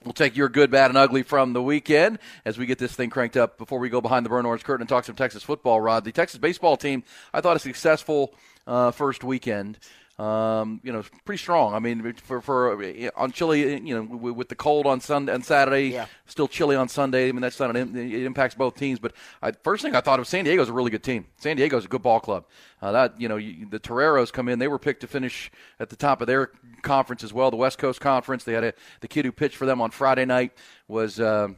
we'll 0.05 0.13
take 0.13 0.37
your 0.37 0.49
good, 0.49 0.71
bad, 0.71 0.91
and 0.91 0.97
ugly 0.99 1.23
from 1.23 1.53
the 1.53 1.63
weekend 1.63 2.19
as 2.45 2.59
we 2.59 2.67
get 2.67 2.79
this 2.79 2.93
thing 2.95 3.11
cranked 3.11 3.37
up 3.37 3.59
before 3.59 3.79
we 3.79 3.89
go 3.89 4.01
behind 4.01 4.25
the 4.25 4.31
burn 4.31 4.47
orange 4.47 4.63
curtain 4.65 4.83
and 4.83 4.89
talk 4.89 5.05
some 5.05 5.17
Texas 5.17 5.43
football, 5.43 5.81
Rod. 5.81 6.05
The 6.05 6.13
Texas 6.13 6.39
baseball 6.39 6.77
team, 6.77 7.03
I 7.33 7.41
thought 7.41 7.57
a 7.57 7.61
successful 7.61 8.35
uh, 8.67 8.91
first 8.93 9.25
weekend. 9.25 9.79
Um, 10.17 10.81
you 10.85 10.93
know, 10.93 11.03
pretty 11.25 11.41
strong. 11.43 11.75
I 11.75 11.81
mean, 11.81 12.13
for 12.15 12.41
for 12.41 12.81
uh, 12.81 13.11
on 13.17 13.33
chilly, 13.33 13.81
you 13.85 13.95
know, 13.97 14.03
with, 14.17 14.37
with 14.37 14.49
the 14.49 14.55
cold 14.55 14.87
on 14.87 15.01
Sunday 15.01 15.35
and 15.35 15.45
Saturday, 15.45 15.89
Yeah. 15.89 16.07
still 16.27 16.47
chilly 16.47 16.77
on 16.77 16.89
Sunday. 16.89 17.29
I 17.29 17.33
mean, 17.33 17.41
that's 17.41 17.59
not 17.59 17.75
an, 17.75 17.97
it 17.97 18.23
impacts 18.23 18.55
both 18.55 18.77
teams. 18.77 19.01
But 19.01 19.13
I, 19.43 19.51
first 19.51 19.83
thing 19.83 19.97
I 19.97 20.01
thought 20.01 20.21
of 20.21 20.29
San 20.29 20.45
Diego's 20.45 20.69
a 20.69 20.73
really 20.73 20.93
good 20.93 21.03
team. 21.03 21.27
San 21.39 21.57
Diego's 21.57 21.85
a 21.85 21.89
good 21.89 22.03
ball 22.03 22.21
club. 22.21 22.45
Uh, 22.81 22.93
that 22.93 23.21
you 23.21 23.29
know, 23.29 23.37
you, 23.37 23.67
the 23.69 23.81
Toreros 23.81 24.31
come 24.31 24.49
in. 24.49 24.61
They 24.61 24.69
were 24.69 24.79
picked 24.79 25.01
to 25.01 25.09
finish 25.09 25.51
at 25.81 25.91
the 25.91 25.97
top 25.97 26.21
of 26.21 26.29
their 26.29 26.53
conference 26.83 27.25
as 27.25 27.33
well, 27.33 27.51
the 27.51 27.57
West 27.57 27.79
Coast 27.79 28.01
Conference. 28.01 28.45
They 28.45 28.53
had 28.53 28.63
a 28.65 28.75
the 29.01 29.09
kid 29.09 29.25
who 29.25 29.33
pitched 29.33 29.57
for 29.57 29.67
them 29.67 29.81
on 29.81 29.91
Friday 29.91 30.25
night 30.27 30.53
was. 30.87 31.19
Um, 31.19 31.57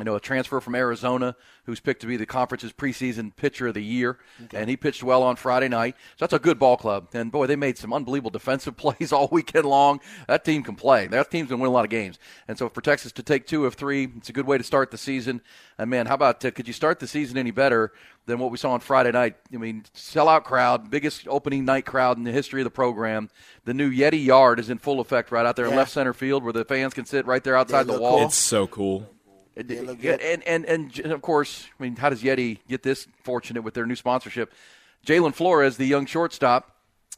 you 0.00 0.04
know, 0.04 0.16
a 0.16 0.20
transfer 0.20 0.60
from 0.60 0.74
Arizona 0.74 1.36
who's 1.64 1.80
picked 1.80 2.00
to 2.00 2.06
be 2.06 2.16
the 2.16 2.26
conference's 2.26 2.72
preseason 2.72 3.34
pitcher 3.36 3.68
of 3.68 3.74
the 3.74 3.82
year, 3.82 4.18
and 4.52 4.68
he 4.68 4.76
pitched 4.76 5.02
well 5.02 5.22
on 5.22 5.36
Friday 5.36 5.68
night. 5.68 5.94
So 6.16 6.24
that's 6.24 6.32
a 6.32 6.38
good 6.38 6.58
ball 6.58 6.76
club. 6.76 7.08
And 7.12 7.30
boy, 7.30 7.46
they 7.46 7.56
made 7.56 7.78
some 7.78 7.92
unbelievable 7.92 8.30
defensive 8.30 8.76
plays 8.78 9.12
all 9.12 9.28
weekend 9.30 9.66
long. 9.66 10.00
That 10.26 10.44
team 10.44 10.62
can 10.62 10.74
play. 10.74 11.06
That 11.06 11.30
team's 11.30 11.48
gonna 11.50 11.62
win 11.62 11.70
a 11.70 11.72
lot 11.72 11.84
of 11.84 11.90
games. 11.90 12.18
And 12.48 12.58
so 12.58 12.68
for 12.68 12.80
Texas 12.80 13.12
to 13.12 13.22
take 13.22 13.46
two 13.46 13.66
of 13.66 13.74
three, 13.74 14.08
it's 14.16 14.28
a 14.28 14.32
good 14.32 14.46
way 14.46 14.58
to 14.58 14.64
start 14.64 14.90
the 14.90 14.98
season. 14.98 15.42
And 15.78 15.88
man, 15.90 16.06
how 16.06 16.14
about 16.14 16.44
uh, 16.44 16.50
could 16.50 16.66
you 16.66 16.74
start 16.74 16.98
the 17.00 17.06
season 17.06 17.38
any 17.38 17.50
better 17.50 17.92
than 18.26 18.38
what 18.38 18.50
we 18.50 18.58
saw 18.58 18.72
on 18.72 18.80
Friday 18.80 19.12
night? 19.12 19.36
I 19.52 19.56
mean, 19.56 19.84
sellout 19.94 20.44
crowd, 20.44 20.90
biggest 20.90 21.26
opening 21.28 21.64
night 21.64 21.86
crowd 21.86 22.16
in 22.16 22.24
the 22.24 22.32
history 22.32 22.60
of 22.60 22.64
the 22.64 22.70
program. 22.70 23.30
The 23.64 23.74
new 23.74 23.90
Yeti 23.90 24.24
Yard 24.24 24.60
is 24.60 24.70
in 24.70 24.78
full 24.78 25.00
effect 25.00 25.30
right 25.30 25.46
out 25.46 25.56
there 25.56 25.66
in 25.66 25.76
left 25.76 25.92
center 25.92 26.12
field, 26.12 26.42
where 26.42 26.52
the 26.52 26.64
fans 26.64 26.94
can 26.94 27.04
sit 27.04 27.26
right 27.26 27.42
there 27.42 27.56
outside 27.56 27.86
the 27.86 27.98
wall. 27.98 28.18
cool. 28.18 28.26
It's 28.26 28.36
so 28.36 28.66
cool. 28.66 29.08
It- 29.56 29.68
They 29.68 29.80
look 29.80 30.00
good. 30.00 30.20
and, 30.20 30.42
and 30.44 30.64
and 30.64 31.12
of 31.12 31.22
course, 31.22 31.66
I 31.78 31.82
mean, 31.82 31.96
how 31.96 32.08
does 32.10 32.22
Yeti 32.22 32.58
get 32.68 32.82
this 32.82 33.06
fortunate 33.24 33.62
with 33.62 33.74
their 33.74 33.86
new 33.86 33.96
sponsorship? 33.96 34.52
Jalen 35.06 35.34
Flores, 35.34 35.76
the 35.76 35.86
young 35.86 36.06
shortstop, 36.06 36.76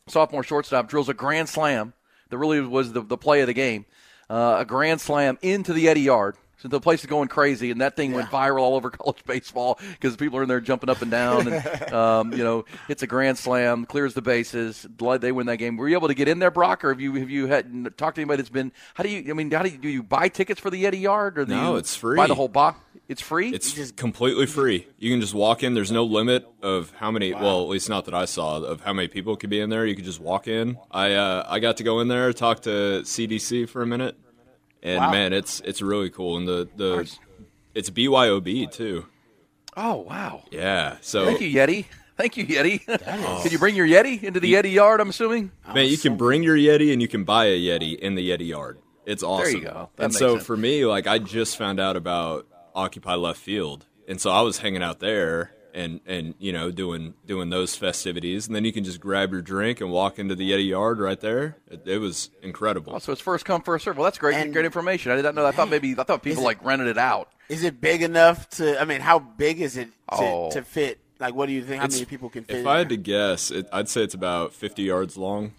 sophomore 0.09 0.42
shortstop, 0.42 0.88
drills 0.88 1.09
a 1.09 1.14
grand 1.14 1.49
slam 1.49 1.92
that 2.31 2.38
really 2.38 2.61
was 2.61 2.92
the, 2.92 3.03
the 3.03 3.16
play 3.18 3.40
of 3.40 3.47
the 3.49 3.53
game. 3.55 3.85
Uh, 4.31 4.57
a 4.61 4.64
grand 4.64 5.01
slam 5.01 5.37
into 5.42 5.73
the 5.73 5.87
Yeti 5.87 6.05
yard. 6.05 6.37
So 6.62 6.68
the 6.68 6.79
place 6.79 7.01
is 7.01 7.07
going 7.07 7.27
crazy, 7.27 7.72
and 7.72 7.81
that 7.81 7.96
thing 7.96 8.12
went 8.12 8.29
viral 8.29 8.61
all 8.61 8.77
over 8.77 8.88
college 8.90 9.25
baseball 9.27 9.81
because 9.90 10.14
people 10.16 10.38
are 10.38 10.44
in 10.44 10.48
there 10.48 10.61
jumping 10.61 10.88
up 10.88 11.03
and 11.03 11.11
down, 11.11 11.48
and 11.48 11.92
um, 11.92 12.33
you 12.33 12.44
know, 12.44 12.64
it's 12.88 13.03
a 13.03 13.07
grand 13.09 13.37
slam, 13.37 13.85
clears 13.85 14.14
the 14.14 14.22
bases, 14.22 14.87
they 15.18 15.33
win 15.33 15.46
that 15.48 15.57
game. 15.57 15.77
Were 15.77 15.88
you 15.88 15.96
able 15.96 16.07
to 16.07 16.14
get 16.14 16.29
in 16.29 16.38
there, 16.38 16.53
Brock, 16.53 16.85
or 16.85 16.90
have 16.90 17.01
you 17.01 17.14
have 17.14 17.31
you 17.31 17.48
had 17.48 17.98
talked 17.98 18.14
to 18.14 18.20
anybody 18.20 18.37
that's 18.37 18.48
been? 18.48 18.70
How 18.94 19.03
do 19.03 19.11
you? 19.11 19.29
I 19.29 19.35
mean, 19.35 19.51
how 19.51 19.64
do 19.64 19.70
you 19.70 19.79
do? 19.79 19.88
You 19.88 20.05
buy 20.05 20.29
tickets 20.29 20.61
for 20.61 20.70
the 20.70 20.85
Yeti 20.85 21.01
Yard, 21.01 21.37
or 21.37 21.44
do 21.44 21.53
No, 21.53 21.72
you 21.72 21.79
it's 21.79 21.96
free. 21.96 22.16
Buy 22.16 22.29
the 22.29 22.37
whole 22.37 22.46
box. 22.46 22.79
It's 23.09 23.20
free. 23.20 23.51
It's 23.51 23.90
completely 23.90 24.46
free. 24.46 24.87
You 24.98 25.11
can 25.11 25.20
just 25.20 25.35
walk 25.35 25.64
in. 25.64 25.75
There's 25.75 25.90
no 25.90 26.05
limit 26.05 26.48
of 26.62 26.92
how 26.92 27.11
many. 27.11 27.35
Well, 27.35 27.62
at 27.62 27.68
least 27.68 27.88
not 27.88 28.05
that 28.05 28.14
I 28.14 28.25
saw 28.25 28.59
of 28.59 28.83
how 28.83 28.92
many 28.92 29.09
people 29.09 29.35
could 29.35 29.51
be 29.51 29.59
in 29.59 29.68
there. 29.68 29.85
You 29.85 29.96
could 29.96 30.05
just 30.05 30.20
walk 30.20 30.46
in. 30.46 30.79
I 30.92 31.14
uh, 31.14 31.44
I 31.48 31.59
got 31.59 31.79
to 31.79 31.83
go 31.83 31.98
in 31.98 32.07
there, 32.07 32.33
talk 32.33 32.62
to 32.62 32.70
CDC 33.03 33.68
for 33.68 33.83
a 33.83 33.87
minute, 33.87 34.16
and 34.83 34.99
Wow. 34.99 35.11
man, 35.11 35.33
it's 35.33 35.61
it's 35.61 35.83
really 35.83 36.11
cool. 36.11 36.37
And 36.37 36.47
the 36.49 36.68
the 36.77 37.11
it's 37.75 37.90
BYOB 37.90 38.71
too. 38.71 39.07
oh 39.77 39.97
wow! 39.97 40.45
Yeah. 40.51 40.97
So 41.01 41.25
Thank 41.27 41.40
you, 41.40 41.51
Yeti. 41.51 41.87
Thank 42.18 42.37
you, 42.37 42.47
Yeti. 42.47 42.85
Can 43.42 43.51
you 43.51 43.59
bring 43.59 43.75
your 43.75 43.87
Yeti 43.87 44.23
into 44.23 44.38
the 44.38 44.53
Yeti 44.53 44.73
yard? 44.73 45.01
I'm 45.01 45.09
assuming. 45.09 45.51
Man, 45.75 45.87
you 45.88 45.97
can 45.97 46.16
bring 46.16 46.42
your 46.42 46.57
Yeti 46.57 46.92
and 46.92 47.01
you 47.01 47.09
can 47.09 47.25
buy 47.25 47.47
a 47.47 47.59
Yeti 47.59 47.99
in 47.99 48.14
the 48.14 48.31
Yeti 48.31 48.49
yard. 48.49 48.79
It's 49.07 49.23
awesome. 49.23 49.45
There 49.53 49.61
you 49.62 49.64
go. 49.64 49.90
That 49.97 50.05
and 50.05 50.14
so 50.14 50.35
sense. 50.35 50.47
for 50.47 50.57
me, 50.57 50.85
like 50.85 51.07
I 51.07 51.18
just 51.18 51.57
found 51.57 51.81
out 51.81 51.97
about 51.97 52.47
Occupy 52.75 53.14
Left 53.14 53.40
Field, 53.40 53.87
and 54.07 54.21
so 54.21 54.31
I 54.31 54.42
was 54.42 54.59
hanging 54.59 54.83
out 54.83 55.01
there 55.01 55.53
and 55.74 56.00
and 56.06 56.35
you 56.38 56.52
know 56.52 56.70
doing 56.70 57.14
doing 57.26 57.50
those 57.50 57.74
festivities, 57.76 58.46
and 58.46 58.54
then 58.54 58.64
you 58.64 58.72
can 58.72 58.85
just 58.85 59.00
grab 59.00 59.32
your 59.32 59.42
drink 59.42 59.80
and 59.80 59.90
walk 59.90 60.18
into 60.18 60.35
the 60.35 60.50
Yeti 60.50 60.68
yard 60.68 60.98
right 61.00 61.20
there. 61.20 61.56
It, 61.70 61.82
it 61.87 61.98
was 61.98 62.30
incredible. 62.42 62.94
Oh, 62.94 62.98
so 62.98 63.12
it's 63.12 63.20
first 63.20 63.44
come 63.44 63.62
first 63.62 63.85
serve. 63.85 63.96
Well, 63.96 64.04
that's 64.04 64.18
great. 64.18 64.35
And- 64.37 64.52
great 64.52 64.64
information. 64.64 65.12
I 65.12 65.16
did 65.16 65.22
not 65.24 65.35
know. 65.35 65.42
that. 65.42 65.54
I 65.54 65.56
thought 65.56 65.70
maybe 65.70 65.94
I 65.98 66.02
thought 66.02 66.22
people 66.22 66.42
it- 66.42 66.46
like 66.46 66.64
rented 66.64 66.88
it 66.88 66.98
out. 66.98 67.28
Is 67.48 67.64
it 67.64 67.80
big 67.80 68.02
enough 68.02 68.48
to? 68.50 68.80
I 68.80 68.85
mean, 68.85 69.00
how 69.00 69.18
big 69.18 69.61
is 69.61 69.76
it 69.76 69.87
to, 69.88 69.92
Oh. 70.18 70.50
to 70.52 70.62
fit? 70.62 70.98
Like, 71.18 71.35
what 71.35 71.46
do 71.46 71.52
you 71.52 71.62
think? 71.62 71.78
How 71.80 71.85
It's- 71.85 71.98
many 72.00 72.06
people 72.06 72.28
can 72.30 72.44
fit? 72.44 72.56
If 72.56 72.62
in 72.62 72.66
I 72.68 72.78
had 72.78 72.88
to 72.88 72.96
guess, 72.96 73.50
it, 73.50 73.66
I'd 73.72 73.88
say 73.88 74.02
it's 74.02 74.14
about 74.14 74.52
50 74.54 74.82
yards 74.82 75.16
long. 75.16 75.52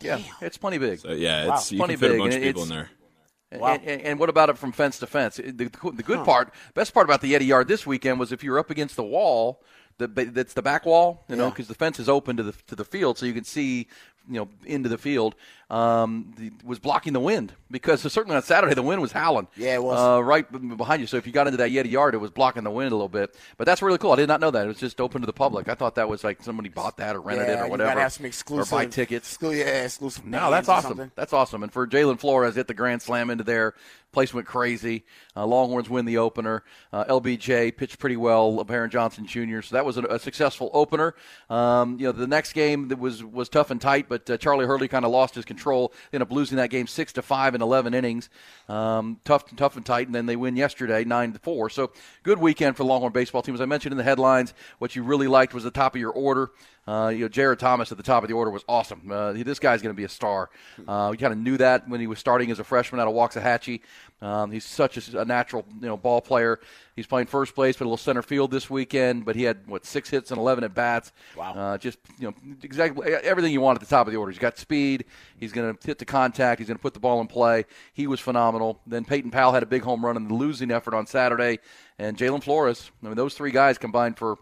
Yeah, 0.00 0.20
it's 0.42 0.56
plenty 0.58 0.78
big. 0.78 0.98
So 1.00 1.12
yeah, 1.12 1.54
it's 1.54 1.72
you 1.72 1.78
Plenty 1.78 1.94
can 1.94 2.00
fit 2.00 2.08
big, 2.12 2.20
a 2.20 2.22
bunch 2.22 2.34
of 2.34 2.42
people 2.42 2.62
in 2.64 2.68
there. 2.68 2.90
Wow. 3.60 3.74
And, 3.74 3.84
and, 3.84 4.02
and 4.02 4.18
what 4.18 4.28
about 4.28 4.50
it 4.50 4.58
from 4.58 4.72
fence 4.72 4.98
to 5.00 5.06
fence? 5.06 5.36
The, 5.36 5.52
the, 5.52 6.02
good 6.02 6.24
part, 6.24 6.52
best 6.74 6.94
part 6.94 7.06
about 7.06 7.20
the 7.20 7.32
Yeti 7.32 7.46
Yard 7.46 7.68
this 7.68 7.86
weekend 7.86 8.18
was 8.18 8.32
if 8.32 8.42
you're 8.42 8.58
up 8.58 8.70
against 8.70 8.96
the 8.96 9.04
wall, 9.04 9.62
the, 9.98 10.06
that's 10.06 10.52
the 10.52 10.62
back 10.62 10.84
wall, 10.84 11.24
you 11.28 11.36
know, 11.36 11.48
because 11.50 11.68
the 11.68 11.74
fence 11.74 11.98
is 11.98 12.08
open 12.08 12.36
to 12.36 12.42
the 12.42 12.52
to 12.66 12.76
the 12.76 12.84
field, 12.84 13.16
so 13.16 13.24
you 13.24 13.32
can 13.32 13.44
see, 13.44 13.88
you 14.28 14.36
know, 14.40 14.48
into 14.64 14.88
the 14.88 14.98
field. 14.98 15.34
Um, 15.68 16.32
the, 16.36 16.52
was 16.64 16.78
blocking 16.78 17.12
the 17.12 17.18
wind 17.18 17.52
because 17.72 18.00
certainly 18.12 18.36
on 18.36 18.42
Saturday 18.44 18.74
the 18.74 18.82
wind 18.84 19.02
was 19.02 19.10
howling. 19.10 19.48
Yeah, 19.56 19.74
it 19.74 19.82
was. 19.82 19.98
uh, 19.98 20.22
right 20.22 20.46
behind 20.76 21.00
you. 21.00 21.08
So 21.08 21.16
if 21.16 21.26
you 21.26 21.32
got 21.32 21.48
into 21.48 21.56
that 21.56 21.72
Yeti 21.72 21.90
Yard, 21.90 22.14
it 22.14 22.18
was 22.18 22.30
blocking 22.30 22.62
the 22.62 22.70
wind 22.70 22.92
a 22.92 22.94
little 22.94 23.08
bit. 23.08 23.34
But 23.56 23.64
that's 23.64 23.82
really 23.82 23.98
cool. 23.98 24.12
I 24.12 24.16
did 24.16 24.28
not 24.28 24.40
know 24.40 24.52
that 24.52 24.64
it 24.64 24.68
was 24.68 24.78
just 24.78 25.00
open 25.00 25.22
to 25.22 25.26
the 25.26 25.32
public. 25.32 25.68
I 25.68 25.74
thought 25.74 25.96
that 25.96 26.08
was 26.08 26.22
like 26.22 26.40
somebody 26.42 26.68
bought 26.68 26.98
that 26.98 27.16
or 27.16 27.20
rented 27.20 27.48
it 27.48 27.52
yeah, 27.52 27.62
or 27.62 27.64
you 27.64 27.70
whatever, 27.72 27.90
gotta 27.90 28.00
have 28.00 28.12
some 28.12 28.26
exclusive 28.26 28.72
or 28.72 28.76
buy 28.76 28.86
tickets. 28.86 29.36
Exclu- 29.36 29.58
yeah, 29.58 29.82
exclusive. 29.84 30.24
No, 30.24 30.52
that's 30.52 30.68
awesome. 30.68 31.10
That's 31.16 31.32
awesome. 31.32 31.64
And 31.64 31.72
for 31.72 31.84
Jalin 31.86 32.20
Flores, 32.20 32.54
hit 32.54 32.68
the 32.68 32.74
grand 32.74 33.02
slam 33.02 33.28
into 33.30 33.42
there. 33.42 33.74
Place 34.12 34.32
went 34.32 34.46
crazy. 34.46 35.04
Uh, 35.36 35.46
Longhorns 35.46 35.90
win 35.90 36.06
the 36.06 36.16
opener. 36.16 36.64
Uh, 36.90 37.04
LBJ 37.04 37.76
pitched 37.76 37.98
pretty 37.98 38.16
well. 38.16 38.64
Baron 38.64 38.88
Johnson 38.90 39.26
Jr. 39.26 39.60
So 39.60 39.74
that 39.74 39.84
was 39.84 39.98
a, 39.98 40.04
a 40.04 40.18
successful 40.18 40.70
opener. 40.72 41.14
Um, 41.50 41.98
you 42.00 42.06
know, 42.06 42.12
the 42.12 42.26
next 42.26 42.54
game 42.54 42.88
that 42.88 42.98
was 42.98 43.22
was 43.22 43.48
tough 43.50 43.70
and 43.70 43.80
tight, 43.80 44.08
but 44.08 44.28
uh, 44.30 44.38
Charlie 44.38 44.64
Hurley 44.64 44.88
kind 44.88 45.04
of 45.04 45.10
lost 45.10 45.34
his 45.34 45.44
control. 45.44 45.92
They 46.10 46.16
Ended 46.16 46.28
up 46.28 46.32
losing 46.32 46.56
that 46.56 46.70
game 46.70 46.86
six 46.86 47.12
to 47.14 47.22
five 47.22 47.54
in 47.54 47.60
eleven 47.60 47.92
innings. 47.92 48.30
Um, 48.68 49.20
tough, 49.24 49.54
tough 49.54 49.76
and 49.76 49.84
tight. 49.84 50.06
And 50.06 50.14
then 50.14 50.24
they 50.26 50.36
win 50.36 50.56
yesterday 50.56 51.04
nine 51.04 51.32
to 51.34 51.38
four. 51.38 51.68
So 51.68 51.92
good 52.22 52.38
weekend 52.38 52.76
for 52.76 52.84
the 52.84 52.88
Longhorn 52.88 53.12
baseball 53.12 53.42
team. 53.42 53.54
As 53.54 53.60
I 53.60 53.66
mentioned 53.66 53.92
in 53.92 53.98
the 53.98 54.04
headlines, 54.04 54.54
what 54.78 54.96
you 54.96 55.02
really 55.02 55.26
liked 55.28 55.52
was 55.52 55.64
the 55.64 55.70
top 55.70 55.94
of 55.94 56.00
your 56.00 56.12
order. 56.12 56.50
Uh, 56.86 57.08
you 57.08 57.20
know, 57.22 57.28
Jared 57.28 57.58
Thomas 57.58 57.90
at 57.90 57.98
the 57.98 58.04
top 58.04 58.22
of 58.22 58.28
the 58.28 58.34
order 58.34 58.50
was 58.50 58.64
awesome. 58.68 59.10
Uh, 59.10 59.32
this 59.32 59.58
guy's 59.58 59.82
going 59.82 59.92
to 59.92 59.96
be 59.96 60.04
a 60.04 60.08
star. 60.08 60.50
Uh, 60.86 61.08
we 61.10 61.16
kind 61.16 61.32
of 61.32 61.38
knew 61.38 61.56
that 61.56 61.88
when 61.88 61.98
he 61.98 62.06
was 62.06 62.20
starting 62.20 62.48
as 62.52 62.60
a 62.60 62.64
freshman 62.64 63.00
out 63.00 63.08
of 63.08 63.14
Waxahachie. 63.14 63.80
Um, 64.22 64.50
he's 64.50 64.64
such 64.64 64.96
a, 64.96 65.20
a 65.20 65.24
natural, 65.24 65.64
you 65.80 65.86
know, 65.86 65.96
ball 65.96 66.20
player. 66.20 66.58
He's 66.94 67.06
playing 67.06 67.26
first 67.26 67.54
place, 67.54 67.76
but 67.76 67.84
a 67.84 67.86
little 67.86 67.96
center 67.98 68.22
field 68.22 68.50
this 68.50 68.70
weekend. 68.70 69.24
But 69.24 69.36
he 69.36 69.42
had 69.42 69.66
what 69.66 69.84
six 69.84 70.08
hits 70.08 70.30
and 70.30 70.38
eleven 70.38 70.64
at 70.64 70.74
bats. 70.74 71.12
Wow. 71.36 71.52
Uh, 71.52 71.78
just 71.78 71.98
you 72.18 72.28
know, 72.28 72.34
exactly 72.62 73.12
everything 73.12 73.52
you 73.52 73.60
want 73.60 73.76
at 73.76 73.80
the 73.80 73.94
top 73.94 74.06
of 74.06 74.12
the 74.12 74.18
order. 74.18 74.32
He's 74.32 74.38
got 74.38 74.56
speed. 74.58 75.04
He's 75.38 75.52
going 75.52 75.76
to 75.76 75.86
hit 75.86 75.98
the 75.98 76.04
contact. 76.04 76.58
He's 76.58 76.68
going 76.68 76.78
to 76.78 76.82
put 76.82 76.94
the 76.94 77.00
ball 77.00 77.20
in 77.20 77.26
play. 77.26 77.66
He 77.92 78.06
was 78.06 78.20
phenomenal. 78.20 78.80
Then 78.86 79.04
Peyton 79.04 79.30
Powell 79.30 79.52
had 79.52 79.62
a 79.62 79.66
big 79.66 79.82
home 79.82 80.04
run 80.04 80.16
in 80.16 80.28
the 80.28 80.34
losing 80.34 80.70
effort 80.70 80.94
on 80.94 81.06
Saturday, 81.06 81.58
and 81.98 82.16
Jalin 82.16 82.42
Flores. 82.42 82.90
I 83.02 83.06
mean, 83.06 83.16
those 83.16 83.34
three 83.34 83.50
guys 83.50 83.76
combined 83.76 84.16
for 84.16 84.38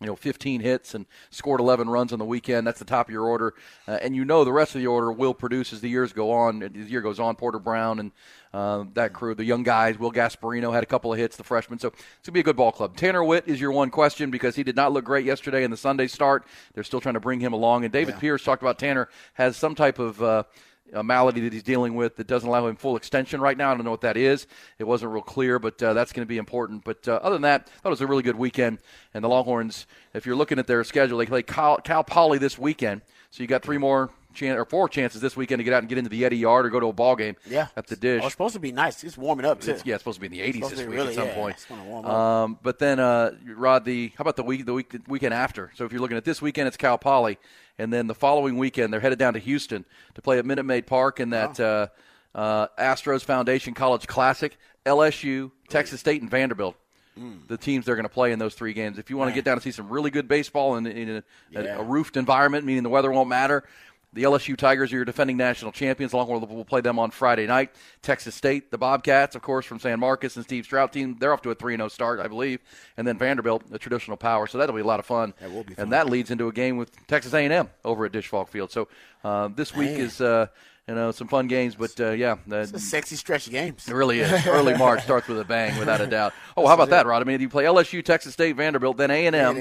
you 0.00 0.06
know, 0.06 0.16
15 0.16 0.60
hits 0.60 0.94
and 0.94 1.04
scored 1.30 1.60
11 1.60 1.90
runs 1.90 2.12
on 2.12 2.18
the 2.18 2.24
weekend. 2.24 2.66
That's 2.66 2.78
the 2.78 2.86
top 2.86 3.08
of 3.08 3.12
your 3.12 3.26
order, 3.26 3.54
uh, 3.86 3.98
and 4.00 4.16
you 4.16 4.24
know 4.24 4.44
the 4.44 4.52
rest 4.52 4.74
of 4.74 4.80
the 4.80 4.86
order 4.86 5.12
will 5.12 5.34
produce 5.34 5.72
as 5.72 5.80
the 5.82 5.90
years 5.90 6.12
go 6.12 6.32
on. 6.32 6.62
As 6.62 6.72
the 6.72 6.84
year 6.84 7.02
goes 7.02 7.20
on, 7.20 7.36
Porter 7.36 7.58
Brown 7.58 7.98
and 7.98 8.12
uh, 8.54 8.84
that 8.94 9.12
crew, 9.12 9.34
the 9.34 9.44
young 9.44 9.62
guys. 9.62 9.98
Will 9.98 10.10
Gasparino 10.10 10.72
had 10.72 10.82
a 10.82 10.86
couple 10.86 11.12
of 11.12 11.18
hits, 11.18 11.36
the 11.36 11.44
freshman. 11.44 11.78
So 11.78 11.88
it's 11.88 12.02
gonna 12.24 12.34
be 12.34 12.40
a 12.40 12.44
good 12.44 12.56
ball 12.56 12.72
club. 12.72 12.96
Tanner 12.96 13.22
Witt 13.22 13.46
is 13.46 13.60
your 13.60 13.72
one 13.72 13.90
question 13.90 14.30
because 14.30 14.56
he 14.56 14.62
did 14.62 14.74
not 14.76 14.92
look 14.92 15.04
great 15.04 15.26
yesterday 15.26 15.64
in 15.64 15.70
the 15.70 15.76
Sunday 15.76 16.06
start. 16.06 16.46
They're 16.72 16.84
still 16.84 17.00
trying 17.00 17.14
to 17.14 17.20
bring 17.20 17.40
him 17.40 17.52
along, 17.52 17.84
and 17.84 17.92
David 17.92 18.18
Pierce 18.18 18.42
talked 18.42 18.62
about 18.62 18.78
Tanner 18.78 19.08
has 19.34 19.56
some 19.56 19.74
type 19.74 19.98
of. 19.98 20.22
Uh, 20.22 20.44
a 20.92 21.02
malady 21.02 21.40
that 21.40 21.52
he's 21.52 21.62
dealing 21.62 21.94
with 21.94 22.16
that 22.16 22.26
doesn't 22.26 22.48
allow 22.48 22.66
him 22.66 22.76
full 22.76 22.96
extension 22.96 23.40
right 23.40 23.56
now. 23.56 23.70
I 23.70 23.74
don't 23.74 23.84
know 23.84 23.90
what 23.90 24.00
that 24.02 24.16
is. 24.16 24.46
It 24.78 24.84
wasn't 24.84 25.12
real 25.12 25.22
clear, 25.22 25.58
but 25.58 25.82
uh, 25.82 25.92
that's 25.92 26.12
going 26.12 26.26
to 26.26 26.28
be 26.28 26.38
important. 26.38 26.84
But 26.84 27.06
uh, 27.06 27.20
other 27.22 27.34
than 27.34 27.42
that, 27.42 27.62
I 27.62 27.80
thought 27.80 27.88
it 27.88 27.90
was 27.90 28.00
a 28.00 28.06
really 28.06 28.22
good 28.22 28.36
weekend. 28.36 28.78
And 29.14 29.24
the 29.24 29.28
Longhorns, 29.28 29.86
if 30.14 30.26
you're 30.26 30.36
looking 30.36 30.58
at 30.58 30.66
their 30.66 30.82
schedule, 30.84 31.18
they 31.18 31.26
play 31.26 31.42
Cal, 31.42 31.78
Cal 31.78 32.04
Poly 32.04 32.38
this 32.38 32.58
weekend. 32.58 33.02
So 33.30 33.42
you 33.42 33.46
got 33.46 33.62
three 33.62 33.78
more 33.78 34.10
chan- 34.34 34.56
or 34.56 34.64
four 34.64 34.88
chances 34.88 35.20
this 35.20 35.36
weekend 35.36 35.60
to 35.60 35.64
get 35.64 35.72
out 35.74 35.78
and 35.82 35.88
get 35.88 35.98
into 35.98 36.10
the 36.10 36.22
Yeti 36.22 36.38
Yard 36.38 36.66
or 36.66 36.70
go 36.70 36.80
to 36.80 36.86
a 36.86 36.92
ball 36.92 37.16
game 37.16 37.36
Yeah. 37.46 37.68
at 37.76 37.86
the 37.86 37.96
Disch. 37.96 38.20
Oh, 38.22 38.26
it's 38.26 38.34
supposed 38.34 38.54
to 38.54 38.60
be 38.60 38.72
nice. 38.72 39.02
It's 39.04 39.16
warming 39.18 39.46
up 39.46 39.60
too. 39.60 39.72
It's, 39.72 39.84
yeah, 39.84 39.94
it's 39.94 40.02
supposed 40.02 40.20
to 40.20 40.20
be 40.20 40.26
in 40.26 40.32
the 40.52 40.60
80s 40.60 40.70
this 40.70 40.78
week 40.80 40.88
really- 40.90 41.08
at 41.08 41.14
some 41.14 41.26
yeah, 41.28 41.34
point. 41.34 41.56
it's 41.56 41.70
warm 41.70 42.04
up. 42.06 42.12
Um, 42.12 42.58
but 42.62 42.78
then, 42.78 42.98
uh, 43.00 43.32
Rod, 43.56 43.84
the 43.84 44.12
how 44.16 44.22
about 44.22 44.36
the 44.36 44.42
week 44.42 44.66
the 44.66 44.72
week 44.72 44.90
the 44.90 45.00
weekend 45.08 45.34
after? 45.34 45.70
So 45.74 45.84
if 45.84 45.92
you're 45.92 46.00
looking 46.00 46.16
at 46.16 46.24
this 46.24 46.40
weekend, 46.42 46.68
it's 46.68 46.76
Cal 46.76 46.98
Poly, 46.98 47.38
and 47.78 47.92
then 47.92 48.06
the 48.06 48.14
following 48.14 48.56
weekend 48.58 48.92
they're 48.92 49.00
headed 49.00 49.18
down 49.18 49.32
to 49.34 49.38
Houston 49.40 49.84
to 50.14 50.22
play 50.22 50.38
at 50.38 50.44
Minute 50.46 50.64
Maid 50.64 50.86
Park 50.86 51.20
in 51.20 51.30
that 51.30 51.58
uh, 51.60 51.88
uh, 52.34 52.68
Astros 52.78 53.22
Foundation 53.24 53.74
College 53.74 54.06
Classic. 54.06 54.56
LSU, 54.86 55.50
Texas 55.68 56.00
State, 56.00 56.22
and 56.22 56.30
Vanderbilt. 56.30 56.74
Mm. 57.18 57.46
The 57.48 57.58
teams 57.58 57.84
they're 57.84 57.96
going 57.96 58.04
to 58.04 58.08
play 58.08 58.32
in 58.32 58.38
those 58.38 58.54
three 58.54 58.72
games. 58.72 58.98
If 58.98 59.10
you 59.10 59.16
want 59.18 59.28
to 59.30 59.34
get 59.34 59.44
down 59.44 59.54
and 59.54 59.62
see 59.62 59.72
some 59.72 59.90
really 59.90 60.10
good 60.10 60.26
baseball 60.26 60.76
in, 60.76 60.86
in 60.86 61.16
a, 61.16 61.24
Yeah. 61.50 61.60
a, 61.76 61.80
a 61.80 61.82
roofed 61.82 62.16
environment, 62.16 62.64
meaning 62.64 62.82
the 62.82 62.88
weather 62.88 63.10
won't 63.10 63.28
matter, 63.28 63.64
the 64.12 64.24
LSU 64.24 64.56
Tigers 64.56 64.92
are 64.92 64.96
your 64.96 65.04
defending 65.04 65.36
national 65.36 65.72
champions. 65.72 66.12
Along 66.12 66.40
with 66.40 66.50
we'll 66.50 66.64
play 66.64 66.80
them 66.80 66.98
on 66.98 67.10
Friday 67.10 67.46
night. 67.46 67.70
Texas 68.02 68.34
State, 68.34 68.70
the 68.70 68.78
Bobcats, 68.78 69.36
of 69.36 69.42
course, 69.42 69.64
from 69.64 69.78
San 69.78 70.00
Marcos 70.00 70.36
and 70.36 70.44
Steve 70.44 70.66
Trout 70.66 70.92
team. 70.92 71.16
They're 71.18 71.32
off 71.32 71.42
to 71.42 71.50
a 71.50 71.54
3 71.54 71.76
0 71.76 71.88
start, 71.88 72.18
I 72.20 72.26
believe. 72.26 72.60
And 72.96 73.06
then 73.06 73.18
Vanderbilt, 73.18 73.70
the 73.70 73.78
traditional 73.78 74.16
power. 74.16 74.46
So 74.46 74.58
that'll 74.58 74.74
be 74.74 74.80
a 74.80 74.86
lot 74.86 75.00
of 75.00 75.06
fun. 75.06 75.34
That 75.40 75.52
will 75.52 75.64
be 75.64 75.74
fun. 75.74 75.84
And 75.84 75.92
that 75.92 76.08
leads 76.08 76.30
into 76.30 76.48
a 76.48 76.52
game 76.52 76.76
with 76.76 76.90
Texas 77.06 77.32
A 77.34 77.38
and 77.38 77.52
M 77.52 77.70
over 77.84 78.04
at 78.04 78.12
Disch-Falk 78.12 78.48
Field. 78.48 78.72
So 78.72 78.88
uh, 79.22 79.48
this 79.48 79.74
week 79.74 79.90
Man. 79.90 80.00
is 80.00 80.20
uh, 80.20 80.48
you 80.90 80.96
know 80.96 81.12
some 81.12 81.28
fun 81.28 81.46
games, 81.46 81.76
but 81.76 81.98
uh, 82.00 82.10
yeah, 82.10 82.36
It's 82.50 82.72
a 82.72 82.78
sexy 82.80 83.14
stretch 83.16 83.46
of 83.46 83.52
games. 83.52 83.88
it 83.88 83.94
really 83.94 84.20
is. 84.20 84.46
Early 84.46 84.76
March 84.76 85.02
starts 85.04 85.28
with 85.28 85.38
a 85.38 85.44
bang, 85.44 85.78
without 85.78 86.00
a 86.00 86.06
doubt. 86.06 86.32
Oh, 86.56 86.66
how 86.66 86.74
about 86.74 86.90
that, 86.90 87.06
Rod? 87.06 87.22
I 87.22 87.24
mean, 87.24 87.40
you 87.40 87.48
play 87.48 87.64
LSU, 87.64 88.04
Texas 88.04 88.32
State, 88.34 88.54
Vanderbilt, 88.56 88.96
then 88.98 89.10
A 89.10 89.26
and 89.26 89.36
M, 89.36 89.54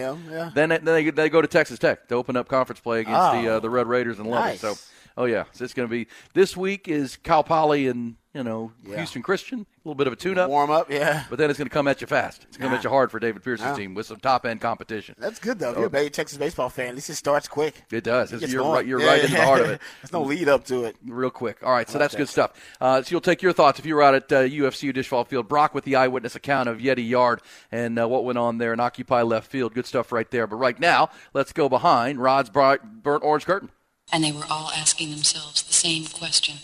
then 0.54 0.70
then 0.70 0.84
they, 0.84 1.10
they 1.12 1.30
go 1.30 1.42
to 1.42 1.48
Texas 1.48 1.80
Tech 1.80 2.08
to 2.10 2.16
open 2.16 2.36
up 2.36 2.48
conference 2.50 2.80
play 2.82 3.02
against 3.02 3.32
the 3.34 3.48
Oh. 3.48 3.56
uh, 3.58 3.60
the 3.60 3.70
Red 3.70 3.88
Raiders 3.88 4.20
in 4.20 4.26
Lubbock. 4.26 4.46
Nice. 4.46 4.60
So, 4.60 4.76
oh 5.16 5.26
yeah, 5.26 5.46
so 5.54 5.64
it's 5.64 5.74
going 5.74 5.88
to 5.88 5.92
be 5.92 6.08
this 6.34 6.58
week 6.58 6.88
is 6.90 7.16
Cal 7.18 7.44
Poly 7.44 7.88
and 7.88 8.16
you 8.34 8.44
know 8.44 8.72
Yeah. 8.86 8.98
Houston 8.98 9.22
Christian, 9.24 9.62
a 9.62 9.66
little 9.84 9.96
bit 9.96 10.06
of 10.08 10.14
a 10.14 10.16
tune-up, 10.16 10.50
Warm 10.50 10.70
up, 10.70 10.92
yeah. 10.92 11.24
but 11.30 11.40
then 11.40 11.50
it's 11.50 11.58
going 11.58 11.68
to 11.68 11.74
come 11.74 11.88
at 11.88 12.00
you 12.00 12.06
fast. 12.08 12.46
It's 12.48 12.58
going 12.58 12.70
to 12.70 12.76
Yeah. 12.76 12.78
at 12.78 12.84
you 12.84 12.90
hard 12.92 13.10
for 13.10 13.20
David 13.20 13.44
Pierce's 13.44 13.66
Yeah. 13.66 13.76
team 13.76 13.94
with 13.96 14.06
some 14.06 14.18
top 14.20 14.46
end 14.46 14.62
competition. 14.62 15.16
That's 15.18 15.40
good 15.40 15.58
though. 15.58 15.72
If 15.72 15.78
you're 15.78 15.88
a 15.88 15.90
big 15.90 16.14
Texas 16.14 16.38
baseball 16.38 16.70
fan, 16.70 16.90
at 16.90 16.96
least 16.96 17.10
it 17.10 17.16
starts 17.16 17.48
quick. 17.48 17.84
It 17.92 18.04
does. 18.04 18.32
It 18.32 18.42
you're 18.50 18.62
going. 18.62 18.74
right. 18.74 18.86
You're 18.86 19.00
Yeah, 19.02 19.08
right 19.08 19.24
in 19.26 19.32
the 19.32 19.44
heart 19.44 19.62
of 19.62 19.70
it. 19.72 19.82
There's 20.02 20.14
no 20.14 20.22
lead 20.22 20.48
up 20.48 20.66
to 20.66 20.84
it. 20.86 20.96
real 21.08 21.32
quick. 21.32 21.58
All 21.64 21.72
right, 21.72 21.90
so 21.90 21.98
that's 21.98 22.14
that. 22.14 22.18
good 22.20 22.30
stuff. 22.30 22.52
Uh, 22.80 23.02
so 23.02 23.10
you'll 23.12 23.22
take 23.22 23.42
your 23.42 23.54
thoughts 23.54 23.80
if 23.80 23.86
you 23.86 23.96
were 23.96 24.04
out 24.04 24.14
at 24.14 24.32
uh, 24.32 24.42
UFC 24.44 24.94
Disch-Falk 24.94 25.28
Field. 25.28 25.48
Brock 25.48 25.74
with 25.74 25.84
the 25.86 25.96
eyewitness 25.96 26.36
account 26.36 26.70
of 26.70 26.78
Yeti 26.78 27.08
Yard 27.10 27.42
and 27.72 27.98
uh, 28.00 28.08
what 28.08 28.26
went 28.26 28.38
on 28.38 28.60
there 28.60 28.72
and 28.72 28.80
Occupy 28.82 29.24
Left 29.24 29.50
Field. 29.50 29.74
Good 29.74 29.88
stuff 29.88 30.12
right 30.12 30.30
there. 30.30 30.46
But 30.46 30.58
right 30.58 30.80
now, 30.80 31.10
let's 31.34 31.52
go 31.52 31.68
behind 31.68 32.20
Rod's 32.22 32.50
bright, 32.52 33.04
burnt 33.04 33.24
orange 33.24 33.46
curtain. 33.46 33.70
And 34.12 34.24
they 34.24 34.32
were 34.32 34.46
all 34.50 34.72
asking 34.76 35.10
themselves 35.12 35.62
the 35.64 35.74
same 35.74 36.06
question. 36.06 36.56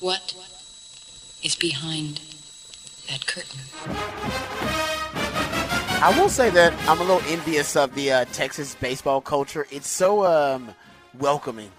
What 0.00 0.34
is 1.42 1.54
behind 1.56 2.20
that 3.08 3.26
curtain? 3.26 3.60
I 6.02 6.14
will 6.18 6.28
say 6.28 6.50
that 6.50 6.74
I'm 6.88 6.98
a 6.98 7.04
little 7.04 7.22
envious 7.28 7.74
of 7.76 7.94
the 7.94 8.12
uh, 8.12 8.24
Texas 8.26 8.74
baseball 8.78 9.20
culture. 9.20 9.66
It's 9.70 9.88
so 9.88 10.26
um, 10.26 10.74
welcoming. 11.18 11.70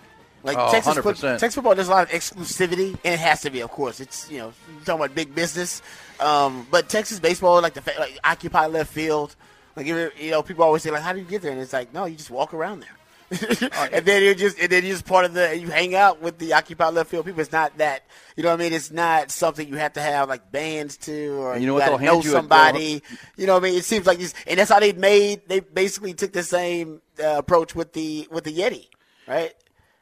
Like 0.43 0.57
Oh, 0.57 0.71
Texas, 0.71 0.97
100%. 0.97 1.37
Texas 1.39 1.55
football, 1.55 1.75
there's 1.75 1.87
a 1.87 1.91
lot 1.91 2.03
of 2.03 2.09
exclusivity, 2.09 2.97
and 3.03 3.13
it 3.13 3.19
has 3.19 3.41
to 3.41 3.49
be, 3.49 3.61
of 3.61 3.69
course. 3.69 3.99
It's 3.99 4.29
you 4.31 4.37
know 4.39 4.53
talking 4.85 5.03
about 5.03 5.13
big 5.15 5.35
business, 5.35 5.81
um, 6.19 6.65
but 6.71 6.89
Texas 6.89 7.19
baseball, 7.19 7.61
like 7.61 7.73
the 7.73 7.81
fa- 7.81 7.95
like 7.99 8.17
occupy 8.23 8.67
left 8.67 8.91
field, 8.91 9.35
like 9.75 9.85
you 9.85 10.09
you 10.19 10.31
know 10.31 10.41
people 10.41 10.63
always 10.63 10.83
say 10.83 10.91
like 10.91 11.01
how 11.01 11.11
do 11.13 11.19
you 11.19 11.25
get 11.25 11.41
there, 11.41 11.51
and 11.51 11.59
it's 11.61 11.73
like 11.73 11.93
no, 11.93 12.05
you 12.05 12.15
just 12.15 12.31
walk 12.31 12.53
around 12.53 12.79
there. 12.79 12.95
and 13.91 14.05
then 14.05 14.23
you're 14.23 14.33
just 14.33 14.57
and 14.57 14.69
then 14.69 14.83
you're 14.83 14.93
just 14.93 15.05
part 15.05 15.25
of 15.25 15.33
the 15.33 15.57
you 15.57 15.67
hang 15.69 15.95
out 15.95 16.21
with 16.21 16.37
the 16.37 16.53
occupied 16.53 16.93
left 16.93 17.09
field 17.09 17.25
people. 17.25 17.41
It's 17.41 17.51
not 17.51 17.77
that 17.77 18.03
you 18.35 18.43
know 18.43 18.49
what 18.49 18.61
I 18.61 18.63
mean. 18.63 18.73
It's 18.73 18.91
not 18.91 19.31
something 19.31 19.67
you 19.67 19.75
have 19.75 19.93
to 19.93 20.01
have 20.01 20.29
like 20.29 20.49
bands 20.51 20.95
to 20.97 21.33
or 21.39 21.53
And 21.53 21.61
you 21.61 21.67
know 21.67 21.73
you 21.73 21.79
what? 21.79 21.79
gotta 21.79 21.91
They'll 21.91 21.97
hand 21.97 22.11
know 22.19 22.23
you 22.23 22.31
somebody. 22.31 23.03
You 23.35 23.47
know 23.47 23.53
what 23.55 23.63
I 23.63 23.69
mean? 23.69 23.77
It 23.77 23.83
seems 23.83 24.05
like 24.05 24.19
this, 24.19 24.33
and 24.45 24.59
that's 24.59 24.71
how 24.71 24.79
they 24.79 24.93
made. 24.93 25.41
They 25.47 25.59
basically 25.59 26.13
took 26.13 26.31
the 26.31 26.43
same 26.43 27.01
uh, 27.21 27.37
approach 27.37 27.75
with 27.75 27.93
the 27.93 28.27
with 28.31 28.45
the 28.45 28.53
Yeti, 28.53 28.87
right? 29.27 29.53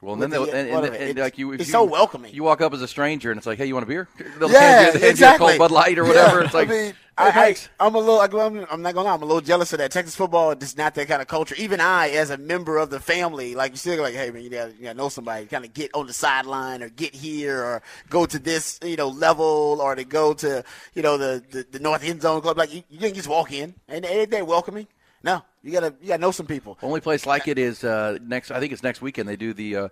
Well, 0.02 0.14
and 0.14 0.22
then 0.22 0.30
they'll, 0.30 0.46
the- 0.46 0.56
and, 0.56 0.70
what 0.72 0.84
and, 0.86 0.96
and 0.96 1.18
like 1.20 1.38
you, 1.38 1.54
if 1.54 1.62
it's 1.62 1.70
you, 1.70 1.74
so 1.74 1.84
welcoming. 1.84 2.34
You 2.34 2.44
walk 2.44 2.62
up 2.62 2.74
as 2.74 2.82
a 2.82 2.88
stranger 2.88 3.32
and 3.32 3.38
it's 3.38 3.48
like, 3.48 3.58
hey, 3.58 3.66
you 3.66 3.74
want 3.74 3.86
a 3.86 3.88
beer? 3.88 4.08
They'll 4.40 4.52
Yeah, 4.52 4.60
hand 4.60 4.94
you, 4.96 5.00
hand 5.00 5.12
exactly. 5.12 5.48
you 5.48 5.54
a 5.56 5.58
cold 5.58 5.72
Bud 5.72 5.76
Light 5.76 5.98
or 5.98 6.04
whatever. 6.06 6.40
Yeah, 6.40 6.46
It's 6.46 6.54
like, 6.54 6.70
I 6.70 6.72
mean, 6.72 6.94
I. 7.18 7.56
I'm 7.80 7.96
a 7.96 8.00
little. 8.00 8.20
I'm, 8.20 8.68
I'm 8.70 8.82
not 8.82 8.94
gonna 8.94 9.08
lie. 9.08 9.14
I'm 9.14 9.22
a 9.22 9.26
little 9.26 9.40
jealous 9.42 9.72
of 9.72 9.80
that. 9.80 9.90
Texas 9.92 10.16
football 10.16 10.52
is 10.52 10.78
not 10.78 10.96
that 10.96 11.08
kind 11.08 11.22
of 11.22 11.30
culture. 11.30 11.56
Even 11.58 11.80
I, 11.80 12.10
as 12.10 12.30
a 12.30 12.38
member 12.38 12.78
of 12.78 12.90
the 12.90 13.00
family, 13.00 13.56
like 13.56 13.72
you 13.72 13.78
still 13.78 14.02
like, 14.02 14.14
hey 14.14 14.32
man, 14.32 14.44
you 14.44 14.50
gotta, 14.50 14.74
you 14.74 14.84
gotta 14.84 14.98
know 14.98 15.08
somebody. 15.08 15.46
Kind 15.46 15.64
of 15.64 15.74
get 15.74 15.92
on 15.96 16.08
the 16.08 16.14
sideline 16.14 16.84
or 16.84 16.90
get 16.90 17.16
here 17.16 17.64
or 17.64 17.82
go 18.10 18.26
to 18.26 18.38
this, 18.38 18.80
you 18.84 18.98
know, 18.98 19.08
level 19.08 19.80
or 19.82 19.96
to 19.96 20.04
go 20.04 20.34
to, 20.34 20.64
you 20.94 21.02
know, 21.02 21.18
the 21.18 21.42
the, 21.52 21.66
the 21.72 21.80
north 21.80 22.04
end 22.04 22.22
zone 22.22 22.42
club. 22.42 22.58
Like 22.58 22.74
you, 22.74 22.84
you 22.90 23.00
can 23.00 23.14
just 23.14 23.30
walk 23.30 23.54
in 23.54 23.74
and 23.88 24.04
ain't 24.06 24.30
they 24.30 24.42
welcoming? 24.42 24.86
No, 25.24 25.42
you 25.66 25.72
gotta 25.74 25.94
you 26.02 26.08
gotta 26.10 26.22
know 26.22 26.32
some 26.32 26.46
people. 26.46 26.78
Only 26.82 27.02
place 27.02 27.26
like 27.26 27.48
it 27.50 27.58
is 27.60 27.84
uh, 27.84 28.18
next. 28.22 28.52
I 28.52 28.60
think 28.62 28.72
it's 28.72 28.84
next 28.84 29.02
weekend. 29.02 29.28
They 29.28 29.36
do 29.36 29.54
the 29.54 29.76
uh, 29.76 29.90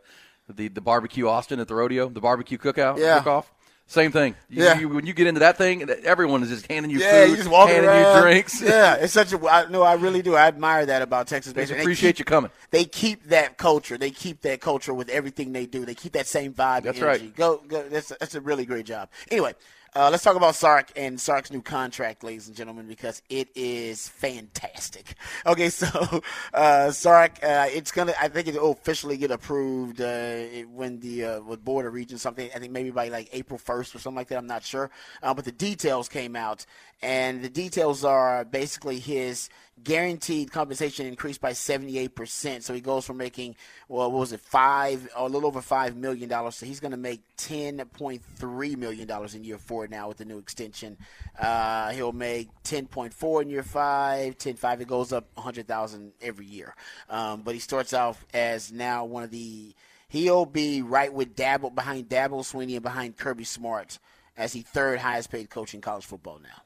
the 0.47 0.67
the 0.69 0.81
barbecue 0.81 1.27
Austin 1.27 1.59
at 1.59 1.67
the 1.67 1.75
rodeo, 1.75 2.07
the 2.09 2.21
barbecue 2.21 2.57
cookout. 2.57 2.97
Yeah. 2.97 3.17
Cook-off. 3.17 3.51
Same 3.85 4.13
thing. 4.13 4.33
You, 4.49 4.63
Yeah. 4.63 4.79
you, 4.79 4.87
when 4.87 5.05
you 5.05 5.13
get 5.13 5.27
into 5.27 5.41
that 5.41 5.57
thing, 5.57 5.87
everyone 6.05 6.41
is 6.41 6.47
just 6.49 6.67
handing 6.71 6.89
you 6.89 6.99
Yeah, 6.99 7.25
food, 7.25 7.35
just 7.35 7.49
walking 7.49 7.75
handing 7.75 7.89
around. 7.91 8.15
you 8.15 8.21
drinks. 8.21 8.61
Yeah, 8.61 8.95
it's 8.95 9.11
such 9.11 9.33
a. 9.33 9.39
I, 9.45 9.69
no, 9.69 9.81
I 9.83 9.95
really 9.95 10.21
do. 10.21 10.35
I 10.35 10.47
admire 10.47 10.85
that 10.85 11.01
about 11.01 11.27
Texas 11.27 11.51
baseball. 11.51 11.75
They 11.75 11.83
appreciate 11.83 12.11
keep- 12.13 12.19
you 12.19 12.25
coming. 12.25 12.49
They 12.71 12.85
keep 12.85 13.25
that 13.25 13.57
culture. 13.57 13.97
They 13.97 14.09
keep 14.11 14.41
that 14.43 14.61
culture 14.61 14.93
with 14.93 15.09
everything 15.09 15.51
they 15.51 15.65
do. 15.65 15.83
They 15.83 15.95
keep 15.95 16.13
that 16.13 16.27
same 16.27 16.53
vibe. 16.53 16.83
That's 16.83 16.97
energy. 16.99 17.25
right. 17.25 17.35
Go, 17.35 17.61
go. 17.67 17.83
That's 17.89 18.07
that's 18.07 18.35
a 18.35 18.41
really 18.41 18.65
great 18.65 18.85
job. 18.85 19.09
Anyway, 19.29 19.53
uh, 19.95 20.09
let's 20.09 20.23
talk 20.23 20.35
about 20.35 20.55
Sark 20.55 20.91
and 20.95 21.19
Sark's 21.19 21.51
new 21.51 21.61
contract, 21.61 22.23
ladies 22.23 22.47
and 22.47 22.55
gentlemen, 22.55 22.87
because 22.87 23.21
it 23.29 23.49
is 23.55 24.07
fantastic. 24.07 25.15
Okay, 25.45 25.69
so 25.69 26.21
uh, 26.53 26.91
Sark, 26.91 27.43
uh, 27.43 27.67
it's 27.69 27.91
gonna. 27.91 28.13
I 28.19 28.29
think 28.29 28.47
it 28.47 28.55
will 28.55 28.71
officially 28.71 29.17
get 29.17 29.29
approved 29.29 29.99
uh, 29.99 30.43
when 30.71 30.99
the 30.99 31.25
uh, 31.25 31.41
with 31.41 31.63
board 31.65 31.85
of 31.85 31.93
regents 31.93 32.23
something. 32.23 32.49
I 32.55 32.59
think 32.59 32.71
maybe 32.71 32.91
by 32.91 33.09
like 33.09 33.29
April 33.33 33.57
first 33.57 33.93
or 33.93 33.99
something 33.99 34.15
like 34.17 34.29
that. 34.29 34.37
I'm 34.37 34.47
not 34.47 34.63
sure, 34.63 34.89
uh, 35.21 35.33
but 35.33 35.43
the 35.43 35.51
details 35.51 36.07
came 36.07 36.35
out, 36.35 36.65
and 37.01 37.41
the 37.43 37.49
details 37.49 38.05
are 38.05 38.45
basically 38.45 38.99
his 38.99 39.49
guaranteed 39.81 40.51
compensation 40.51 41.05
increased 41.05 41.41
by 41.41 41.51
78%. 41.51 42.63
So 42.63 42.73
he 42.73 42.81
goes 42.81 43.05
from 43.05 43.17
making, 43.17 43.55
well, 43.87 44.11
what 44.11 44.19
was 44.19 44.33
it, 44.33 44.39
five, 44.39 45.09
a 45.15 45.23
little 45.25 45.47
over 45.47 45.61
$5 45.61 45.95
million. 45.95 46.29
So 46.51 46.65
he's 46.65 46.79
going 46.79 46.91
to 46.91 46.97
make 46.97 47.21
$10.3 47.37 48.77
million 48.77 49.09
in 49.33 49.43
year 49.43 49.57
four 49.57 49.87
now 49.87 50.07
with 50.07 50.17
the 50.17 50.25
new 50.25 50.37
extension. 50.37 50.97
Uh, 51.39 51.91
he'll 51.91 52.11
make 52.11 52.49
10.4 52.63 53.41
in 53.41 53.49
year 53.49 53.63
five, 53.63 54.37
10.5. 54.37 54.81
It 54.81 54.87
goes 54.87 55.11
up 55.11 55.27
100000 55.35 56.13
every 56.21 56.45
year. 56.45 56.75
Um, 57.09 57.41
but 57.41 57.53
he 57.53 57.59
starts 57.59 57.93
off 57.93 58.25
as 58.33 58.71
now 58.71 59.05
one 59.05 59.23
of 59.23 59.31
the, 59.31 59.73
he'll 60.07 60.45
be 60.45 60.81
right 60.81 61.11
with 61.11 61.35
Dabo, 61.35 61.73
behind 61.73 62.09
Dabo 62.09 62.41
Swinney 62.41 62.75
and 62.75 62.83
behind 62.83 63.17
Kirby 63.17 63.43
Smart 63.43 63.99
as 64.37 64.53
the 64.53 64.61
third 64.61 64.99
highest 64.99 65.31
paid 65.31 65.49
coach 65.49 65.73
in 65.73 65.81
college 65.81 66.05
football 66.05 66.39
now. 66.39 66.59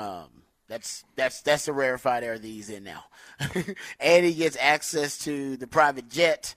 Um, 0.00 0.42
that's 0.68 1.04
that's 1.14 1.42
that's 1.42 1.66
the 1.66 1.72
rarefied 1.72 2.24
air 2.24 2.38
that 2.38 2.46
he's 2.46 2.70
in 2.70 2.84
now. 2.84 3.04
and 4.00 4.24
he 4.24 4.34
gets 4.34 4.56
access 4.60 5.18
to 5.18 5.56
the 5.56 5.66
private 5.66 6.08
jet, 6.08 6.54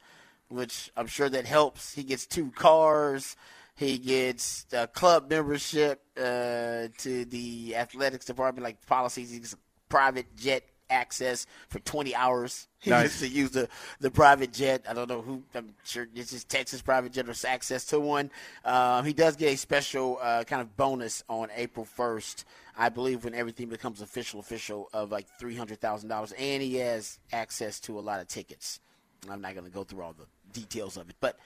which 0.49 0.91
I'm 0.95 1.07
sure 1.07 1.29
that 1.29 1.45
helps. 1.45 1.93
He 1.93 2.03
gets 2.03 2.25
two 2.25 2.51
cars. 2.51 3.35
He 3.75 3.97
gets 3.97 4.65
a 4.73 4.87
club 4.87 5.29
membership 5.29 6.01
uh, 6.17 6.89
to 6.97 7.25
the 7.25 7.75
athletics 7.77 8.25
department, 8.25 8.63
like 8.63 8.85
policies. 8.85 9.31
He 9.31 9.39
gets 9.39 9.55
private 9.87 10.35
jet 10.35 10.63
access 10.89 11.45
for 11.69 11.79
20 11.79 12.15
hours. 12.15 12.67
He 12.79 12.89
Nice. 12.91 13.03
gets 13.03 13.19
to 13.21 13.27
use 13.27 13.51
the, 13.51 13.69
the 13.99 14.11
private 14.11 14.53
jet. 14.53 14.83
I 14.89 14.93
don't 14.93 15.09
know 15.09 15.21
who. 15.21 15.43
I'm 15.53 15.73
sure 15.83 16.07
this 16.13 16.33
is 16.33 16.43
Texas 16.43 16.81
private 16.81 17.11
jet 17.13 17.27
or 17.29 17.35
access 17.47 17.85
to 17.85 17.99
one. 17.99 18.31
Um, 18.65 19.05
he 19.05 19.13
does 19.13 19.35
get 19.35 19.53
a 19.53 19.57
special 19.57 20.17
uh, 20.21 20.43
kind 20.45 20.61
of 20.61 20.75
bonus 20.77 21.23
on 21.29 21.49
April 21.55 21.87
1st. 21.97 22.45
I 22.77 22.87
believe 22.89 23.25
when 23.25 23.33
everything 23.33 23.67
becomes 23.67 24.01
official, 24.01 24.39
official 24.39 24.87
of 24.93 25.11
like 25.11 25.27
three 25.37 25.55
hundred 25.55 25.81
thousand 25.81 26.07
dollars, 26.07 26.31
and 26.37 26.63
he 26.63 26.75
has 26.77 27.19
access 27.33 27.77
to 27.81 27.99
a 27.99 28.01
lot 28.01 28.21
of 28.21 28.27
tickets. 28.29 28.79
I'm 29.29 29.41
not 29.41 29.53
going 29.53 29.65
to 29.65 29.71
go 29.71 29.83
through 29.83 30.01
all 30.01 30.13
the 30.17 30.25
details 30.57 30.95
of 30.95 31.09
it, 31.09 31.17
but 31.19 31.37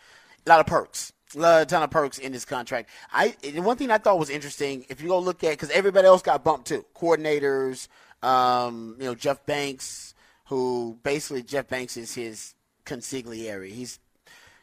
a 0.45 0.49
lot 0.49 0.59
of 0.59 0.67
perks, 0.67 1.11
a 1.35 1.65
ton 1.65 1.81
of 1.81 1.89
perks 1.89 2.19
in 2.19 2.31
this 2.33 2.45
contract. 2.45 2.91
I 3.11 3.35
one 3.55 3.77
thing 3.77 3.89
I 3.89 3.97
thought 3.97 4.19
was 4.19 4.29
interesting, 4.29 4.85
if 4.89 5.01
you 5.01 5.07
go 5.07 5.17
look 5.17 5.43
at 5.43 5.51
because 5.51 5.71
everybody 5.71 6.05
else 6.05 6.21
got 6.21 6.43
bumped 6.43 6.67
too, 6.67 6.85
coordinators, 6.95 7.87
um, 8.23 8.95
you 8.99 9.05
know 9.05 9.15
Jeff 9.15 9.45
Banks, 9.45 10.15
who 10.45 10.97
basically 11.03 11.43
Jeff 11.43 11.67
Banks 11.67 11.97
is 11.97 12.15
his 12.15 12.55
consigliere. 12.85 13.69
He's 13.69 13.99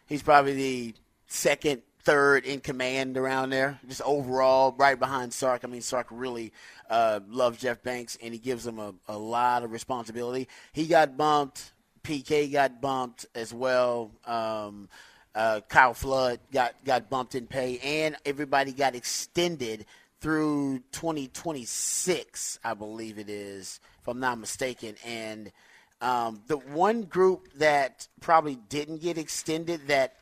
he's 0.07 0.23
probably 0.23 0.55
the 0.55 0.95
second, 1.27 1.83
third 2.03 2.45
in 2.45 2.61
command 2.61 3.17
around 3.17 3.51
there, 3.51 3.79
just 3.87 4.03
overall, 4.03 4.75
right 4.77 4.99
behind 4.99 5.33
Sark. 5.33 5.63
I 5.65 5.69
mean, 5.69 5.83
Sark 5.83 6.07
really 6.11 6.53
uh, 6.89 7.21
loves 7.29 7.59
Jeff 7.59 7.83
Banks, 7.83 8.19
and 8.23 8.33
he 8.33 8.41
gives 8.41 8.67
him 8.67 8.79
a, 8.79 8.95
a 9.09 9.19
lot 9.19 9.63
of 9.63 9.73
responsibility. 9.73 10.49
He 10.73 10.87
got 10.87 11.17
bumped. 11.17 11.73
PK 12.03 12.51
got 12.51 12.81
bumped 12.81 13.27
as 13.35 13.53
well. 13.53 14.11
Um, 14.25 14.89
uh, 15.35 15.61
Kyle 15.69 15.95
Flood 15.95 16.41
got, 16.51 16.75
got 16.85 17.11
bumped 17.11 17.35
in 17.35 17.47
pay, 17.47 17.79
and 17.79 18.17
everybody 18.25 18.73
got 18.73 18.95
extended 18.95 19.85
through 20.21 20.81
2026, 20.93 22.59
I 22.63 22.75
believe 22.75 23.19
it 23.19 23.29
is, 23.31 23.81
if 24.01 24.09
I'm 24.09 24.21
not 24.21 24.39
mistaken. 24.39 24.97
And 25.05 25.51
um, 26.01 26.43
the 26.47 26.59
one 26.59 27.03
group 27.03 27.49
that 27.57 28.07
probably 28.21 28.57
didn't 28.69 29.01
get 29.01 29.19
extended 29.19 29.89
that 29.89 30.15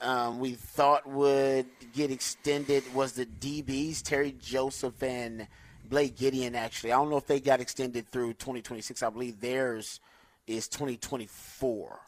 um, 0.00 0.38
we 0.38 0.52
thought 0.52 1.08
would 1.08 1.66
get 1.92 2.10
extended 2.10 2.84
was 2.94 3.12
the 3.12 3.26
DBs, 3.26 4.02
Terry 4.02 4.34
Joseph 4.38 5.02
and 5.02 5.48
Blake 5.88 6.16
Gideon, 6.16 6.54
actually. 6.54 6.92
I 6.92 6.96
don't 6.96 7.10
know 7.10 7.16
if 7.16 7.26
they 7.26 7.40
got 7.40 7.60
extended 7.60 8.08
through 8.08 8.34
2026. 8.34 9.02
I 9.02 9.10
believe 9.10 9.40
theirs 9.40 10.00
is 10.46 10.68
2024, 10.68 12.00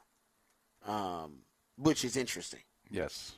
um, 0.87 1.39
which 1.77 2.05
is 2.05 2.17
interesting. 2.17 2.61
Yes. 2.91 3.33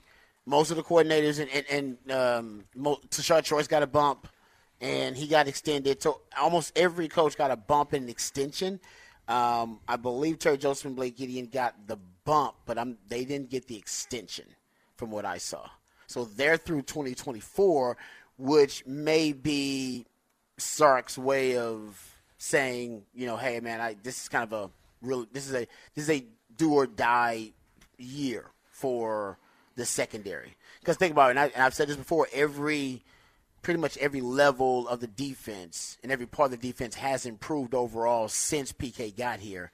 Most 0.45 0.71
of 0.71 0.77
the 0.77 0.83
coordinators 0.83 1.41
and, 1.41 1.51
and, 1.71 1.99
and 2.09 2.65
um, 2.77 2.97
Tashard 3.11 3.45
Choice 3.45 3.69
got 3.69 3.83
a 3.83 3.87
bump, 3.87 4.29
and 4.81 5.17
he 5.17 5.27
got 5.29 5.47
extended. 5.47 6.03
So 6.03 6.23
almost 6.39 6.77
every 6.77 7.09
coach 7.09 7.37
got 7.37 7.51
a 7.51 7.57
bump 7.57 7.93
and 7.93 8.05
an 8.05 8.11
extension. 8.11 8.81
Um, 9.29 9.81
I 9.87 9.97
believe 9.97 10.39
Terry 10.39 10.59
Joseph 10.59 10.87
and 10.87 10.97
Blake 10.97 11.17
Gideon 11.17 11.47
got 11.47 11.87
the 11.87 11.97
bump, 12.25 12.55
but 12.67 12.79
I'm, 12.79 12.99
they 13.09 13.25
didn't 13.25 13.51
get 13.51 13.69
the 13.69 13.77
extension 13.77 14.47
from 14.97 15.11
what 15.11 15.25
I 15.25 15.39
saw. 15.39 15.69
So 16.07 16.25
they're 16.25 16.57
through 16.57 16.83
2024, 16.83 17.97
which 18.37 18.85
may 18.85 19.33
be 19.33 20.07
Sark's 20.59 21.17
way 21.17 21.57
of 21.57 22.21
saying, 22.39 23.05
you 23.15 23.27
know, 23.27 23.37
hey 23.37 23.61
man, 23.61 23.81
I 23.81 23.97
this 24.03 24.23
is 24.23 24.29
kind 24.29 24.45
of 24.45 24.53
a 24.53 24.71
real 25.01 25.27
this 25.33 25.49
is 25.49 25.55
a 25.55 25.67
this 25.95 26.09
is 26.09 26.11
a 26.11 26.25
do 26.57 26.75
or 26.75 26.87
die 26.87 27.53
year 27.99 28.51
for 28.71 29.39
the 29.77 29.85
secondary. 29.85 30.57
Because 30.81 30.97
think 30.97 31.13
about 31.13 31.29
it, 31.29 31.31
and, 31.31 31.41
I, 31.41 31.45
and 31.47 31.63
I've 31.63 31.75
said 31.75 31.89
this 31.89 31.97
before, 31.97 32.29
every 32.33 33.03
pretty 33.63 33.79
much 33.81 33.97
every 33.99 34.21
level 34.21 34.89
of 34.89 35.01
the 35.01 35.07
defense 35.07 35.97
and 36.03 36.11
every 36.11 36.27
part 36.27 36.53
of 36.53 36.61
the 36.61 36.69
defense 36.69 36.97
has 36.97 37.25
improved 37.25 37.75
overall 37.75 38.29
since 38.29 38.73
PK 38.73 39.17
got 39.17 39.39
here, 39.39 39.71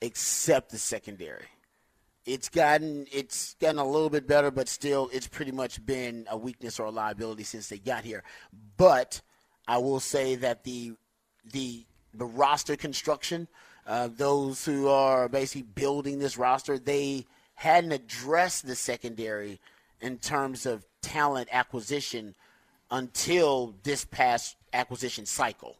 except 0.00 0.70
the 0.70 0.78
secondary. 0.78 1.46
It's 2.24 2.48
gotten 2.48 3.06
it's 3.12 3.54
gotten 3.60 3.78
a 3.78 3.86
little 3.86 4.08
bit 4.08 4.26
better, 4.26 4.50
but 4.50 4.68
still 4.68 5.10
it's 5.12 5.26
pretty 5.26 5.52
much 5.52 5.84
been 5.84 6.26
a 6.30 6.38
weakness 6.38 6.80
or 6.80 6.86
a 6.86 6.90
liability 6.90 7.42
since 7.42 7.68
they 7.68 7.78
got 7.78 8.04
here. 8.04 8.22
But 8.78 9.20
I 9.68 9.78
will 9.78 10.00
say 10.00 10.36
that 10.36 10.64
the 10.64 10.94
the 11.52 11.84
the 12.14 12.24
roster 12.24 12.76
construction, 12.76 13.48
uh, 13.86 14.08
those 14.16 14.64
who 14.64 14.88
are 14.88 15.28
basically 15.28 15.62
building 15.62 16.18
this 16.18 16.38
roster, 16.38 16.78
they 16.78 17.26
hadn't 17.54 17.92
addressed 17.92 18.66
the 18.66 18.74
secondary 18.74 19.60
in 20.00 20.18
terms 20.18 20.66
of 20.66 20.84
talent 21.02 21.48
acquisition 21.52 22.34
until 22.90 23.74
this 23.82 24.04
past 24.04 24.56
acquisition 24.72 25.26
cycle. 25.26 25.76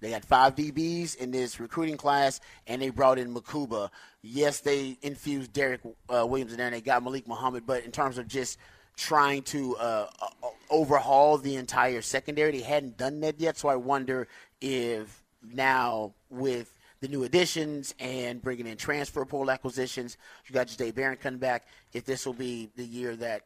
They 0.00 0.10
had 0.10 0.24
five 0.24 0.56
DBs 0.56 1.16
in 1.16 1.30
this 1.30 1.60
recruiting 1.60 1.96
class, 1.96 2.40
and 2.66 2.82
they 2.82 2.90
brought 2.90 3.18
in 3.18 3.32
Mukuba. 3.32 3.88
Yes, 4.20 4.58
they 4.60 4.98
infused 5.00 5.52
Derek 5.52 5.80
uh, 6.08 6.26
Williams 6.26 6.50
in 6.50 6.58
there, 6.58 6.66
and 6.66 6.74
they 6.74 6.80
got 6.80 7.04
Malik 7.04 7.28
Muhammad. 7.28 7.64
But 7.66 7.84
in 7.84 7.92
terms 7.92 8.18
of 8.18 8.26
just 8.26 8.58
trying 8.96 9.42
to 9.42 9.76
uh, 9.76 10.06
uh, 10.20 10.48
overhaul 10.70 11.38
the 11.38 11.54
entire 11.54 12.02
secondary, 12.02 12.50
they 12.50 12.62
hadn't 12.62 12.98
done 12.98 13.20
that 13.20 13.40
yet. 13.40 13.56
So 13.56 13.68
I 13.68 13.76
wonder 13.76 14.26
if 14.60 15.22
now 15.40 16.14
with 16.30 16.74
the 17.02 17.08
new 17.08 17.24
additions 17.24 17.94
and 17.98 18.40
bringing 18.40 18.66
in 18.66 18.76
transfer 18.76 19.24
portal 19.24 19.50
acquisitions. 19.50 20.16
You 20.46 20.54
got 20.54 20.68
Jay 20.68 20.92
Barron 20.92 21.18
coming 21.18 21.40
back. 21.40 21.66
If 21.92 22.04
this 22.04 22.24
will 22.24 22.32
be 22.32 22.70
the 22.76 22.84
year 22.84 23.16
that 23.16 23.42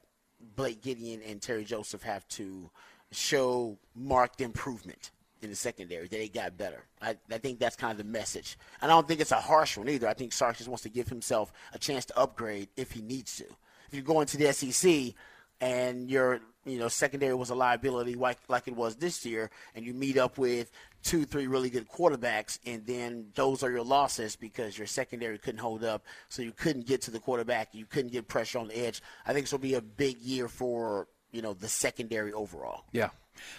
Blake 0.55 0.83
Gideon 0.83 1.23
and 1.27 1.41
Terry 1.41 1.65
Joseph 1.65 2.03
have 2.03 2.29
to 2.29 2.71
show 3.11 3.79
marked 3.95 4.43
improvement 4.43 5.11
in 5.41 5.49
the 5.49 5.57
secondary, 5.57 6.07
that 6.07 6.11
they 6.11 6.29
got 6.29 6.59
better. 6.59 6.85
I, 7.01 7.17
I 7.33 7.39
think 7.39 7.59
that's 7.59 7.77
kind 7.77 7.93
of 7.93 7.99
the 7.99 8.05
message. 8.05 8.59
And 8.83 8.91
I 8.91 8.95
don't 8.95 9.09
think 9.09 9.21
it's 9.21 9.33
a 9.33 9.41
harsh 9.41 9.79
one 9.79 9.89
either. 9.89 10.07
I 10.07 10.15
think 10.15 10.35
Sark 10.35 10.59
just 10.59 10.69
wants 10.69 10.83
to 10.83 10.91
give 10.91 11.09
himself 11.09 11.51
a 11.73 11.79
chance 11.79 12.05
to 12.07 12.19
upgrade 12.19 12.69
if 12.77 12.93
he 12.93 13.01
needs 13.01 13.37
to. 13.39 13.45
If 13.89 13.95
you 13.95 14.03
go 14.03 14.21
into 14.21 14.37
the 14.37 14.53
SEC 14.53 15.15
and 15.63 16.11
your 16.11 16.41
you 16.67 16.79
know 16.79 16.89
secondary 16.89 17.35
was 17.35 17.51
a 17.51 17.55
liability 17.55 18.15
like 18.15 18.39
like 18.49 18.69
it 18.69 18.77
was 18.77 18.97
this 18.97 19.25
year, 19.25 19.51
and 19.75 19.85
you 19.85 19.95
meet 19.95 20.19
up 20.19 20.37
with 20.37 20.71
two, 21.03 21.25
three 21.25 21.47
really 21.47 21.71
good 21.71 21.89
quarterbacks, 21.89 22.59
and 22.67 22.85
then 22.87 23.27
those 23.35 23.63
are 23.63 23.71
your 23.71 23.85
losses 23.85 24.37
because 24.37 24.77
your 24.77 24.87
secondary 24.87 25.39
couldn't 25.39 25.61
hold 25.61 25.85
up, 25.85 26.05
so 26.29 26.43
you 26.43 26.53
couldn't 26.53 26.87
get 26.87 27.01
to 27.03 27.11
the 27.11 27.21
quarterback, 27.21 27.69
you 27.73 27.87
couldn't 27.87 28.13
get 28.13 28.27
pressure 28.27 28.59
on 28.59 28.69
the 28.69 28.77
edge. 28.77 29.01
I 29.25 29.33
think 29.33 29.47
this 29.47 29.53
will 29.53 29.61
be 29.61 29.75
a 29.75 29.81
big 29.81 30.19
year 30.19 30.49
for 30.49 31.07
you 31.33 31.43
know 31.43 31.55
the 31.55 31.69
secondary 31.69 32.33
overall. 32.33 32.85
Yeah. 32.93 33.11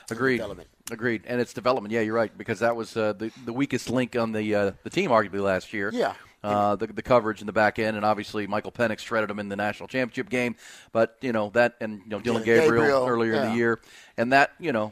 Agreed. 0.09 0.37
Development. 0.37 0.69
Agreed. 0.89 1.23
And 1.27 1.39
it's 1.39 1.53
development. 1.53 1.91
Yeah, 1.93 2.01
you're 2.01 2.15
right 2.15 2.35
because 2.35 2.59
that 2.59 2.75
was 2.75 2.97
uh, 2.97 3.13
the 3.13 3.31
the 3.45 3.53
weakest 3.53 3.89
link 3.89 4.15
on 4.15 4.31
the 4.31 4.55
uh, 4.55 4.71
the 4.83 4.89
team 4.89 5.11
arguably 5.11 5.41
last 5.41 5.73
year. 5.73 5.91
Yeah. 5.93 6.13
Uh, 6.47 6.75
the, 6.75 6.87
the 6.87 7.01
coverage 7.01 7.41
in 7.41 7.47
the 7.47 7.53
back 7.53 7.79
end, 7.79 7.97
and 7.97 8.05
obviously 8.05 8.47
Michael 8.47 8.71
Penix 8.71 8.99
shredded 8.99 9.29
him 9.29 9.39
in 9.39 9.49
the 9.49 9.55
national 9.55 9.87
championship 9.87 10.29
game. 10.29 10.55
But 10.91 11.17
you 11.21 11.31
know 11.31 11.49
that, 11.51 11.75
and 11.81 12.01
you 12.03 12.09
know 12.09 12.19
Dillon 12.19 12.43
Gabriel, 12.43 12.83
Gabriel, 12.83 13.07
earlier 13.07 13.33
in 13.33 13.49
the 13.49 13.55
year, 13.55 13.79
and 14.17 14.31
that 14.33 14.51
you 14.59 14.71
know 14.71 14.91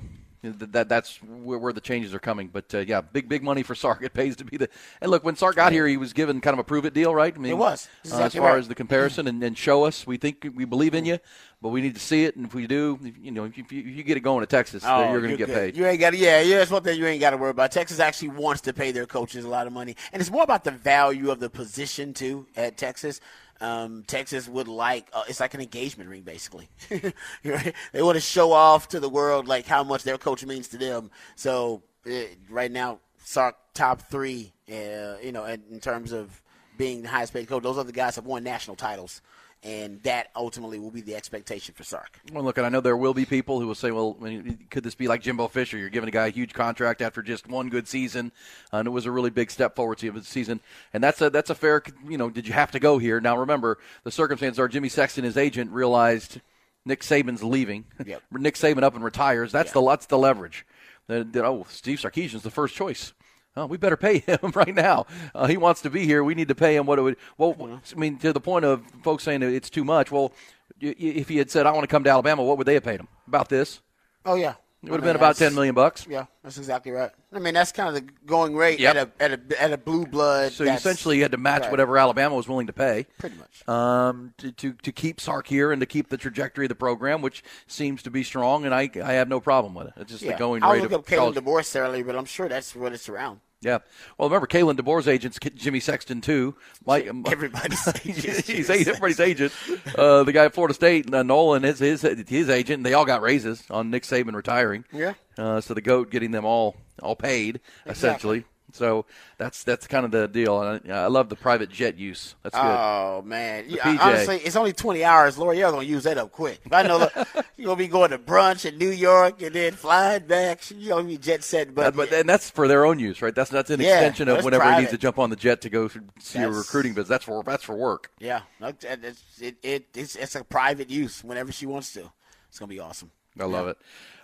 th- 0.54 0.72
that 0.72 0.90
that's 0.90 1.18
where, 1.24 1.58
where 1.60 1.74
the 1.74 1.82
changes 1.82 2.14
are 2.14 2.20
coming. 2.20 2.48
But 2.48 2.74
uh, 2.74 2.80
yeah, 2.80 3.02
big 3.02 3.28
big 3.30 3.44
money 3.44 3.64
for 3.64 3.76
Sark. 3.84 4.02
It 4.04 4.14
pays 4.14 4.36
to 4.38 4.46
be 4.46 4.58
the. 4.58 4.70
And 5.02 5.12
look, 5.12 5.24
when 5.24 5.36
Sark 5.36 5.56
got 5.56 5.72
here, 5.72 5.88
he 5.88 5.98
was 5.98 6.14
given 6.14 6.42
kind 6.42 6.54
of 6.54 6.60
a 6.60 6.64
prove 6.64 6.86
it 6.86 6.94
deal, 6.94 7.14
right? 7.14 7.34
I 7.36 7.38
mean, 7.40 7.52
It 7.52 7.58
was. 7.58 7.88
uh, 8.12 8.20
as 8.22 8.34
far 8.36 8.52
right. 8.52 8.60
as 8.60 8.68
the 8.68 8.76
comparison 8.76 9.28
and, 9.28 9.44
and 9.44 9.58
show 9.58 9.86
us 9.86 10.06
we 10.08 10.18
think 10.18 10.48
we 10.56 10.66
believe 10.66 10.94
in 10.94 11.06
you, 11.06 11.20
but 11.62 11.70
we 11.70 11.82
need 11.82 11.94
to 11.96 12.02
see 12.02 12.26
it. 12.26 12.36
And 12.36 12.46
if 12.46 12.54
we 12.54 12.68
do, 12.68 13.00
if, 13.04 13.16
you 13.22 13.32
know, 13.32 13.46
if 13.46 13.58
you, 13.58 13.64
if 13.70 13.72
you 13.72 14.04
get 14.04 14.18
it 14.18 14.22
going 14.22 14.42
to 14.42 14.46
Texas, 14.48 14.84
Oh, 14.86 15.12
you're 15.12 15.20
going 15.22 15.32
to 15.32 15.38
get 15.38 15.48
good. 15.48 15.56
paid. 15.56 15.78
You 15.78 15.86
ain't 15.86 16.00
got 16.00 16.12
to, 16.12 16.18
yeah, 16.18 16.42
yeah. 16.42 16.58
That's 16.60 16.72
one 16.72 16.84
thing 16.84 16.98
you 17.00 17.06
ain't 17.06 17.22
got 17.22 17.32
to 17.32 17.38
worry 17.38 17.52
about. 17.52 17.72
Texas 17.72 18.00
actually 18.00 18.30
wants 18.30 18.62
to 18.62 18.74
pay 18.74 18.92
their 18.92 19.06
coaches 19.06 19.46
a 19.46 19.50
lot 19.50 19.68
of 19.68 19.74
money, 19.74 19.96
and 20.14 20.22
it's 20.22 20.32
more 20.32 20.44
about 20.44 20.64
the 20.64 20.72
value 20.72 21.32
of 21.32 21.40
the 21.40 21.50
position 21.50 22.14
too 22.14 22.48
at 22.56 22.78
Texas. 22.78 23.20
Um, 23.62 24.04
Texas 24.06 24.50
would 24.50 24.68
like 24.68 25.08
uh, 25.14 25.24
it's 25.30 25.40
like 25.40 25.54
an 25.54 25.62
engagement 25.62 26.10
ring, 26.10 26.24
basically. 26.24 26.68
They 27.44 28.02
want 28.02 28.16
to 28.16 28.22
show 28.22 28.52
off 28.52 28.90
to 28.90 29.00
the 29.00 29.10
world 29.10 29.48
like 29.48 29.66
how 29.66 29.84
much 29.84 30.04
their 30.04 30.18
coach 30.18 30.46
means 30.46 30.68
to 30.70 30.78
them. 30.78 31.12
So 31.36 31.84
uh, 32.06 32.12
right 32.50 32.72
now, 32.72 33.00
Sark 33.24 33.56
top 33.74 34.02
three, 34.10 34.54
uh, 34.70 35.18
you 35.24 35.32
know, 35.32 35.46
in, 35.46 35.64
in 35.72 35.80
terms 35.80 36.12
of 36.12 36.42
being 36.78 37.04
the 37.04 37.10
highest 37.10 37.34
paid 37.34 37.48
coach. 37.48 37.64
Those 37.64 37.78
other 37.78 37.92
guys 37.92 38.16
have 38.16 38.26
won 38.26 38.44
national 38.44 38.76
titles. 38.76 39.22
And 39.66 40.02
that 40.04 40.30
ultimately 40.36 40.78
will 40.78 40.92
be 40.92 41.02
the 41.02 41.16
expectation 41.16 41.74
for 41.74 41.84
Sark. 41.84 42.20
Well, 42.32 42.44
look, 42.44 42.58
and 42.58 42.68
I 42.68 42.70
know 42.70 42.82
there 42.82 42.96
will 42.96 43.16
be 43.16 43.26
people 43.26 43.60
who 43.60 43.66
will 43.66 43.74
say, 43.74 43.90
well, 43.90 44.16
I 44.22 44.26
mean, 44.26 44.68
could 44.70 44.84
this 44.84 44.94
be 44.94 45.08
like 45.08 45.24
Jimbo 45.24 45.48
Fisher? 45.48 45.76
You're 45.76 45.90
giving 45.90 46.08
a 46.08 46.12
guy 46.12 46.28
a 46.28 46.30
huge 46.30 46.54
contract 46.54 47.02
after 47.02 47.24
just 47.24 47.48
one 47.50 47.70
good 47.70 47.88
season, 47.88 48.32
uh, 48.72 48.78
and 48.78 48.88
it 48.88 48.92
was 48.92 49.08
a 49.08 49.12
really 49.12 49.32
big 49.32 49.50
step 49.50 49.76
forward 49.76 49.98
to 49.98 50.12
his 50.12 50.28
season. 50.28 50.62
And 50.94 51.04
that's 51.04 51.20
a 51.20 51.32
that's 51.32 51.50
a 51.50 51.56
fair, 51.56 51.82
you 52.08 52.16
know, 52.20 52.30
did 52.30 52.48
you 52.48 52.54
have 52.54 52.70
to 52.74 52.80
go 52.80 53.00
here? 53.00 53.20
Now, 53.20 53.38
remember, 53.40 53.80
the 54.04 54.12
circumstances 54.12 54.60
are 54.60 54.68
Jimmy 54.68 54.88
Sexton, 54.90 55.24
his 55.24 55.36
agent, 55.36 55.72
realized 55.72 56.42
Nick 56.86 57.02
Saban's 57.02 57.44
leaving. 57.44 57.86
Yep. 58.06 58.22
Nick 58.34 58.56
Saban 58.56 58.84
up 58.84 58.94
and 58.94 59.04
retires. 59.04 59.52
That's 59.52 59.72
the 59.72 59.82
that's 59.84 60.06
the 60.06 60.18
leverage. 60.20 60.64
That- 61.08 61.34
that, 61.34 61.44
oh, 61.44 61.66
Steve 61.70 62.00
Sarkisian's 62.00 62.44
the 62.44 62.52
first 62.52 62.76
choice. 62.76 63.14
Oh, 63.58 63.66
we 63.68 63.78
better 63.78 63.98
pay 63.98 64.20
him 64.28 64.52
right 64.54 64.74
now. 64.76 65.06
Uh, 65.34 65.48
he 65.48 65.58
wants 65.58 65.82
to 65.82 65.90
be 65.90 66.06
here. 66.06 66.24
We 66.24 66.36
need 66.36 66.50
to 66.50 66.56
pay 66.56 66.76
him 66.76 66.86
what 66.86 67.00
it 67.00 67.04
would. 67.04 67.18
Well, 67.38 67.56
I 67.96 68.00
mean, 68.00 68.18
to 68.20 68.34
the 68.34 68.42
point 68.42 68.66
of 68.66 68.84
folks 69.04 69.24
saying 69.24 69.44
it's 69.44 69.70
too 69.70 69.84
much. 69.84 70.12
Well, 70.12 70.34
if 70.82 71.30
he 71.30 71.38
had 71.38 71.50
said, 71.50 71.66
"I 71.66 71.72
want 71.72 71.84
to 71.84 71.88
come 71.88 72.04
to 72.04 72.10
Alabama," 72.10 72.44
what 72.44 72.58
would 72.58 72.68
they 72.68 72.74
have 72.74 72.84
paid 72.84 73.00
him? 73.00 73.08
About 73.28 73.50
this? 73.50 73.82
Oh 74.26 74.36
yeah, 74.36 74.56
It 74.86 74.92
would 74.92 75.00
have 75.00 75.04
been 75.06 75.16
about 75.16 75.36
ten 75.36 75.54
million 75.56 75.74
bucks. 75.76 76.06
Yeah, 76.10 76.26
that's 76.44 76.58
exactly 76.58 76.92
right. 76.92 77.12
I 77.34 77.40
mean, 77.40 77.54
that's 77.54 77.72
kind 77.72 77.90
of 77.90 77.96
the 77.96 78.12
going 78.26 78.56
rate 78.56 78.80
Yep. 78.80 78.96
at 78.96 79.08
a 79.08 79.24
at 79.24 79.32
a 79.52 79.62
at 79.62 79.74
a 79.74 79.78
blue 79.78 80.06
blood. 80.06 80.52
So 80.54 80.64
you 80.64 80.72
essentially, 80.72 81.18
you 81.18 81.24
had 81.24 81.32
to 81.32 81.38
match 81.38 81.64
right. 81.64 81.72
whatever 81.72 81.98
Alabama 81.98 82.36
was 82.36 82.48
willing 82.48 82.68
to 82.68 82.74
pay. 82.74 83.08
Pretty 83.18 83.36
much. 83.38 83.68
Um, 83.68 84.34
to, 84.38 84.52
to, 84.52 84.74
to 84.74 84.92
keep 84.92 85.20
Sark 85.20 85.48
here 85.48 85.72
and 85.72 85.80
to 85.80 85.86
keep 85.86 86.10
the 86.10 86.18
trajectory 86.18 86.66
of 86.66 86.70
the 86.70 86.76
program, 86.76 87.22
which 87.22 87.44
seems 87.68 88.04
to 88.04 88.12
be 88.12 88.24
strong, 88.24 88.66
and 88.66 88.74
I, 88.74 88.90
I 89.04 89.14
have 89.14 89.28
no 89.28 89.40
problem 89.40 89.74
with 89.74 89.88
it. 89.88 89.94
It's 89.98 90.12
just 90.12 90.24
Yeah. 90.24 90.34
the 90.34 90.38
going 90.38 90.64
I'll 90.64 90.74
rate 90.74 90.82
look 90.84 90.92
of 90.92 91.00
up 91.00 91.08
college. 91.08 91.36
DeBoer 91.36 91.66
salary, 91.66 92.04
but 92.04 92.16
I'm 92.16 92.26
sure 92.26 92.48
that's 92.48 92.76
what 92.76 92.94
it's 92.94 93.10
around. 93.10 93.40
Yeah. 93.66 93.80
Well, 94.20 94.30
remember, 94.30 94.46
Kalen 94.46 94.76
DeBoer's 94.78 95.08
agent's 95.08 95.40
Jimmy 95.56 95.80
Sexton, 95.80 96.22
too. 96.22 96.56
Mike, 96.86 97.08
Everybody's 97.26 97.88
agent. 98.06 98.46
he's 98.46 98.70
everybody's 98.70 99.20
agent. 99.20 99.52
Uh, 99.98 100.22
the 100.24 100.32
guy 100.32 100.46
at 100.46 100.54
Florida 100.54 100.76
State, 100.76 101.12
uh, 101.12 101.24
Norvell, 101.24 101.66
is 101.68 101.80
his 101.80 102.02
his 102.28 102.48
agent, 102.50 102.78
and 102.78 102.86
they 102.86 102.94
all 102.94 103.06
got 103.06 103.24
raises 103.24 103.64
on 103.72 103.90
Nick 103.90 104.04
Saban 104.04 104.36
retiring. 104.36 104.86
Yeah. 104.94 105.14
Uh, 105.36 105.62
so 105.62 105.74
the 105.74 105.82
goat 105.82 106.12
getting 106.12 106.30
them 106.30 106.46
all 106.46 106.76
all 107.02 107.16
paid 107.16 107.60
essentially. 107.88 108.46
So 108.76 109.06
that's 109.38 109.64
that's 109.64 109.88
kind 109.88 110.06
of 110.06 110.12
the 110.12 110.28
deal. 110.28 110.62
And 110.62 110.92
I, 110.92 111.04
I 111.04 111.08
love 111.08 111.30
the 111.30 111.36
private 111.36 111.70
jet 111.70 111.98
use. 111.98 112.36
That's 112.44 112.56
good. 112.56 112.62
Oh 112.62 113.22
man, 113.26 113.68
The 113.70 113.76
Yeah, 113.78 113.98
honestly, 114.02 114.38
it's 114.38 114.56
only 114.56 114.74
20 114.74 115.04
hours. 115.04 115.38
Loreal 115.38 115.72
gonna 115.72 115.84
use 115.84 116.04
that 116.04 116.18
up 116.18 116.32
quick. 116.32 116.60
I 116.72 116.84
know 116.84 117.10
you're 117.58 117.66
gonna 117.68 117.76
be 117.78 117.88
going 117.88 118.12
to 118.12 118.18
brunch 118.20 118.66
in 118.66 118.78
New 118.78 118.90
York 118.90 119.42
and 119.42 119.56
then 119.56 119.74
flying 119.74 120.26
back, 120.28 120.62
you're 120.76 120.98
gonna 120.98 121.08
be 121.08 121.18
jet 121.18 121.44
set. 121.44 121.74
But, 121.74 121.96
but 121.96 122.12
and 122.12 122.28
that's 122.28 122.50
for 122.50 122.68
their 122.68 122.86
own 122.86 123.00
use, 123.00 123.22
right? 123.22 123.34
That's 123.34 123.50
that's 123.50 123.70
an 123.70 123.80
Yeah, 123.80 123.94
extension 123.96 124.28
of 124.28 124.44
whenever 124.44 124.70
he 124.74 124.80
needs 124.82 124.92
to 124.92 124.98
jump 124.98 125.20
on 125.20 125.30
the 125.30 125.36
jet 125.38 125.62
to 125.62 125.70
go 125.70 125.88
see 125.88 126.40
a 126.40 126.42
That's- 126.42 126.56
recruiting 126.58 126.94
business. 126.94 127.10
That's 127.10 127.24
for 127.26 127.44
that's 127.44 127.64
for 127.64 127.76
work. 127.76 128.12
yeah, 128.20 128.42
it's- 128.62 129.24
it, 129.40 129.56
it, 129.64 129.88
it's, 129.96 130.16
it's 130.16 130.36
a 130.36 130.44
private 130.44 130.90
use 130.90 131.24
whenever 131.24 131.52
she 131.52 131.66
wants 131.66 131.94
to. 131.94 132.12
It's 132.50 132.60
gonna 132.60 132.70
be 132.70 132.80
awesome. 132.80 133.12
I 133.40 133.44
love 133.46 133.68
it. 133.68 133.78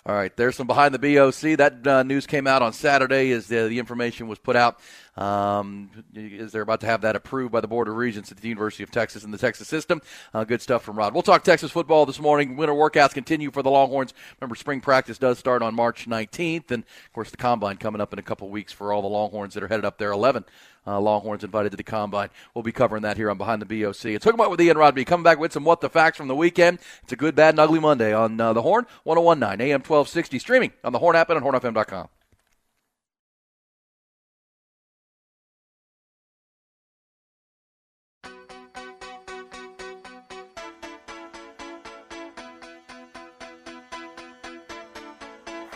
All 0.03 0.15
right, 0.15 0.35
there's 0.35 0.55
some 0.55 0.65
behind 0.65 0.95
the 0.95 1.15
BOC. 1.15 1.57
That 1.57 1.85
uh, 1.85 2.01
news 2.01 2.25
came 2.25 2.47
out 2.47 2.63
on 2.63 2.73
Saturday 2.73 3.31
as 3.33 3.45
the, 3.45 3.67
the 3.67 3.77
information 3.77 4.27
was 4.27 4.39
put 4.39 4.55
out. 4.55 4.79
Um, 5.15 5.91
is 6.15 6.51
they're 6.51 6.63
about 6.63 6.79
to 6.79 6.87
have 6.87 7.01
that 7.01 7.15
approved 7.15 7.51
by 7.51 7.61
the 7.61 7.67
Board 7.67 7.87
of 7.87 7.95
Regents 7.95 8.31
at 8.31 8.37
the 8.37 8.47
University 8.47 8.81
of 8.81 8.89
Texas 8.89 9.23
and 9.23 9.31
the 9.31 9.37
Texas 9.37 9.67
system. 9.67 10.01
Uh, 10.33 10.43
good 10.43 10.59
stuff 10.59 10.81
from 10.81 10.95
Rod. 10.95 11.13
We'll 11.13 11.21
talk 11.21 11.43
Texas 11.43 11.69
football 11.69 12.07
this 12.07 12.19
morning. 12.19 12.57
Winter 12.57 12.73
workouts 12.73 13.13
continue 13.13 13.51
for 13.51 13.61
the 13.61 13.69
Longhorns. 13.69 14.15
Remember, 14.39 14.55
spring 14.55 14.81
practice 14.81 15.19
does 15.19 15.37
start 15.37 15.61
on 15.61 15.75
March 15.75 16.07
19th, 16.07 16.71
and 16.71 16.83
of 16.83 17.13
course, 17.13 17.29
the 17.29 17.37
combine 17.37 17.77
coming 17.77 18.01
up 18.01 18.11
in 18.11 18.17
a 18.17 18.23
couple 18.23 18.49
weeks 18.49 18.73
for 18.73 18.91
all 18.91 19.03
the 19.03 19.07
Longhorns 19.07 19.53
that 19.53 19.61
are 19.61 19.67
headed 19.67 19.85
up 19.85 19.99
there. 19.99 20.11
11 20.11 20.45
uh, 20.85 20.99
Longhorns 20.99 21.43
invited 21.43 21.71
to 21.71 21.77
the 21.77 21.83
combine. 21.83 22.29
We'll 22.53 22.63
be 22.63 22.71
covering 22.71 23.03
that 23.03 23.17
here 23.17 23.29
on 23.29 23.37
Behind 23.37 23.61
the 23.61 23.65
BOC. 23.65 24.05
It's 24.05 24.25
Hook 24.25 24.33
'em 24.33 24.41
Up 24.41 24.51
with 24.51 24.61
Ian 24.61 24.77
Rodby. 24.77 25.05
Coming 25.05 25.23
back 25.23 25.39
with 25.39 25.53
some 25.53 25.63
What 25.63 25.81
the 25.81 25.89
Facts 25.89 26.17
from 26.17 26.27
the 26.27 26.35
weekend. 26.35 26.79
It's 27.03 27.11
a 27.11 27.15
good, 27.15 27.35
bad, 27.35 27.49
and 27.49 27.59
ugly 27.59 27.79
Monday 27.79 28.13
on 28.13 28.39
uh, 28.39 28.53
the 28.53 28.61
Horn, 28.61 28.85
1019 29.03 29.61
AM 29.61 29.79
1260, 29.81 30.39
streaming 30.39 30.71
on 30.83 30.93
the 30.93 30.99
Horn 30.99 31.15
app 31.15 31.29
and 31.29 31.43
on 31.43 31.53
hornfm.com. 31.53 32.07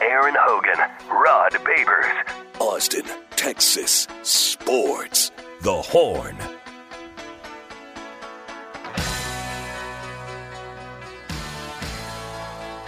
Aaron 0.01 0.35
Hogan, 0.37 0.79
Rod 1.09 1.53
Babers. 1.53 2.54
Austin, 2.65 3.05
Texas. 3.35 4.07
Sports. 4.23 5.31
The 5.61 5.71
Horn. 5.83 6.35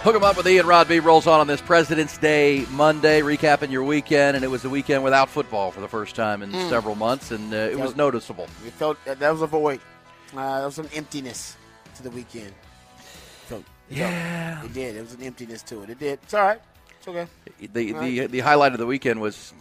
Hook 0.00 0.14
'em 0.14 0.22
up 0.22 0.36
with 0.36 0.46
Ian 0.46 0.66
Rodby 0.66 1.00
rolls 1.00 1.26
on 1.26 1.40
on 1.40 1.48
this 1.48 1.60
President's 1.60 2.16
Day 2.18 2.64
Monday, 2.70 3.20
recapping 3.20 3.70
your 3.70 3.82
weekend, 3.82 4.36
and 4.36 4.44
it 4.44 4.48
was 4.48 4.64
a 4.64 4.68
weekend 4.70 5.02
without 5.02 5.28
football 5.28 5.70
for 5.72 5.80
the 5.80 5.88
first 5.88 6.14
time 6.14 6.40
in 6.42 6.52
Mm. 6.52 6.68
several 6.70 6.94
months, 6.94 7.30
and 7.32 7.52
uh, 7.52 7.56
it 7.56 7.78
was 7.78 7.96
noticeable. 7.96 8.46
It 8.64 8.72
felt 8.74 8.96
that 9.04 9.18
was 9.20 9.42
a 9.42 9.46
void. 9.46 9.80
Uh, 10.36 10.56
there 10.58 10.66
was 10.66 10.76
some 10.76 10.88
emptiness 10.94 11.56
to 11.96 12.02
the 12.04 12.10
weekend. 12.10 12.52
Felt, 13.48 13.62
it 13.90 13.96
felt- 13.98 14.10
Yeah. 14.12 14.64
it 14.64 14.72
did. 14.72 14.96
It 14.96 15.00
was 15.02 15.14
an 15.14 15.22
emptiness 15.22 15.62
to 15.64 15.82
it. 15.82 15.90
It 15.90 15.98
did. 15.98 16.20
It's 16.22 16.32
all 16.34 16.44
right. 16.46 16.60
It's 16.98 17.08
okay. 17.08 17.26
The 17.72 17.94
All 17.94 18.00
the 18.00 18.26
the 18.28 18.40
highlight 18.40 18.72
of 18.72 18.78
the 18.78 18.86
weekend 18.86 19.20
was 19.20 19.52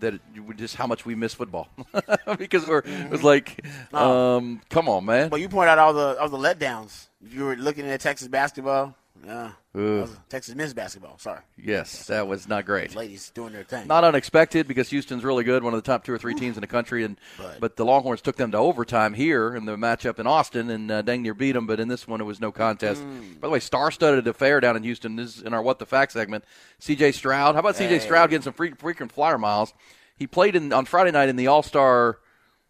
that 0.00 0.14
it, 0.14 0.20
just 0.56 0.76
how 0.76 0.86
much 0.86 1.04
we 1.06 1.14
miss 1.14 1.34
football 1.34 1.68
because 2.38 2.66
we're 2.66 2.80
it 2.80 3.10
was 3.10 3.22
like, 3.22 3.64
Oh. 3.92 4.36
um, 4.38 4.60
come 4.68 4.88
on, 4.88 5.04
man. 5.04 5.30
Well, 5.30 5.40
you 5.40 5.48
point 5.48 5.68
out 5.68 5.78
all 5.78 5.92
the 5.94 6.18
all 6.20 6.28
the 6.28 6.38
letdowns. 6.38 7.08
You 7.22 7.44
were 7.44 7.56
looking 7.56 7.86
at 7.86 8.00
Texas 8.00 8.28
basketball. 8.28 8.94
Yeah, 9.24 9.52
Ugh. 9.74 10.08
Texas 10.30 10.54
men's 10.54 10.72
basketball. 10.72 11.18
Sorry, 11.18 11.40
Yes, 11.62 12.06
that 12.06 12.26
was 12.26 12.48
not 12.48 12.64
great. 12.64 12.94
ladies 12.94 13.30
doing 13.30 13.52
their 13.52 13.64
thing. 13.64 13.86
Not 13.86 14.02
unexpected 14.02 14.66
because 14.66 14.88
Houston's 14.90 15.22
really 15.24 15.44
good, 15.44 15.62
one 15.62 15.74
of 15.74 15.78
the 15.82 15.86
top 15.86 16.04
two 16.04 16.12
or 16.12 16.18
three 16.18 16.34
teams 16.34 16.56
in 16.56 16.62
the 16.62 16.66
country, 16.66 17.04
and 17.04 17.18
But- 17.38 17.60
but 17.60 17.76
the 17.76 17.84
Longhorns 17.84 18.22
took 18.22 18.36
them 18.36 18.50
to 18.52 18.58
overtime 18.58 19.12
here 19.14 19.54
in 19.54 19.66
the 19.66 19.76
matchup 19.76 20.18
in 20.18 20.26
Austin, 20.26 20.70
and 20.70 20.90
uh, 20.90 21.02
dang 21.02 21.22
near 21.22 21.34
beat 21.34 21.52
them. 21.52 21.66
But 21.66 21.80
in 21.80 21.88
this 21.88 22.08
one, 22.08 22.20
it 22.20 22.24
was 22.24 22.40
no 22.40 22.50
contest. 22.50 23.02
Mm. 23.02 23.40
By 23.40 23.48
the 23.48 23.52
way, 23.52 23.60
star-studded 23.60 24.26
affair 24.26 24.60
down 24.60 24.76
in 24.76 24.82
Houston. 24.84 25.16
This 25.16 25.36
is 25.36 25.42
in 25.42 25.52
our 25.52 25.62
What 25.62 25.78
the 25.78 25.86
Fact 25.86 26.12
segment. 26.12 26.44
C.J. 26.78 27.12
Stroud. 27.12 27.54
How 27.54 27.60
about 27.60 27.76
C.J. 27.76 27.90
Hey. 27.94 27.98
Stroud 27.98 28.30
getting 28.30 28.42
some 28.42 28.54
free, 28.54 28.72
frequent 28.72 29.12
flyer 29.12 29.36
miles? 29.38 29.74
he 30.16 30.26
played 30.26 30.54
in 30.56 30.72
on 30.72 30.84
Friday 30.84 31.10
night 31.10 31.28
in 31.30 31.36
the 31.36 31.46
All 31.46 31.62
Star, 31.62 32.18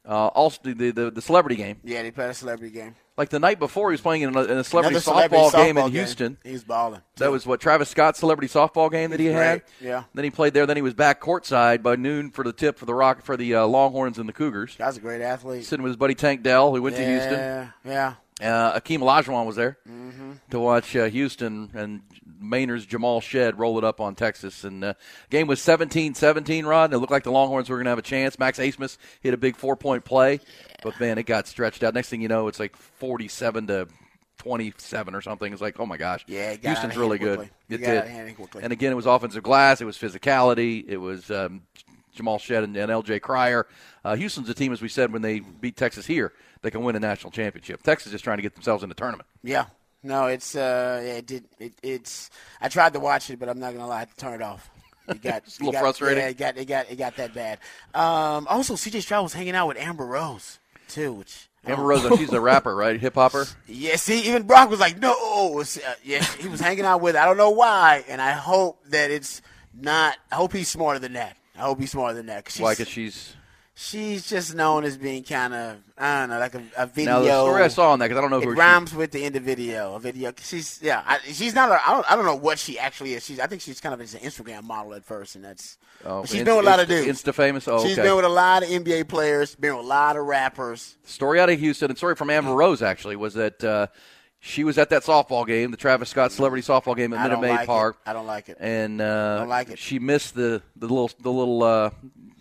uh, 0.06 0.28
all 0.28 0.52
the, 0.62 0.72
the 0.92 1.10
the 1.10 1.20
celebrity 1.22 1.56
game. 1.56 1.78
Yeah, 1.84 2.02
they 2.02 2.10
played 2.10 2.30
a 2.30 2.34
celebrity 2.34 2.72
game. 2.74 2.94
Like 3.20 3.28
the 3.28 3.38
night 3.38 3.58
before, 3.58 3.90
he 3.90 3.92
was 3.92 4.00
playing 4.00 4.22
in 4.22 4.34
a, 4.34 4.42
in 4.44 4.56
a 4.56 4.64
celebrity, 4.64 4.98
celebrity 4.98 5.36
softball, 5.36 5.50
softball 5.50 5.64
game 5.66 5.76
in 5.76 5.90
Houston. 5.90 6.38
He's 6.42 6.52
was 6.54 6.64
balling. 6.64 7.02
That 7.16 7.30
was 7.30 7.44
what 7.44 7.60
Travis 7.60 7.90
Scott's 7.90 8.18
celebrity 8.18 8.50
softball 8.50 8.90
game 8.90 9.10
that 9.10 9.20
he 9.20 9.26
He's 9.26 9.34
had. 9.34 9.60
great, 9.60 9.86
yeah. 9.86 10.04
Then 10.14 10.24
he 10.24 10.30
played 10.30 10.54
there. 10.54 10.64
Then 10.64 10.76
he 10.76 10.82
was 10.82 10.94
back 10.94 11.20
courtside 11.20 11.82
by 11.82 11.96
noon 11.96 12.30
for 12.30 12.44
the 12.44 12.54
tip 12.54 12.78
for 12.78 12.86
the 12.86 12.94
Rock 12.94 13.20
for 13.20 13.36
the 13.36 13.56
uh, 13.56 13.66
Longhorns 13.66 14.16
and 14.16 14.26
the 14.26 14.32
Cougars. 14.32 14.74
Guy's 14.74 14.96
a 14.96 15.00
great 15.00 15.20
athlete. 15.20 15.66
Sitting 15.66 15.82
with 15.82 15.90
his 15.90 15.98
buddy 15.98 16.14
Tank 16.14 16.42
Dell, 16.42 16.74
who 16.74 16.80
went 16.80 16.96
to 16.96 17.04
Houston. 17.04 17.34
Yeah, 17.34 17.68
yeah. 17.84 18.14
Uh, 18.40 18.78
Akeem 18.80 19.00
Olajuwon 19.00 19.46
was 19.46 19.56
there 19.56 19.76
Mm-hmm. 19.88 20.32
to 20.50 20.58
watch 20.58 20.96
uh, 20.96 21.04
Houston 21.06 21.70
and 21.74 22.00
Maynard's 22.40 22.86
Jamal 22.86 23.20
Shead 23.20 23.58
roll 23.58 23.76
it 23.78 23.84
up 23.84 24.00
on 24.00 24.14
Texas. 24.14 24.64
And 24.64 24.82
uh, 24.82 24.94
game 25.28 25.46
was 25.46 25.60
17-17, 25.60 26.64
Rod. 26.64 26.84
And 26.84 26.94
it 26.94 26.98
looked 26.98 27.10
like 27.10 27.24
the 27.24 27.30
Longhorns 27.32 27.68
were 27.68 27.76
going 27.76 27.84
to 27.84 27.90
have 27.90 27.98
a 27.98 28.02
chance. 28.02 28.38
Max 28.38 28.58
Abmas 28.58 28.96
hit 29.20 29.34
a 29.34 29.36
big 29.36 29.56
four-point 29.56 30.04
play, 30.04 30.40
but 30.82 30.98
man, 30.98 31.18
it 31.18 31.24
got 31.24 31.46
stretched 31.46 31.82
out. 31.82 31.92
Next 31.94 32.08
thing 32.08 32.22
you 32.22 32.28
know, 32.28 32.48
it's 32.48 32.58
like 32.60 32.76
47 32.76 33.66
to 33.66 33.88
27 34.38 35.14
or 35.14 35.20
something. 35.20 35.52
It's 35.52 35.60
like, 35.62 35.78
oh 35.78 35.86
my 35.86 35.96
gosh, 35.98 36.24
Yeah, 36.26 36.52
it 36.52 36.62
got 36.62 36.70
Houston's 36.70 36.96
really 36.96 37.18
good. 37.18 37.38
quickly. 37.38 37.54
It 37.68 37.78
did. 37.78 38.04
And 38.62 38.72
again, 38.72 38.92
it 38.92 38.96
was 38.96 39.06
offensive 39.06 39.42
glass. 39.42 39.80
It 39.80 39.84
was 39.84 39.98
physicality. 39.98 40.84
It 40.88 40.96
was 40.96 41.30
um, 41.30 41.62
Jamal 42.14 42.38
Shead 42.38 42.64
and, 42.64 42.76
and 42.76 42.90
L.J. 42.90 43.20
Cryer. 43.20 43.66
Uh, 44.02 44.16
Houston's 44.16 44.48
a 44.48 44.54
team, 44.54 44.72
as 44.72 44.80
we 44.80 44.88
said, 44.88 45.12
when 45.12 45.20
they 45.22 45.40
beat 45.40 45.76
Texas 45.76 46.06
here, 46.06 46.32
they 46.62 46.70
can 46.70 46.82
win 46.82 46.96
a 46.96 47.00
national 47.00 47.30
championship. 47.30 47.82
Texas 47.82 48.06
is 48.06 48.12
just 48.12 48.24
trying 48.24 48.38
to 48.38 48.42
get 48.42 48.54
themselves 48.54 48.82
in 48.82 48.88
the 48.88 48.94
tournament. 48.94 49.28
Yeah. 49.42 49.66
No, 50.02 50.26
it's 50.26 50.54
uh, 50.56 51.02
it 51.04 51.26
did. 51.26 51.44
It, 51.58 51.72
it's. 51.82 52.30
I 52.60 52.68
tried 52.70 52.94
to 52.94 53.00
watch 53.00 53.28
it, 53.28 53.38
but 53.38 53.48
I'm 53.50 53.58
not 53.58 53.72
gonna 53.74 53.86
lie, 53.86 53.96
I 53.96 53.98
had 54.00 54.10
to 54.10 54.16
turn 54.16 54.34
it 54.34 54.42
off. 54.42 54.70
It 55.08 55.20
got 55.22 55.42
It's 55.46 55.58
a 55.58 55.62
little 55.62 55.72
got- 55.72 55.80
frustrating. 55.80 56.22
Yeah, 56.22 56.28
it 56.30 56.38
got 56.38 56.56
it 56.56 56.64
got 56.66 56.90
it 56.90 56.96
got 56.96 57.16
that 57.16 57.34
bad. 57.34 57.58
Um, 57.94 58.46
also, 58.48 58.76
C.J. 58.76 59.00
Stroud 59.00 59.24
was 59.24 59.34
hanging 59.34 59.54
out 59.54 59.68
with 59.68 59.76
Amber 59.76 60.06
Rose 60.06 60.58
too, 60.88 61.12
which 61.12 61.48
Amber 61.66 61.82
Rose, 61.82 62.18
she's 62.18 62.32
a 62.32 62.40
rapper, 62.40 62.74
right? 62.74 62.98
Hip 63.00 63.14
hopper. 63.14 63.46
Yeah, 63.66 63.96
see, 63.96 64.20
even 64.28 64.44
Brock 64.44 64.70
was 64.70 64.80
like, 64.80 64.98
no. 64.98 65.12
Uh, 65.60 65.64
yeah, 66.02 66.22
he 66.38 66.48
was 66.48 66.60
hanging 66.60 66.86
out 66.86 67.02
with. 67.02 67.14
I 67.14 67.26
don't 67.26 67.36
know 67.36 67.50
why, 67.50 68.02
and 68.08 68.22
I 68.22 68.30
hope 68.32 68.82
that 68.86 69.10
it's 69.10 69.42
not. 69.78 70.16
I 70.32 70.36
hope 70.36 70.54
he's 70.54 70.68
smarter 70.68 70.98
than 70.98 71.12
that. 71.12 71.36
I 71.56 71.60
hope 71.60 71.78
he's 71.78 71.90
smarter 71.90 72.14
than 72.14 72.26
that. 72.26 72.46
'cause 72.46 72.58
Why? 72.58 72.70
she's, 72.72 72.78
Because 72.78 72.92
she's 72.92 73.36
she's 73.82 74.28
just 74.28 74.54
known 74.54 74.84
as 74.84 74.98
being 74.98 75.22
kind 75.22 75.54
of 75.54 75.76
I 75.96 76.20
don't 76.20 76.30
know, 76.30 76.38
like 76.38 76.54
a, 76.54 76.62
a 76.76 76.86
video. 76.86 77.12
now 77.12 77.20
the 77.22 77.28
story 77.44 77.62
I 77.62 77.68
saw 77.68 77.92
on 77.92 77.98
that 78.00 78.06
because 78.08 78.18
I 78.18 78.20
don't 78.20 78.30
know 78.30 78.38
It 78.40 78.44
who 78.44 78.54
she- 78.54 78.58
rhymes 78.60 78.94
with 78.94 79.10
the 79.12 79.24
end 79.24 79.36
of 79.36 79.42
video. 79.42 79.94
A 79.94 80.00
video. 80.00 80.32
She's 80.42 80.78
yeah. 80.82 81.02
I, 81.06 81.18
she's 81.32 81.54
not. 81.54 81.70
A, 81.70 81.80
I 81.88 81.92
don't. 81.94 82.12
I 82.12 82.16
don't 82.16 82.24
know 82.26 82.36
what 82.36 82.58
she 82.58 82.78
actually 82.78 83.14
is. 83.14 83.24
She's. 83.24 83.40
I 83.40 83.46
think 83.46 83.62
she's 83.62 83.80
kind 83.80 83.94
of 83.94 84.00
an 84.00 84.06
Instagram 84.06 84.64
model 84.64 84.94
at 84.94 85.04
first, 85.04 85.34
and 85.36 85.44
that's. 85.44 85.78
Oh, 86.04 86.24
she's 86.24 86.42
been 86.44 86.56
with 86.56 86.64
a 86.66 86.68
lot 86.68 86.80
of 86.80 86.88
dudes. 86.88 87.22
Insta 87.22 87.34
famous. 87.34 87.66
Oh, 87.68 87.82
She's 87.82 87.98
okay. 87.98 88.08
been 88.08 88.16
with 88.16 88.24
a 88.24 88.28
lot 88.28 88.62
of 88.62 88.68
NBA 88.68 89.08
players. 89.08 89.54
Been 89.54 89.76
with 89.76 89.84
a 89.84 89.88
lot 89.88 90.16
of 90.16 90.24
rappers. 90.26 90.96
story 91.04 91.40
out 91.40 91.50
of 91.50 91.58
Houston 91.58 91.90
and 91.90 91.96
story 91.98 92.14
from 92.14 92.30
Amber 92.30 92.54
Rose 92.54 92.80
actually 92.82 93.16
was 93.16 93.34
that 93.34 93.62
uh, 93.62 93.86
she 94.38 94.64
was 94.64 94.78
at 94.78 94.88
that 94.90 95.02
softball 95.02 95.46
game, 95.46 95.70
the 95.70 95.76
Travis 95.76 96.08
Scott 96.08 96.32
Celebrity 96.32 96.66
Softball 96.66 96.96
game 96.96 97.12
at 97.12 97.20
I 97.20 97.24
Minute 97.24 97.40
Maid 97.42 97.50
like 97.50 97.66
Park. 97.66 97.98
it. 98.06 98.08
I 98.08 98.12
don't 98.14 98.26
like 98.26 98.48
it. 98.48 98.56
and 98.60 98.98
uh, 99.02 99.38
Don't 99.40 99.48
like 99.48 99.68
it. 99.70 99.78
she 99.78 99.98
missed 99.98 100.34
the 100.34 100.62
the 100.76 100.86
little 100.88 101.10
the 101.20 101.30
little 101.30 101.62
uh, 101.62 101.90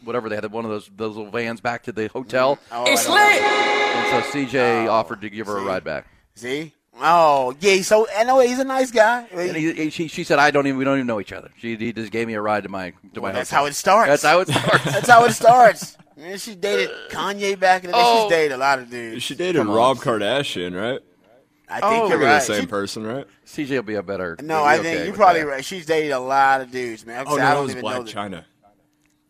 whatever 0.03 0.29
they 0.29 0.35
had 0.35 0.51
one 0.51 0.65
of 0.65 0.71
those 0.71 0.89
those 0.95 1.15
little 1.15 1.31
vans 1.31 1.61
back 1.61 1.83
to 1.83 1.91
the 1.91 2.07
hotel. 2.07 2.55
Mm-hmm. 2.55 2.75
Oh, 2.75 2.83
It's 2.87 3.07
I 3.07 3.07
don't 3.07 3.15
like 3.15 3.41
it. 3.41 4.15
And 4.15 4.23
so 4.23 4.31
CJ 4.39 4.85
Oh, 4.87 4.91
offered 4.91 5.21
to 5.21 5.29
give 5.29 5.47
her 5.47 5.57
a 5.57 5.63
ride 5.63 5.83
back. 5.83 6.07
See? 6.35 6.73
Oh, 7.01 7.55
yeah. 7.61 7.81
So 7.81 8.07
I 8.15 8.23
know 8.25 8.39
he's 8.39 8.59
a 8.59 8.63
nice 8.65 8.91
guy. 8.91 9.25
And 9.31 9.55
he, 9.55 9.71
he- 9.73 9.89
she, 9.89 10.07
she 10.07 10.23
said, 10.25 10.37
"I 10.39 10.51
don't 10.51 10.67
even 10.67 10.77
we 10.77 10.83
don't 10.83 10.95
even 10.97 11.07
know 11.07 11.19
each 11.21 11.31
other." 11.31 11.49
She 11.57 11.75
he 11.77 11.93
just 11.93 12.11
gave 12.11 12.27
me 12.27 12.33
a 12.33 12.41
ride 12.41 12.63
to 12.63 12.69
my 12.69 12.91
to 13.13 13.21
my. 13.21 13.31
that's 13.31 13.49
hotel. 13.49 13.63
how 13.63 13.67
it 13.67 13.73
starts. 13.75 14.09
That's 14.09 14.23
how 14.23 14.39
it 14.41 14.47
starts. 14.49 14.83
That's 14.83 15.09
how 15.09 15.23
it 15.25 15.31
starts. 15.31 15.97
Man, 16.17 16.37
she 16.37 16.55
dated 16.55 16.89
Kanye 17.09 17.57
back 17.57 17.85
in 17.85 17.91
the 17.91 17.95
day. 17.95 18.03
Oh. 18.03 18.23
She's 18.23 18.29
dated 18.31 18.51
a 18.51 18.57
lot 18.57 18.79
of 18.79 18.89
dudes. 18.89 19.23
She 19.23 19.35
dated 19.35 19.65
Rob 19.65 19.97
Kardashian, 19.99 20.75
right? 20.75 20.99
I 21.69 21.79
Oh, 21.81 21.89
think 21.89 22.09
you're 22.09 22.19
right. 22.19 22.33
the 22.33 22.39
same 22.41 22.61
She- 22.61 22.67
person, 22.67 23.05
right? 23.07 23.25
CJ 23.45 23.69
will 23.69 23.83
be 23.83 23.95
a 23.95 24.03
better. 24.03 24.35
no, 24.41 24.63
be 24.63 24.67
I 24.67 24.73
okay 24.79 24.83
think 24.95 25.05
you're 25.05 25.15
probably 25.15 25.41
that. 25.41 25.47
right. 25.47 25.63
She's 25.65 25.85
dated 25.85 26.11
a 26.11 26.19
lot 26.19 26.59
of 26.61 26.71
dudes, 26.71 27.05
man. 27.05 27.23
Oh, 27.27 27.35
no, 27.35 27.41
I 27.41 27.45
that 27.45 27.53
don't 27.53 27.61
was 27.63 27.71
even 27.71 27.81
Black 27.81 27.97
know 27.97 28.03
that. 28.03 28.11
China. 28.11 28.45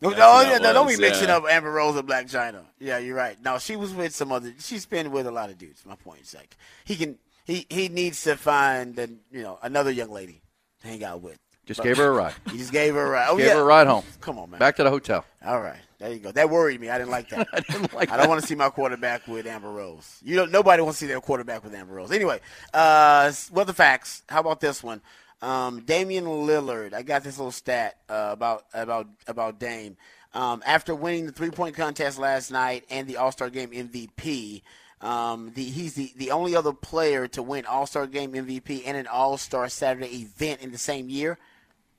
No, 0.00 0.10
no, 0.10 0.40
yeah, 0.40 0.58
no, 0.58 0.72
don't 0.72 0.88
be 0.88 0.96
mixing 0.96 1.28
yeah. 1.28 1.36
up 1.36 1.44
Amber 1.48 1.70
Rose 1.70 1.94
and 1.96 2.08
Blac 2.08 2.30
Chyna. 2.30 2.62
Yeah, 2.78 2.98
you're 2.98 3.16
right. 3.16 3.36
No, 3.44 3.58
she 3.58 3.76
was 3.76 3.92
with 3.92 4.14
some 4.14 4.32
other. 4.32 4.54
She's 4.58 4.86
been 4.86 5.10
with 5.10 5.26
a 5.26 5.30
lot 5.30 5.50
of 5.50 5.58
dudes. 5.58 5.84
My 5.84 5.94
point 5.94 6.22
is 6.22 6.34
like 6.34 6.56
he 6.84 6.96
can. 6.96 7.18
He 7.44 7.66
he 7.68 7.88
needs 7.88 8.22
to 8.24 8.36
find 8.36 8.98
a, 8.98 9.08
you 9.30 9.42
know 9.42 9.58
another 9.62 9.90
young 9.90 10.10
lady 10.10 10.40
to 10.82 10.88
hang 10.88 11.04
out 11.04 11.20
with. 11.20 11.38
Just 11.66 11.78
But- 11.78 11.84
gave 11.84 11.98
her 11.98 12.08
a 12.08 12.12
ride. 12.12 12.34
He 12.50 12.58
just 12.58 12.72
gave 12.72 12.94
her 12.94 13.04
a 13.06 13.10
ride. 13.10 13.28
Oh, 13.28 13.36
Gave 13.36 13.46
yeah. 13.46 13.54
her 13.54 13.60
a 13.60 13.64
ride 13.64 13.86
home. 13.86 14.04
Come 14.20 14.38
on, 14.38 14.50
man. 14.50 14.58
Back 14.58 14.76
to 14.76 14.82
the 14.84 14.90
hotel. 14.90 15.24
All 15.44 15.60
right, 15.60 15.78
there 15.98 16.10
you 16.12 16.18
go. 16.18 16.32
That 16.32 16.48
worried 16.50 16.80
me. 16.80 16.88
I 16.88 16.98
didn't 16.98 17.10
like 17.10 17.28
that. 17.30 17.46
I 17.52 17.60
didn't 17.60 17.92
like 17.92 18.10
I 18.10 18.16
don't 18.16 18.28
want 18.28 18.40
to 18.40 18.46
see 18.46 18.54
my 18.54 18.70
quarterback 18.70 19.26
with 19.28 19.46
Amber 19.46 19.70
Rose. 19.70 20.18
You 20.22 20.36
don't. 20.36 20.50
Nobody 20.50 20.82
wants 20.82 20.98
to 20.98 21.04
see 21.04 21.08
their 21.08 21.20
quarterback 21.20 21.62
with 21.62 21.74
Amber 21.74 21.94
Rose. 21.94 22.10
Anyway, 22.10 22.40
uh, 22.72 23.30
well, 23.52 23.64
the 23.66 23.74
facts. 23.74 24.22
How 24.28 24.40
about 24.40 24.60
this 24.60 24.82
one? 24.82 25.00
Um, 25.42 25.80
Damian 25.82 26.24
Lillard. 26.24 26.92
I 26.92 27.02
got 27.02 27.24
this 27.24 27.38
little 27.38 27.52
stat 27.52 27.96
uh, 28.08 28.28
about 28.32 28.64
about 28.74 29.06
about 29.26 29.58
Dame. 29.58 29.96
Um, 30.32 30.62
after 30.64 30.94
winning 30.94 31.26
the 31.26 31.32
three 31.32 31.50
point 31.50 31.74
contest 31.74 32.18
last 32.18 32.50
night 32.50 32.84
and 32.90 33.06
the 33.08 33.16
All 33.16 33.32
Star 33.32 33.50
Game 33.50 33.70
MVP, 33.70 34.62
um, 35.00 35.50
the, 35.54 35.64
he's 35.64 35.94
the, 35.94 36.12
the 36.16 36.30
only 36.30 36.54
other 36.54 36.72
player 36.72 37.26
to 37.28 37.42
win 37.42 37.64
All 37.66 37.86
Star 37.86 38.06
Game 38.06 38.32
MVP 38.32 38.82
and 38.86 38.96
an 38.96 39.06
All 39.06 39.36
Star 39.38 39.68
Saturday 39.68 40.08
event 40.22 40.60
in 40.60 40.70
the 40.72 40.78
same 40.78 41.08
year. 41.08 41.38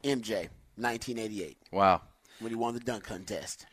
MJ, 0.04 0.48
1988, 0.78 1.58
Wow, 1.72 2.02
when 2.40 2.52
he 2.52 2.56
won 2.56 2.74
the 2.74 2.80
dunk 2.80 3.04
contest. 3.04 3.66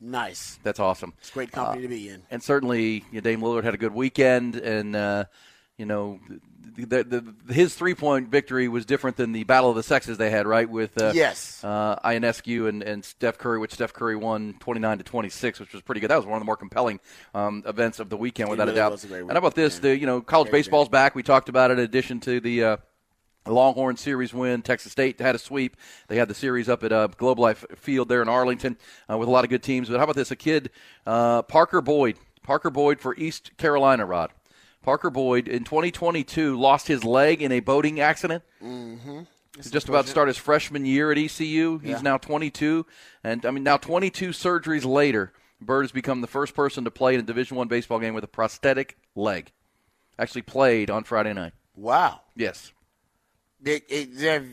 Nice. 0.00 0.58
that's 0.62 0.78
awesome. 0.80 1.14
It's 1.18 1.30
great 1.30 1.52
company 1.52 1.82
to 1.82 1.88
be 1.88 2.08
in. 2.10 2.22
and 2.30 2.42
certainly 2.42 3.04
you 3.10 3.14
know, 3.14 3.20
Dame 3.20 3.40
Lillard 3.40 3.64
had 3.64 3.72
a 3.74 3.78
good 3.78 3.94
weekend, 3.94 4.56
and 4.56 4.94
uh, 4.96 5.24
you 5.78 5.86
know 5.86 6.20
the, 6.76 7.04
the, 7.46 7.52
his 7.54 7.74
three 7.74 7.94
point 7.94 8.28
victory 8.28 8.68
was 8.68 8.84
different 8.84 9.16
than 9.16 9.32
the 9.32 9.44
battle 9.44 9.70
of 9.70 9.76
the 9.76 9.82
sexes 9.82 10.18
they 10.18 10.30
had, 10.30 10.46
right? 10.46 10.68
With 10.68 11.00
uh, 11.00 11.12
Yes. 11.14 11.62
uh, 11.62 11.96
Ionescu 12.04 12.68
and, 12.68 12.82
and 12.82 13.04
Steph 13.04 13.38
Curry, 13.38 13.58
which 13.58 13.72
Steph 13.74 13.92
Curry 13.92 14.16
won 14.16 14.54
twenty 14.60 14.80
nine 14.80 14.98
to 14.98 15.04
twenty 15.04 15.28
six, 15.28 15.60
which 15.60 15.72
was 15.72 15.82
pretty 15.82 16.00
good. 16.00 16.10
That 16.10 16.16
was 16.16 16.26
one 16.26 16.36
of 16.36 16.40
the 16.40 16.46
more 16.46 16.56
compelling 16.56 17.00
um, 17.34 17.62
events 17.66 18.00
of 18.00 18.08
the 18.10 18.16
weekend, 18.16 18.48
It 18.48 18.50
without 18.50 18.66
really 18.68 18.78
a 18.78 18.82
doubt. 18.90 19.04
a 19.04 19.14
and 19.14 19.30
how 19.32 19.38
about 19.38 19.54
this? 19.54 19.78
The 19.78 19.96
you 19.96 20.06
know 20.06 20.20
college 20.20 20.50
Great 20.50 20.60
baseball's 20.60 20.88
back. 20.88 21.14
We 21.14 21.22
talked 21.22 21.48
about 21.48 21.70
it. 21.70 21.74
In 21.78 21.84
addition 21.84 22.20
to 22.20 22.40
the 22.40 22.64
uh, 22.64 22.76
Longhorn 23.46 23.96
series 23.96 24.34
win. 24.34 24.62
Texas 24.62 24.92
State 24.92 25.20
had 25.20 25.34
a 25.34 25.38
sweep. 25.38 25.76
They 26.08 26.16
had 26.16 26.26
the 26.28 26.34
series 26.34 26.68
up 26.68 26.82
at 26.82 26.92
uh, 26.92 27.06
Globe 27.08 27.38
Life 27.38 27.64
Field 27.76 28.08
there 28.08 28.20
in 28.22 28.28
Arlington 28.28 28.76
uh, 29.10 29.16
with 29.16 29.28
a 29.28 29.30
lot 29.30 29.44
of 29.44 29.50
good 29.50 29.62
teams. 29.62 29.88
But 29.88 29.98
how 29.98 30.04
about 30.04 30.16
this? 30.16 30.30
A 30.32 30.36
kid, 30.36 30.70
uh, 31.06 31.42
Parker 31.42 31.80
Byrd. 31.80 32.16
Parker 32.42 32.70
Byrd 32.70 33.00
for 33.00 33.14
East 33.16 33.56
Carolina, 33.56 34.04
Rod. 34.06 34.30
Parker 34.86 35.10
Byrd 35.10 35.48
in 35.48 35.64
2022 35.64 36.56
lost 36.56 36.86
his 36.86 37.02
leg 37.02 37.42
in 37.42 37.50
a 37.50 37.58
boating 37.58 37.98
accident. 37.98 38.44
Mm-hmm. 38.62 39.22
He's 39.56 39.68
just 39.70 39.88
about 39.88 40.04
to 40.04 40.10
start 40.12 40.28
his 40.28 40.36
freshman 40.36 40.86
year 40.86 41.10
at 41.10 41.18
ECU. 41.18 41.78
He's 41.78 41.90
Yeah. 41.90 42.00
now 42.02 42.18
22, 42.18 42.86
and 43.24 43.44
I 43.44 43.50
mean 43.50 43.64
now 43.64 43.78
22 43.78 44.28
surgeries 44.28 44.84
later, 44.84 45.32
Byrd 45.60 45.82
has 45.86 45.90
become 45.92 46.20
the 46.20 46.28
first 46.28 46.54
person 46.54 46.84
to 46.84 46.92
play 46.92 47.14
in 47.14 47.20
a 47.20 47.24
Division 47.24 47.56
One 47.56 47.66
baseball 47.66 47.98
game 47.98 48.14
with 48.14 48.22
a 48.22 48.28
prosthetic 48.28 48.96
leg. 49.16 49.50
Actually 50.20 50.42
played 50.42 50.88
on 50.88 51.02
Friday 51.02 51.32
night. 51.32 51.52
Wow. 51.74 52.20
Yes. 52.36 52.70
Did- 53.60 53.82
Is, 53.88 54.20
there- 54.20 54.46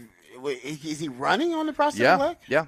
he 0.66 1.10
running 1.10 1.54
on 1.54 1.68
the 1.68 1.74
prosthetic 1.74 2.06
Yeah, 2.06 2.16
leg? 2.16 2.38
yeah, 2.48 2.66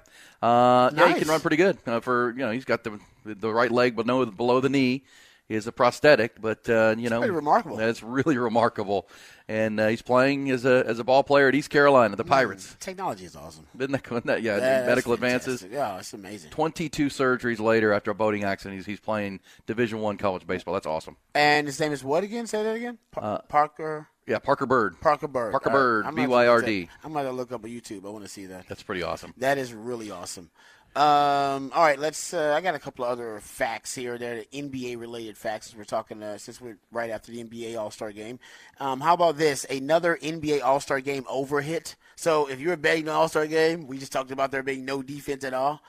uh, 0.47 0.91
yeah. 0.95 1.07
He 1.13 1.19
can 1.19 1.27
run 1.27 1.41
pretty 1.41 1.57
good 1.57 1.79
uh, 1.87 1.99
for 1.99 2.29
you 2.29 2.45
know. 2.45 2.51
He's 2.51 2.63
got 2.63 2.83
the 2.83 2.99
the 3.25 3.51
right 3.51 3.71
leg, 3.71 3.95
but 3.95 4.05
no 4.05 4.23
below 4.27 4.59
the 4.59 4.69
knee 4.69 5.03
is 5.49 5.67
a 5.67 5.71
prosthetic. 5.71 6.41
But 6.41 6.67
uh, 6.69 6.95
you 6.97 7.09
know, 7.09 7.19
pretty 7.19 7.33
remarkable. 7.33 7.75
That's 7.77 8.01
really 8.03 8.37
remarkable, 8.37 9.07
and 9.47 9.79
uh, 9.79 9.87
he's 9.87 10.01
playing 10.01 10.49
as 10.51 10.65
a 10.65 10.83
as 10.87 10.99
a 10.99 11.03
ball 11.03 11.23
player 11.23 11.47
at 11.47 11.55
East 11.55 11.69
Carolina, 11.69 12.15
the 12.15 12.23
Pirates. 12.23 12.75
Technology 12.79 13.25
is 13.25 13.35
awesome. 13.35 13.67
Isn't 13.77 13.91
that, 13.91 14.05
isn't 14.05 14.25
that- 14.25 14.41
yeah, 14.41 14.57
Mm. 14.57 14.59
That's 14.59 14.87
medical 14.87 15.13
advances. 15.13 15.65
Yeah, 15.69 15.97
it's 15.99 16.13
amazing. 16.13 16.49
22 16.51 17.07
surgeries 17.07 17.59
later 17.59 17.93
after 17.93 18.11
a 18.11 18.15
boating 18.15 18.43
accident, 18.43 18.77
he's, 18.79 18.85
he's 18.85 18.99
playing 18.99 19.39
Division 19.65 19.99
One 19.99 20.17
college 20.17 20.45
baseball. 20.47 20.73
That's 20.73 20.87
awesome. 20.87 21.17
And 21.33 21.67
his 21.67 21.79
name 21.79 21.91
is 21.91 22.03
what 22.03 22.23
again? 22.23 22.47
Say 22.47 22.63
that 22.63 22.75
again. 22.75 22.97
Pa- 23.11 23.39
Parker. 23.49 24.07
Yeah, 24.27 24.39
Parker 24.39 24.65
Byrd. 24.65 24.99
Parker 25.01 25.27
Byrd. 25.27 25.51
Parker 25.51 25.69
Byrd, 25.69 26.05
I'm 26.05 26.15
gonna 26.15 26.21
have 26.21 26.29
to 26.29 26.31
B 26.31 26.33
Y 26.33 26.47
R 26.47 26.61
D. 26.61 26.81
that- 26.85 26.89
I'm 27.03 27.13
to 27.13 27.31
look 27.31 27.51
up 27.51 27.63
on 27.63 27.69
YouTube. 27.69 28.05
I 28.05 28.09
want 28.09 28.23
to 28.25 28.29
see 28.29 28.47
that. 28.47 28.65
That's 28.67 28.81
pretty 28.81 29.03
awesome. 29.03 29.33
That 29.37 29.57
is 29.59 29.71
really 29.73 30.09
awesome. 30.09 30.49
Um, 30.95 31.73
all 31.75 31.83
right, 31.83 31.99
let's. 31.99 32.33
Uh, 32.33 32.53
I 32.55 32.61
got 32.61 32.73
a 32.73 32.79
couple 32.79 33.03
of 33.03 33.11
other 33.11 33.41
facts 33.41 33.93
here. 33.93 34.17
They're 34.17 34.45
NBA 34.53 34.97
related 34.97 35.37
facts. 35.37 35.75
We're 35.77 35.83
talking 35.83 36.23
uh, 36.23 36.37
since 36.37 36.61
we're 36.61 36.77
right 36.89 37.09
after 37.09 37.33
the 37.33 37.43
NBA 37.43 37.77
All 37.77 37.91
Star 37.91 38.13
Game. 38.13 38.39
Um, 38.79 39.01
how 39.01 39.13
about 39.13 39.35
this? 39.35 39.65
Another 39.69 40.17
NBA 40.21 40.63
All 40.63 40.79
Star 40.79 41.01
Game 41.01 41.25
over 41.27 41.59
hit. 41.59 41.97
So 42.15 42.49
if 42.49 42.61
you're 42.61 42.77
betting 42.77 43.05
the 43.05 43.11
All 43.11 43.27
Star 43.27 43.45
Game, 43.45 43.87
we 43.87 43.97
just 43.97 44.13
talked 44.13 44.31
about 44.31 44.51
there 44.51 44.63
being 44.63 44.85
no 44.85 45.01
defense 45.01 45.43
at 45.43 45.53
all. 45.53 45.81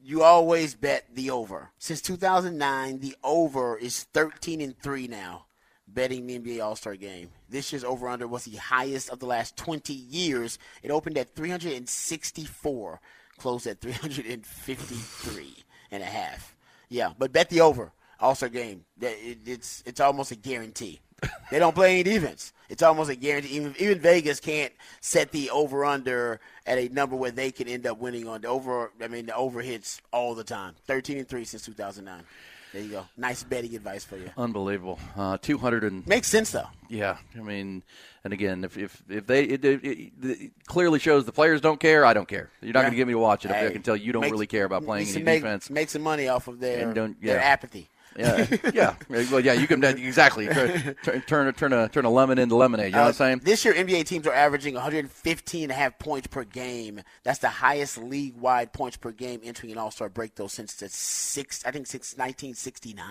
You 0.00 0.24
always 0.24 0.74
bet 0.74 1.04
the 1.14 1.30
over. 1.30 1.70
Since 1.78 2.02
2009, 2.02 2.98
the 2.98 3.14
over 3.22 3.78
is 3.78 4.04
13 4.12 4.60
and 4.60 4.76
three 4.76 5.06
now. 5.06 5.46
Betting 5.86 6.26
the 6.26 6.36
NBA 6.36 6.64
All 6.64 6.74
Star 6.74 6.96
Game. 6.96 7.30
This 7.48 7.72
year's 7.72 7.84
over 7.84 8.08
under 8.08 8.26
was 8.26 8.44
the 8.44 8.56
highest 8.56 9.08
of 9.08 9.20
the 9.20 9.26
last 9.26 9.56
20 9.56 9.92
years. 9.92 10.58
It 10.82 10.90
opened 10.90 11.16
at 11.16 11.36
364 11.36 13.00
closed 13.38 13.66
at 13.66 13.80
353. 13.80 15.54
and 15.90 16.02
a 16.02 16.06
half. 16.06 16.54
Yeah, 16.90 17.12
but 17.18 17.32
bet 17.32 17.48
the 17.50 17.60
over 17.62 17.92
Also, 18.20 18.48
game. 18.48 18.84
It's 19.00 19.82
it's 19.86 20.00
almost 20.00 20.30
a 20.32 20.36
guarantee. 20.36 21.00
they 21.50 21.58
don't 21.58 21.74
play 21.74 21.94
any 21.94 22.02
defense. 22.02 22.52
It's 22.68 22.82
almost 22.82 23.10
a 23.10 23.16
guarantee. 23.16 23.56
Even 23.56 23.74
even 23.78 23.98
Vegas 24.00 24.38
can't 24.40 24.72
set 25.00 25.32
the 25.32 25.50
over 25.50 25.84
under 25.84 26.40
at 26.66 26.78
a 26.78 26.88
number 26.90 27.16
where 27.16 27.30
they 27.30 27.50
can 27.50 27.68
end 27.68 27.86
up 27.86 27.98
winning 27.98 28.28
on 28.28 28.42
the 28.42 28.48
over. 28.48 28.92
I 29.02 29.08
mean, 29.08 29.26
the 29.26 29.34
over 29.34 29.60
hits 29.62 30.00
all 30.12 30.34
the 30.34 30.44
time. 30.44 30.74
Thirteen 30.86 31.18
and 31.18 31.28
three 31.28 31.44
since 31.44 31.64
two 31.64 31.72
thousand 31.72 32.04
nine. 32.04 32.22
There 32.72 32.82
you 32.82 32.90
go. 32.90 33.06
Nice 33.16 33.42
betting 33.42 33.74
advice 33.74 34.04
for 34.04 34.16
you. 34.16 34.30
Unbelievable. 34.36 34.98
Uh, 35.16 35.38
200 35.38 35.84
and 35.84 36.06
Makes 36.06 36.28
sense 36.28 36.50
though. 36.50 36.68
Yeah, 36.88 37.16
I 37.36 37.40
mean, 37.40 37.82
and 38.24 38.32
again, 38.32 38.64
if 38.64 38.76
if, 38.76 39.02
if 39.08 39.26
they 39.26 39.44
it, 39.44 39.64
it, 39.64 39.84
it, 39.84 40.12
it 40.22 40.52
clearly 40.66 40.98
shows 40.98 41.24
the 41.24 41.32
players 41.32 41.60
don't 41.60 41.80
care, 41.80 42.04
I 42.04 42.12
don't 42.14 42.28
care. 42.28 42.50
You're 42.60 42.72
not 42.72 42.80
Yeah. 42.80 42.82
going 42.84 42.92
to 42.92 42.96
get 42.96 43.06
me 43.06 43.12
to 43.14 43.18
watch 43.18 43.44
it 43.44 43.50
if 43.50 43.56
I 43.56 43.72
can 43.72 43.82
tell 43.82 43.96
you 43.96 44.12
don't 44.12 44.20
makes- 44.22 44.32
really 44.32 44.46
care 44.46 44.64
about 44.64 44.84
playing 44.84 45.08
any 45.08 45.22
make, 45.22 45.42
defense. 45.42 45.70
Make 45.70 45.90
some 45.90 46.02
money 46.02 46.28
off 46.28 46.48
of 46.48 46.60
their 46.60 46.92
their 46.92 47.14
yeah. 47.20 47.32
apathy. 47.34 47.88
Yeah, 48.18 48.46
yeah, 48.74 48.94
well, 49.08 49.40
yeah. 49.40 49.52
You 49.52 49.66
can 49.68 49.82
exactly 49.84 50.48
turn 50.48 50.94
turn 51.04 51.22
turn, 51.22 51.54
turn 51.54 51.72
a 51.72 51.88
turn 51.88 52.04
a 52.04 52.10
lemon 52.10 52.38
into 52.38 52.56
lemonade. 52.56 52.86
You 52.86 52.92
know 52.92 52.98
what 52.98 53.04
I'm 53.04 53.10
Uh, 53.10 53.12
saying? 53.12 53.40
This 53.44 53.64
year, 53.64 53.74
NBA 53.74 54.04
teams 54.06 54.26
are 54.26 54.32
averaging 54.34 54.74
115 54.74 55.62
and 55.62 55.72
a 55.72 55.74
half 55.74 55.98
points 55.98 56.26
per 56.26 56.44
game. 56.44 57.00
That's 57.22 57.38
the 57.38 57.48
highest 57.48 57.96
league-wide 57.96 58.72
points 58.72 58.96
per 58.96 59.12
game 59.12 59.40
entering 59.44 59.72
an 59.72 59.78
All-Star 59.78 60.08
break, 60.08 60.34
though, 60.34 60.48
since 60.48 60.74
the 60.74 60.88
six, 60.88 61.64
I 61.64 61.70
think 61.70 61.86
since 61.86 62.14
1969. 62.16 63.04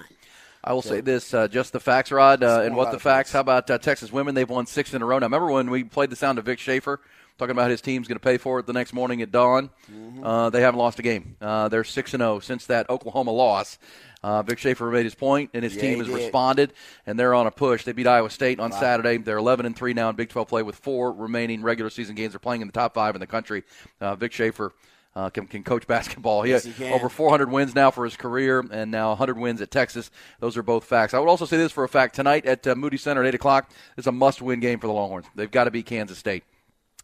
I 0.64 0.74
will 0.74 0.82
say 0.82 1.00
this: 1.00 1.34
uh, 1.34 1.48
just 1.48 1.72
the 1.72 1.80
facts, 1.80 2.12
Rod, 2.12 2.44
uh, 2.44 2.62
and 2.64 2.76
what 2.76 2.92
the 2.92 3.00
facts. 3.00 3.32
How 3.32 3.40
about 3.40 3.70
uh, 3.70 3.78
Texas 3.78 4.12
women? 4.12 4.36
They've 4.36 4.50
won 4.50 4.66
six 4.66 4.94
in 4.94 5.02
a 5.02 5.06
row. 5.06 5.18
Now, 5.20 5.28
remember 5.28 5.52
when 5.52 5.70
we 5.70 5.86
played 5.86 6.10
the 6.10 6.16
sound 6.18 6.40
of 6.40 6.46
Vic 6.46 6.60
Schaefer 6.60 7.00
talking 7.38 7.52
about 7.52 7.70
his 7.70 7.80
team's 7.82 8.08
going 8.08 8.18
to 8.18 8.24
pay 8.24 8.38
for 8.38 8.60
it 8.60 8.66
the 8.66 8.74
next 8.74 8.92
morning 8.92 9.22
at 9.22 9.32
dawn? 9.32 9.70
Mm-hmm. 9.90 10.24
Uh, 10.24 10.50
they 10.50 10.62
haven't 10.62 10.80
lost 10.80 11.00
a 11.00 11.04
game. 11.04 11.38
Uh, 11.40 11.70
they're 11.70 11.84
six 11.86 12.14
and 12.14 12.22
zero 12.22 12.40
since 12.40 12.66
that 12.66 12.90
Oklahoma 12.90 13.32
loss. 13.32 13.78
Uh, 14.24 14.42
Vic 14.42 14.58
Schaefer 14.58 14.90
made 14.90 15.06
his 15.06 15.16
point, 15.16 15.52
and 15.54 15.64
his 15.64 15.76
Yeah, 15.76 15.82
team 15.82 16.00
has 16.00 16.10
responded, 16.10 16.74
and 17.06 17.20
they're 17.20 17.36
on 17.36 17.46
a 17.48 17.52
push. 17.52 17.84
They 17.84 17.92
beat 17.92 18.08
Iowa 18.08 18.30
State 18.30 18.60
on 18.60 18.72
Saturday. 18.72 19.18
They're 19.18 19.38
11 19.38 19.66
and 19.66 19.76
three 19.76 19.94
now 19.94 20.10
in 20.10 20.16
Big 20.16 20.30
12 20.30 20.48
play 20.48 20.64
with 20.64 20.76
four 20.76 21.12
remaining 21.14 21.62
regular 21.62 21.90
season 21.90 22.16
games. 22.16 22.34
They're 22.34 22.40
playing 22.40 22.62
in 22.62 22.68
the 22.68 22.74
top 22.74 22.94
five 22.96 23.16
in 23.16 23.22
the 23.22 23.28
country. 23.28 23.64
Uh, 24.02 24.16
Vic 24.16 24.34
Schaefer. 24.34 24.74
Uh, 25.16 25.32
can, 25.32 25.48
can 25.48 25.64
coach 25.64 25.88
basketball. 25.88 26.44
He 26.44 26.52
Yes, 26.52 26.66
has 26.66 26.78
he 26.78 26.86
over 26.86 27.10
400 27.10 27.50
wins 27.52 27.74
now 27.74 27.90
for 27.90 28.06
his 28.06 28.16
career, 28.16 28.64
and 28.70 28.92
now 28.92 29.10
100 29.10 29.36
wins 29.36 29.62
at 29.62 29.72
Texas. 29.72 30.12
Those 30.40 30.56
are 30.58 30.62
both 30.62 30.84
facts. 30.84 31.16
I 31.16 31.20
would 31.20 31.28
also 31.28 31.46
say 31.46 31.58
this 31.58 31.72
for 31.72 31.84
a 31.84 31.90
fact: 31.90 32.14
tonight 32.14 32.46
at 32.46 32.68
uh, 32.68 32.76
Moody 32.76 32.98
Center 32.98 33.24
at 33.24 33.30
8 33.30 33.34
o'clock 33.36 33.72
is 33.98 34.06
a 34.06 34.12
must-win 34.12 34.60
game 34.60 34.78
for 34.80 34.86
the 34.86 34.94
Longhorns. 34.94 35.26
They've 35.34 35.50
got 35.50 35.64
to 35.64 35.72
beat 35.72 35.88
Kansas 35.88 36.20
State. 36.20 36.44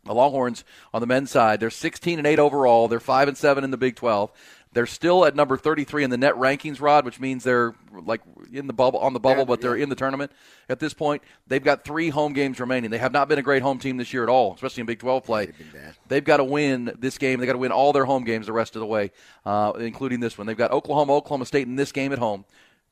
The 0.05 0.14
Longhorns 0.14 0.64
on 0.93 1.01
the 1.01 1.07
men's 1.07 1.32
side, 1.32 1.59
they're 1.59 1.72
16 1.72 2.20
and 2.20 2.28
8 2.28 2.38
overall. 2.38 2.88
They're 2.88 2.99
5 2.99 3.30
and 3.30 3.38
7 3.38 3.64
in 3.64 3.72
the 3.72 3.78
Big 3.78 3.95
12. 3.95 4.32
They're 4.74 4.88
still 4.88 5.24
at 5.26 5.36
number 5.36 5.56
33 5.56 6.04
in 6.04 6.10
the 6.10 6.18
net 6.18 6.34
rankings, 6.34 6.82
Rod, 6.82 7.06
which 7.06 7.20
means 7.20 7.44
they're 7.44 7.76
like 7.92 8.22
in 8.52 8.66
the 8.66 8.74
bubble 8.74 9.00
on 9.00 9.14
the 9.14 9.20
bubble, 9.20 9.46
but 9.46 9.62
they're 9.62 9.76
in 9.76 9.90
the 9.90 9.96
tournament 9.96 10.32
at 10.68 10.80
this 10.80 10.94
point. 10.96 11.22
They've 11.46 11.64
got 11.64 11.84
three 11.84 12.10
home 12.10 12.34
games 12.34 12.60
remaining. 12.60 12.90
They 12.90 12.98
have 12.98 13.12
not 13.12 13.28
been 13.28 13.38
a 13.38 13.44
great 13.44 13.62
home 13.62 13.78
team 13.78 13.98
this 13.98 14.12
year 14.14 14.24
at 14.24 14.30
all, 14.30 14.56
especially 14.56 14.82
in 14.82 14.88
Big 14.88 15.00
12 15.00 15.24
play. 15.24 15.46
They've 16.08 16.24
got 16.24 16.38
to 16.38 16.44
win 16.44 16.92
this 16.98 17.20
game. 17.20 17.40
They've 17.40 17.48
got 17.48 17.54
to 17.54 17.60
win 17.60 17.72
all 17.72 17.94
their 17.94 18.06
home 18.06 18.24
games 18.24 18.48
the 18.48 18.54
rest 18.54 18.76
of 18.76 18.80
the 18.80 18.86
way, 18.88 19.12
uh, 19.46 19.74
including 19.80 20.20
this 20.20 20.38
one. 20.38 20.48
They've 20.48 20.58
got 20.58 20.72
Oklahoma, 20.72 21.14
Oklahoma 21.14 21.46
State 21.46 21.68
in 21.68 21.76
this 21.76 21.92
game 21.92 22.12
at 22.12 22.20
home. 22.20 22.44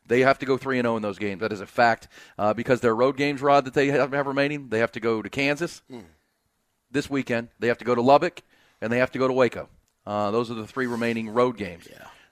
They 0.08 0.22
have 0.22 0.40
to 0.40 0.46
go 0.46 0.58
three 0.58 0.78
and 0.78 0.86
zero 0.86 0.98
in 0.98 1.02
those 1.02 1.18
games. 1.18 1.42
That 1.42 1.52
is 1.54 1.62
a 1.62 1.66
fact 1.66 2.08
uh, 2.38 2.54
because 2.54 2.82
their 2.82 2.96
road 2.96 3.18
games, 3.18 3.42
Rod, 3.42 3.66
that 3.66 3.74
they 3.74 3.88
have, 3.88 4.12
have 4.12 4.28
remaining. 4.28 4.70
They 4.70 4.80
have 4.80 4.92
to 4.94 5.00
go 5.00 5.22
to 5.22 5.30
Kansas 5.30 5.82
this 6.92 7.10
weekend. 7.10 7.48
They 7.60 7.68
have 7.70 7.78
to 7.80 7.86
go 7.86 7.96
to 7.96 8.02
Lubbock, 8.02 8.42
and 8.82 8.92
they 8.92 8.98
have 8.98 9.12
to 9.12 9.20
go 9.20 9.28
to 9.28 9.34
Waco. 9.34 9.70
Uh, 10.06 10.32
those 10.32 10.49
are 10.49 10.56
the 10.56 10.68
three 10.68 10.88
remaining 10.88 11.30
road 11.30 11.58
games. 11.58 11.88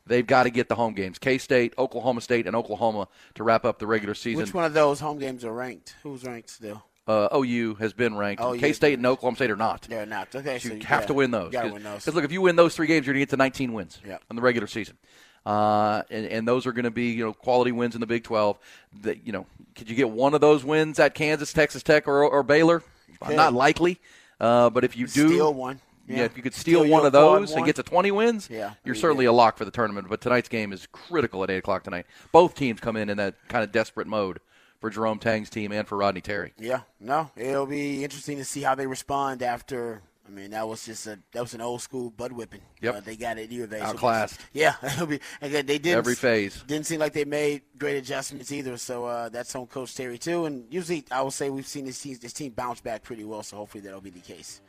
They've 0.05 0.25
got 0.25 0.43
to 0.43 0.49
get 0.49 0.69
the 0.69 0.75
home 0.75 0.93
games: 0.95 1.19
K 1.19 1.37
State, 1.37 1.73
Oklahoma 1.77 2.21
State, 2.21 2.47
and 2.47 2.55
Oklahoma 2.55 3.07
to 3.35 3.43
wrap 3.43 3.63
up 3.63 3.77
the 3.77 3.85
regular 3.85 4.15
season. 4.15 4.41
Which 4.43 4.53
one 4.53 4.65
of 4.65 4.73
those 4.73 4.99
home 4.99 5.19
games 5.19 5.45
are 5.45 5.53
ranked? 5.53 5.95
Who's 6.01 6.23
ranked 6.23 6.49
still? 6.49 6.83
Uh, 7.07 7.27
OU 7.35 7.75
has 7.75 7.93
been 7.93 8.15
ranked. 8.15 8.41
K 8.59 8.73
State 8.73 8.93
and 8.99 9.05
Oklahoma 9.05 9.35
State 9.35 9.51
are 9.51 9.55
not. 9.55 9.83
They're 9.83 10.05
not. 10.05 10.33
Okay, 10.35 10.59
So 10.59 10.69
so 10.69 10.75
you 10.75 10.85
have 10.85 11.01
yeah, 11.01 11.07
to 11.07 11.13
win 11.13 11.31
those. 11.31 11.51
Got 11.51 11.63
to 11.63 11.73
win 11.73 11.83
those. 11.83 12.01
Because 12.05 12.15
look, 12.15 12.23
if 12.23 12.31
you 12.31 12.41
win 12.41 12.55
those 12.55 12.75
three 12.75 12.87
games, 12.87 13.05
you're 13.05 13.13
going 13.13 13.21
to 13.21 13.25
get 13.25 13.31
to 13.31 13.37
19 13.37 13.73
wins 13.73 13.99
Yeah. 14.05 14.17
in 14.29 14.35
the 14.35 14.41
regular 14.41 14.67
season, 14.67 14.97
uh, 15.45 16.03
and, 16.09 16.25
and 16.27 16.47
those 16.47 16.65
are 16.67 16.71
going 16.71 16.83
to 16.85 16.91
be 16.91 17.11
you 17.11 17.25
know 17.25 17.33
quality 17.33 17.71
wins 17.71 17.95
in 17.95 18.01
the 18.01 18.07
Big 18.07 18.23
12. 18.23 18.59
That 19.01 19.25
you 19.25 19.31
know, 19.31 19.45
could 19.75 19.89
you 19.89 19.95
get 19.95 20.09
one 20.09 20.33
of 20.33 20.41
those 20.41 20.63
wins 20.63 20.99
at 20.99 21.15
Kansas, 21.15 21.51
Texas 21.53 21.83
Tech, 21.83 22.07
or, 22.07 22.23
or 22.23 22.43
Baylor? 22.43 22.83
Not 23.27 23.53
likely, 23.53 23.99
uh, 24.39 24.69
but 24.69 24.83
if 24.83 24.95
you 24.95 25.07
do 25.07 25.27
Steal 25.29 25.53
one. 25.53 25.81
Yeah. 26.09 26.17
Yeah. 26.17 26.23
if 26.25 26.35
you 26.35 26.43
could 26.43 26.53
steal, 26.53 26.81
Steal 26.81 26.91
one 26.91 27.05
of 27.05 27.11
those 27.11 27.51
one. 27.51 27.59
and 27.59 27.65
get 27.65 27.75
to 27.77 27.83
20 27.83 28.11
wins, 28.11 28.49
Yeah, 28.51 28.73
you're 28.83 28.95
you 28.95 28.99
certainly 29.01 29.25
a 29.25 29.31
lock 29.31 29.57
for 29.57 29.63
the 29.65 29.71
tournament. 29.71 30.09
But 30.09 30.21
tonight's 30.21 30.49
game 30.49 30.73
is 30.73 30.87
critical 30.91 31.43
at 31.43 31.49
8 31.49 31.57
o'clock 31.57 31.83
tonight. 31.83 32.05
Both 32.31 32.55
teams 32.55 32.79
come 32.79 32.97
in 32.97 33.09
in 33.09 33.17
that 33.17 33.35
kind 33.47 33.63
of 33.63 33.71
desperate 33.71 34.07
mode 34.07 34.39
for 34.81 34.89
Jerome 34.89 35.19
Tang's 35.19 35.49
team 35.49 35.71
and 35.71 35.87
for 35.87 35.97
Rodney 35.97 36.21
Terry. 36.21 36.53
Yeah, 36.57 36.81
no, 36.99 37.29
it'll 37.35 37.65
be 37.67 38.03
interesting 38.03 38.37
to 38.37 38.45
see 38.45 38.61
how 38.61 38.75
they 38.75 38.87
respond 38.87 39.43
after. 39.43 40.01
I 40.25 40.31
mean, 40.31 40.51
that 40.51 40.67
was 40.67 40.85
just 40.85 41.07
a 41.07 41.17
that 41.31 41.41
was 41.41 41.55
an 41.55 41.61
old 41.61 41.81
school 41.81 42.11
butt 42.11 42.31
whipping. 42.31 42.61
Yep. 42.81 42.95
uh, 42.95 42.99
they 42.99 43.15
got 43.15 43.39
it 43.39 43.51
either 43.51 43.65
they 43.65 43.79
Outclassed. 43.79 44.39
Yeah, 44.53 44.75
it'll 44.83 45.07
be 45.07 45.19
again. 45.41 45.65
They 45.65 45.79
didn't 45.79 45.97
Every 45.97 46.13
phase. 46.13 46.63
didn't 46.67 46.85
seem 46.85 46.99
like 46.99 47.13
they 47.13 47.25
made 47.25 47.63
great 47.79 47.97
adjustments 47.97 48.51
either. 48.51 48.77
So 48.77 49.05
uh, 49.05 49.29
that's 49.29 49.55
on 49.55 49.65
Coach 49.65 49.95
Terry 49.95 50.19
too. 50.19 50.45
And 50.45 50.65
usually, 50.71 51.03
I 51.11 51.23
will 51.23 51.31
say 51.31 51.49
we've 51.49 51.65
seen 51.65 51.85
this 51.85 51.99
team 51.99 52.15
this 52.21 52.31
team 52.33 52.51
bounce 52.51 52.79
back 52.79 53.01
pretty 53.01 53.23
well. 53.23 53.41
So 53.41 53.57
hopefully 53.57 53.81
that'll 53.81 54.01
be 54.01 54.11
the 54.11 54.19
case. 54.19 54.61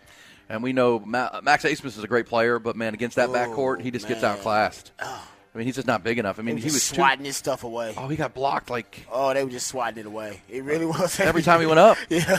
And 0.51 0.63
we 0.63 0.73
know 0.73 0.99
Ma- 0.99 1.41
Max 1.43 1.65
Abmas 1.65 1.97
is 1.97 2.03
a 2.03 2.09
great 2.09 2.27
player, 2.27 2.59
but 2.59 2.75
man, 2.77 2.93
against 2.93 3.17
that 3.17 3.29
Oh, 3.29 3.33
backcourt, 3.33 3.81
he 3.81 3.91
just 3.93 4.09
gets 4.09 4.21
man. 4.23 4.33
outclassed. 4.33 4.91
I 5.01 5.59
mean, 5.59 5.65
he's 5.67 5.75
just 5.77 5.87
not 5.87 6.05
big 6.05 6.19
enough. 6.19 6.39
I 6.39 6.43
mean, 6.43 6.57
he 6.59 6.65
was 6.65 6.75
just 6.75 6.91
too, 6.91 6.97
swatting 6.97 7.25
his 7.25 7.37
stuff 7.37 7.65
away. 7.65 7.95
Oh, 7.97 8.07
he 8.09 8.17
got 8.17 8.35
blocked 8.35 8.69
like 8.71 9.07
Oh, 9.11 9.33
they 9.33 9.43
were 9.43 9.51
just 9.51 9.67
swatting 9.69 9.99
it 9.99 10.07
away. 10.07 10.43
It 10.49 10.63
really 10.65 10.87
was 10.87 11.19
every 11.21 11.43
time 11.43 11.61
he 11.61 11.67
went 11.67 11.79
up. 11.81 11.97
yeah, 12.09 12.39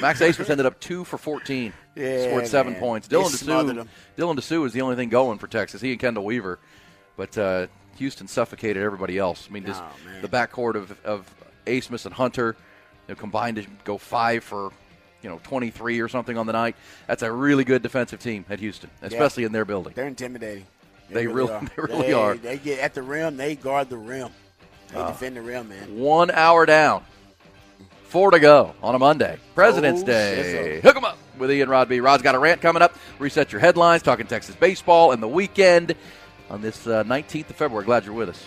Max 0.00 0.20
Abmas 0.20 0.48
ended 0.50 0.66
up 0.66 0.80
two 0.80 1.04
for 1.04 1.16
14. 1.18 1.72
Yeah, 1.96 2.24
scored 2.28 2.46
seven 2.46 2.72
man. 2.72 2.80
points. 2.80 3.08
Dylan 3.08 3.26
Disu. 3.30 3.86
Dylan 4.16 4.36
Disu 4.36 4.66
is 4.66 4.72
the 4.72 4.80
only 4.82 4.96
thing 4.96 5.10
going 5.10 5.38
for 5.38 5.46
Texas. 5.46 5.80
He 5.82 5.92
and 5.92 6.00
Chendall 6.00 6.24
Weaver, 6.24 6.58
but 7.16 7.36
uh, 7.38 7.66
Houston 7.96 8.26
suffocated 8.28 8.82
everybody 8.82 9.18
else. 9.18 9.46
I 9.48 9.52
mean, 9.52 9.64
just 9.66 9.82
Oh, 9.82 10.20
the 10.22 10.28
backcourt 10.28 10.76
of 10.76 10.98
of 11.04 11.26
Abmas 11.66 12.04
and 12.06 12.14
Hunter 12.14 12.56
you 13.08 13.14
know, 13.14 13.20
combined 13.20 13.56
to 13.56 13.66
go 13.84 13.98
five 13.98 14.44
for 14.44 14.70
you 15.22 15.28
know 15.30 15.40
23 15.44 16.00
or 16.00 16.08
something 16.08 16.36
on 16.38 16.46
the 16.46 16.52
night. 16.52 16.76
That's 17.06 17.22
a 17.22 17.30
really 17.32 17.64
good 17.64 17.82
defensive 17.82 18.20
team 18.20 18.44
at 18.48 18.60
Houston, 18.60 18.90
especially 19.02 19.44
in 19.44 19.52
their 19.52 19.64
building. 19.64 19.92
they're 19.94 20.06
intimidating. 20.06 20.66
They 21.10 21.26
really- 21.26 21.52
are. 21.52 21.60
they 21.76 21.82
really 21.82 22.12
are. 22.12 22.34
They 22.34 22.58
get 22.58 22.78
at 22.78 22.94
the 22.94 23.02
rim. 23.02 23.36
They 23.36 23.56
guard 23.56 23.88
the 23.90 23.96
rim. 23.98 24.30
They 24.92 24.98
defend 24.98 25.36
the 25.36 25.42
rim, 25.42 25.68
man. 25.68 25.98
One 25.98 26.30
hour 26.30 26.66
down. 26.66 27.04
Four 28.04 28.32
to 28.32 28.40
go 28.40 28.74
on 28.82 28.94
a 28.96 28.98
Monday. 28.98 29.38
President's 29.54 30.02
Oh, 30.02 30.06
Day. 30.06 30.80
shizzle. 30.80 30.82
Hook 30.82 30.96
'em 30.96 31.04
up 31.04 31.16
with 31.38 31.50
Ian 31.52 31.68
Rod 31.68 31.88
B. 31.88 32.00
Rod's 32.00 32.22
got 32.24 32.34
a 32.34 32.38
rant 32.40 32.60
coming 32.60 32.82
up. 32.82 32.94
Reset 33.20 33.52
your 33.52 33.60
headlines, 33.60 34.02
talking 34.02 34.26
Texas 34.26 34.56
baseball 34.56 35.12
and 35.12 35.22
the 35.22 35.28
weekend 35.28 35.94
on 36.50 36.60
this 36.60 36.86
uh, 36.88 37.04
19th 37.04 37.50
of 37.50 37.56
February. 37.56 37.84
Glad 37.84 38.04
you're 38.04 38.14
with 38.14 38.28
us. 38.30 38.44